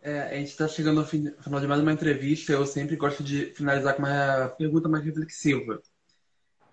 É, 0.02 0.22
a 0.24 0.34
gente 0.36 0.50
está 0.50 0.68
chegando 0.68 1.00
ao 1.00 1.06
final 1.06 1.62
de 1.62 1.68
mais 1.68 1.80
uma 1.80 1.94
entrevista. 1.94 2.52
Eu 2.52 2.66
sempre 2.66 2.98
gosto 2.98 3.24
de 3.24 3.46
finalizar 3.54 3.96
com 3.96 4.02
uma 4.02 4.50
pergunta 4.50 4.90
mais 4.90 5.06
reflexiva. 5.06 5.82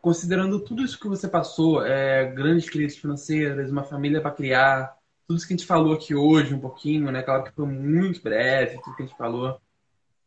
Considerando 0.00 0.58
tudo 0.64 0.82
isso 0.82 0.98
que 0.98 1.06
você 1.06 1.28
passou, 1.28 1.86
é, 1.86 2.26
grandes 2.32 2.68
crises 2.68 2.98
financeiras, 2.98 3.70
uma 3.70 3.84
família 3.84 4.20
para 4.20 4.32
criar, 4.32 4.99
tudo 5.30 5.36
isso 5.36 5.46
que 5.46 5.54
a 5.54 5.56
gente 5.56 5.66
falou 5.66 5.94
aqui 5.94 6.12
hoje, 6.12 6.52
um 6.52 6.58
pouquinho, 6.58 7.08
né? 7.12 7.22
Claro 7.22 7.44
que 7.44 7.52
foi 7.52 7.64
muito 7.64 8.20
breve, 8.20 8.80
tudo 8.82 8.96
que 8.96 9.04
a 9.04 9.06
gente 9.06 9.16
falou. 9.16 9.60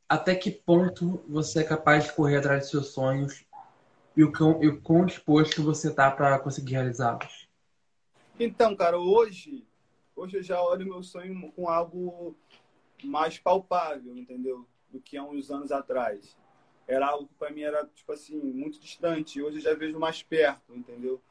Até 0.08 0.34
que 0.34 0.50
ponto 0.50 1.22
você 1.28 1.60
é 1.60 1.64
capaz 1.66 2.06
de 2.06 2.14
correr 2.14 2.38
atrás 2.38 2.64
de 2.64 2.70
seus 2.70 2.94
sonhos 2.94 3.46
e 4.16 4.24
o 4.24 4.32
quão, 4.32 4.64
e 4.64 4.70
o 4.70 4.80
quão 4.80 5.06
disposto 5.06 5.62
você 5.62 5.90
está 5.90 6.10
para 6.10 6.40
conseguir 6.40 6.76
realizá-los? 6.76 7.50
Então, 8.40 8.78
cara, 8.78 8.98
hoje, 8.98 9.68
hoje 10.16 10.38
eu 10.38 10.44
já 10.44 10.62
olho 10.62 10.86
meu 10.86 11.04
sonho 11.04 11.52
com 11.52 11.68
algo 11.68 12.34
mais 13.04 13.38
palpável, 13.38 14.18
entendeu? 14.18 14.66
Do 14.90 15.02
que 15.02 15.18
há 15.18 15.24
uns 15.24 15.52
anos 15.52 15.74
atrás. 15.74 16.38
Era 16.88 17.08
algo 17.08 17.28
que 17.28 17.34
para 17.34 17.52
mim 17.52 17.64
era, 17.64 17.86
tipo 17.94 18.14
assim, 18.14 18.40
muito 18.40 18.80
distante. 18.80 19.42
Hoje 19.42 19.58
eu 19.58 19.64
já 19.64 19.74
vejo 19.74 20.00
mais 20.00 20.24
perto, 20.24 20.74
entendeu? 20.74 21.22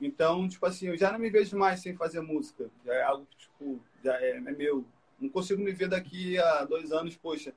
Então, 0.00 0.48
tipo 0.48 0.64
assim, 0.66 0.88
eu 0.88 0.96
já 0.96 1.10
não 1.10 1.18
me 1.18 1.30
vejo 1.30 1.56
mais 1.56 1.80
sem 1.80 1.96
fazer 1.96 2.20
música. 2.20 2.70
Já 2.84 2.94
é 2.94 3.02
algo 3.02 3.26
que, 3.26 3.36
tipo, 3.38 3.80
já 4.04 4.14
é, 4.20 4.36
é 4.36 4.40
meu. 4.40 4.84
Não 5.18 5.28
consigo 5.28 5.62
me 5.62 5.72
ver 5.72 5.88
daqui 5.88 6.38
a 6.38 6.64
dois 6.64 6.92
anos, 6.92 7.16
poxa, 7.16 7.54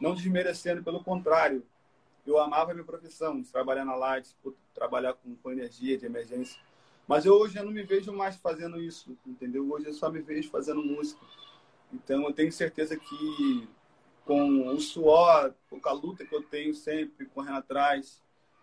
não 0.00 0.14
desmerecendo, 0.14 0.82
pelo 0.82 1.02
contrário. 1.02 1.64
Eu 2.26 2.38
amava 2.38 2.72
a 2.72 2.74
minha 2.74 2.84
profissão, 2.84 3.40
trabalhar 3.44 3.84
na 3.84 3.94
Light, 3.94 4.34
trabalhar 4.74 5.14
com, 5.14 5.36
com 5.36 5.52
energia 5.52 5.96
de 5.96 6.06
emergência. 6.06 6.60
Mas 7.06 7.24
eu 7.24 7.34
hoje 7.34 7.56
eu 7.56 7.64
não 7.64 7.70
me 7.70 7.84
vejo 7.84 8.12
mais 8.12 8.34
fazendo 8.36 8.80
isso, 8.80 9.16
entendeu? 9.24 9.70
Hoje 9.70 9.86
eu 9.86 9.94
só 9.94 10.10
me 10.10 10.20
vejo 10.20 10.50
fazendo 10.50 10.82
música. 10.82 11.20
Então, 11.92 12.24
eu 12.24 12.32
tenho 12.32 12.50
certeza 12.50 12.96
que 12.96 13.68
com 14.24 14.66
o 14.66 14.80
suor, 14.80 15.54
com 15.70 15.80
a 15.88 15.92
luta 15.92 16.26
que 16.26 16.34
eu 16.34 16.42
tenho 16.42 16.74
sempre, 16.74 17.26
correndo 17.26 17.58
atrás 17.58 18.20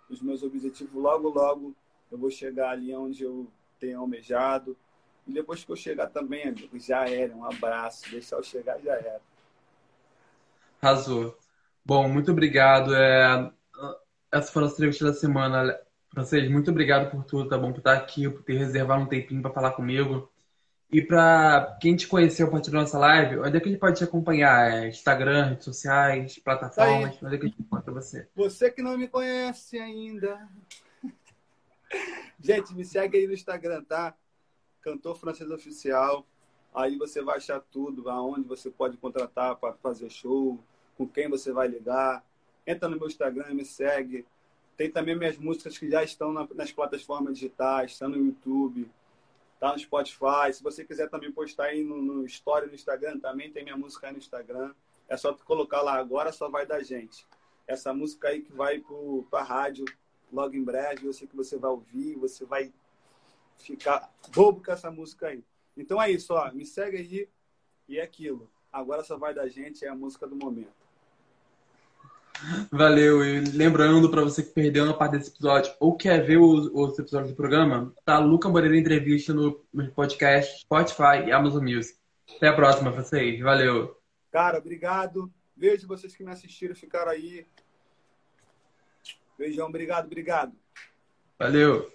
dos 0.10 0.22
meus 0.22 0.44
objetivos, 0.44 0.94
logo, 0.94 1.30
logo 1.30 1.74
eu 2.14 2.20
vou 2.20 2.30
chegar 2.30 2.70
ali 2.70 2.96
onde 2.96 3.24
eu 3.24 3.52
tenho 3.80 4.00
almejado. 4.00 4.78
E 5.26 5.34
depois 5.34 5.64
que 5.64 5.72
eu 5.72 5.76
chegar 5.76 6.08
também, 6.08 6.48
amigo, 6.48 6.78
já 6.78 7.10
era. 7.10 7.36
Um 7.36 7.44
abraço. 7.44 8.10
Deixar 8.12 8.36
eu 8.36 8.44
chegar, 8.44 8.80
já 8.80 8.94
era. 8.94 9.20
Arrasou. 10.80 11.36
Bom, 11.84 12.08
muito 12.08 12.32
obrigado. 12.32 12.94
É... 12.94 13.52
Essa 14.32 14.52
foi 14.52 14.62
a 14.62 14.66
nossa 14.66 14.76
entrevista 14.76 15.06
da 15.06 15.14
semana. 15.14 15.76
Francês, 16.14 16.48
muito 16.52 16.70
obrigado 16.70 17.10
por 17.10 17.24
tudo, 17.24 17.50
tá 17.50 17.58
bom? 17.58 17.72
Por 17.72 17.80
estar 17.80 17.94
aqui, 17.94 18.30
por 18.30 18.44
ter 18.44 18.58
reservado 18.58 19.02
um 19.02 19.08
tempinho 19.08 19.42
para 19.42 19.52
falar 19.52 19.72
comigo. 19.72 20.32
E 20.92 21.02
para 21.02 21.76
quem 21.82 21.96
te 21.96 22.08
conheceu 22.08 22.46
a 22.46 22.52
partir 22.52 22.70
da 22.70 22.82
nossa 22.82 23.00
live, 23.00 23.40
onde 23.40 23.58
é 23.58 23.60
que 23.60 23.68
a 23.68 23.72
gente 23.72 23.80
pode 23.80 23.98
te 23.98 24.04
acompanhar? 24.04 24.72
É 24.72 24.90
Instagram, 24.90 25.46
redes 25.46 25.66
sociais, 25.66 26.38
plataformas? 26.38 27.18
Onde 27.24 27.36
é 27.36 27.38
que 27.40 27.46
a 27.46 27.50
gente 27.50 27.60
encontra 27.60 27.92
você? 27.92 28.28
Você 28.36 28.70
que 28.70 28.84
não 28.84 28.96
me 28.96 29.08
conhece 29.08 29.80
ainda. 29.80 30.48
Gente, 32.40 32.74
me 32.74 32.84
segue 32.84 33.18
aí 33.18 33.28
no 33.28 33.34
Instagram, 33.34 33.84
tá? 33.84 34.16
Cantor 34.82 35.16
Francês 35.16 35.50
Oficial. 35.50 36.26
Aí 36.74 36.98
você 36.98 37.22
vai 37.22 37.38
achar 37.38 37.60
tudo, 37.60 38.10
aonde 38.10 38.48
você 38.48 38.70
pode 38.70 38.98
contratar 38.98 39.56
para 39.56 39.74
fazer 39.76 40.10
show, 40.10 40.60
com 40.98 41.08
quem 41.08 41.30
você 41.30 41.52
vai 41.52 41.68
ligar. 41.68 42.24
Entra 42.66 42.90
no 42.90 42.98
meu 42.98 43.08
Instagram, 43.08 43.54
me 43.54 43.64
segue. 43.64 44.26
Tem 44.76 44.90
também 44.90 45.16
minhas 45.16 45.38
músicas 45.38 45.78
que 45.78 45.90
já 45.90 46.04
estão 46.04 46.34
nas 46.34 46.72
plataformas 46.72 47.36
digitais, 47.36 47.92
estão 47.92 48.10
no 48.10 48.18
YouTube, 48.18 48.90
tá 49.60 49.72
no 49.72 49.80
Spotify. 49.80 50.52
Se 50.52 50.64
você 50.64 50.84
quiser 50.84 51.10
também 51.10 51.32
postar 51.32 51.66
aí 51.66 51.84
no, 51.84 52.02
no 52.02 52.26
Story 52.26 52.68
no 52.68 52.74
Instagram, 52.74 53.20
também 53.20 53.52
tem 53.52 53.64
minha 53.64 53.78
música 53.78 54.08
aí 54.08 54.14
no 54.14 54.20
Instagram. 54.20 54.74
É 55.08 55.16
só 55.16 55.32
tu 55.32 55.46
colocar 55.46 55.82
lá, 55.82 55.94
agora 55.94 56.32
só 56.32 56.50
vai 56.50 56.66
da 56.66 56.82
gente. 56.82 57.26
Essa 57.68 57.94
música 57.94 58.30
aí 58.30 58.42
que 58.42 58.52
vai 58.52 58.84
para 59.30 59.40
a 59.40 59.44
rádio 59.44 59.86
logo 60.34 60.56
em 60.56 60.64
breve, 60.64 61.06
eu 61.06 61.14
sei 61.14 61.28
que 61.28 61.36
você 61.36 61.58
vai 61.58 61.72
ouvir, 61.72 62.16
você 62.16 62.44
vai 62.44 62.74
ficar 63.58 64.12
bobo 64.36 64.64
com 64.64 64.72
essa 64.72 64.90
música 64.90 65.28
aí. 65.28 65.44
Então 65.78 66.02
é 66.02 66.12
isso, 66.12 66.34
ó, 66.34 66.52
me 66.52 66.66
segue 66.66 66.98
aí 66.98 67.30
e 67.88 68.00
é 68.00 68.04
aquilo. 68.04 68.50
Agora 68.72 69.04
só 69.04 69.16
vai 69.18 69.34
da 69.34 69.48
gente, 69.48 69.86
é 69.86 69.90
a 69.90 69.96
música 69.96 70.28
do 70.28 70.36
momento. 70.36 70.84
Valeu. 72.72 73.24
E 73.24 73.42
lembrando 73.52 74.10
para 74.10 74.24
você 74.24 74.44
que 74.44 74.50
perdeu 74.50 74.84
uma 74.84 74.98
parte 74.98 75.14
desse 75.18 75.30
episódio 75.30 75.74
ou 75.80 75.96
quer 75.96 76.26
ver 76.26 76.38
os, 76.38 76.70
os 76.74 76.98
episódios 76.98 77.32
do 77.32 77.38
programa, 77.38 77.94
tá 78.04 78.18
Luca 78.18 78.50
Moreira 78.50 78.76
entrevista 78.76 79.34
no, 79.34 79.64
no 79.72 79.92
podcast 79.92 80.62
Spotify 80.62 81.28
e 81.28 81.32
Amazon 81.32 81.64
Music. 81.64 81.98
Até 82.36 82.48
a 82.48 82.56
próxima, 82.56 82.92
vocês. 82.92 83.40
Valeu. 83.40 83.96
Cara, 84.32 84.58
obrigado. 84.58 85.32
Beijo 85.56 85.88
vocês 85.88 86.16
que 86.16 86.24
me 86.24 86.32
assistiram, 86.32 86.76
ficaram 86.76 87.12
aí. 87.12 87.46
Beijão, 89.38 89.68
obrigado, 89.68 90.06
obrigado. 90.06 90.54
Valeu. 91.38 91.92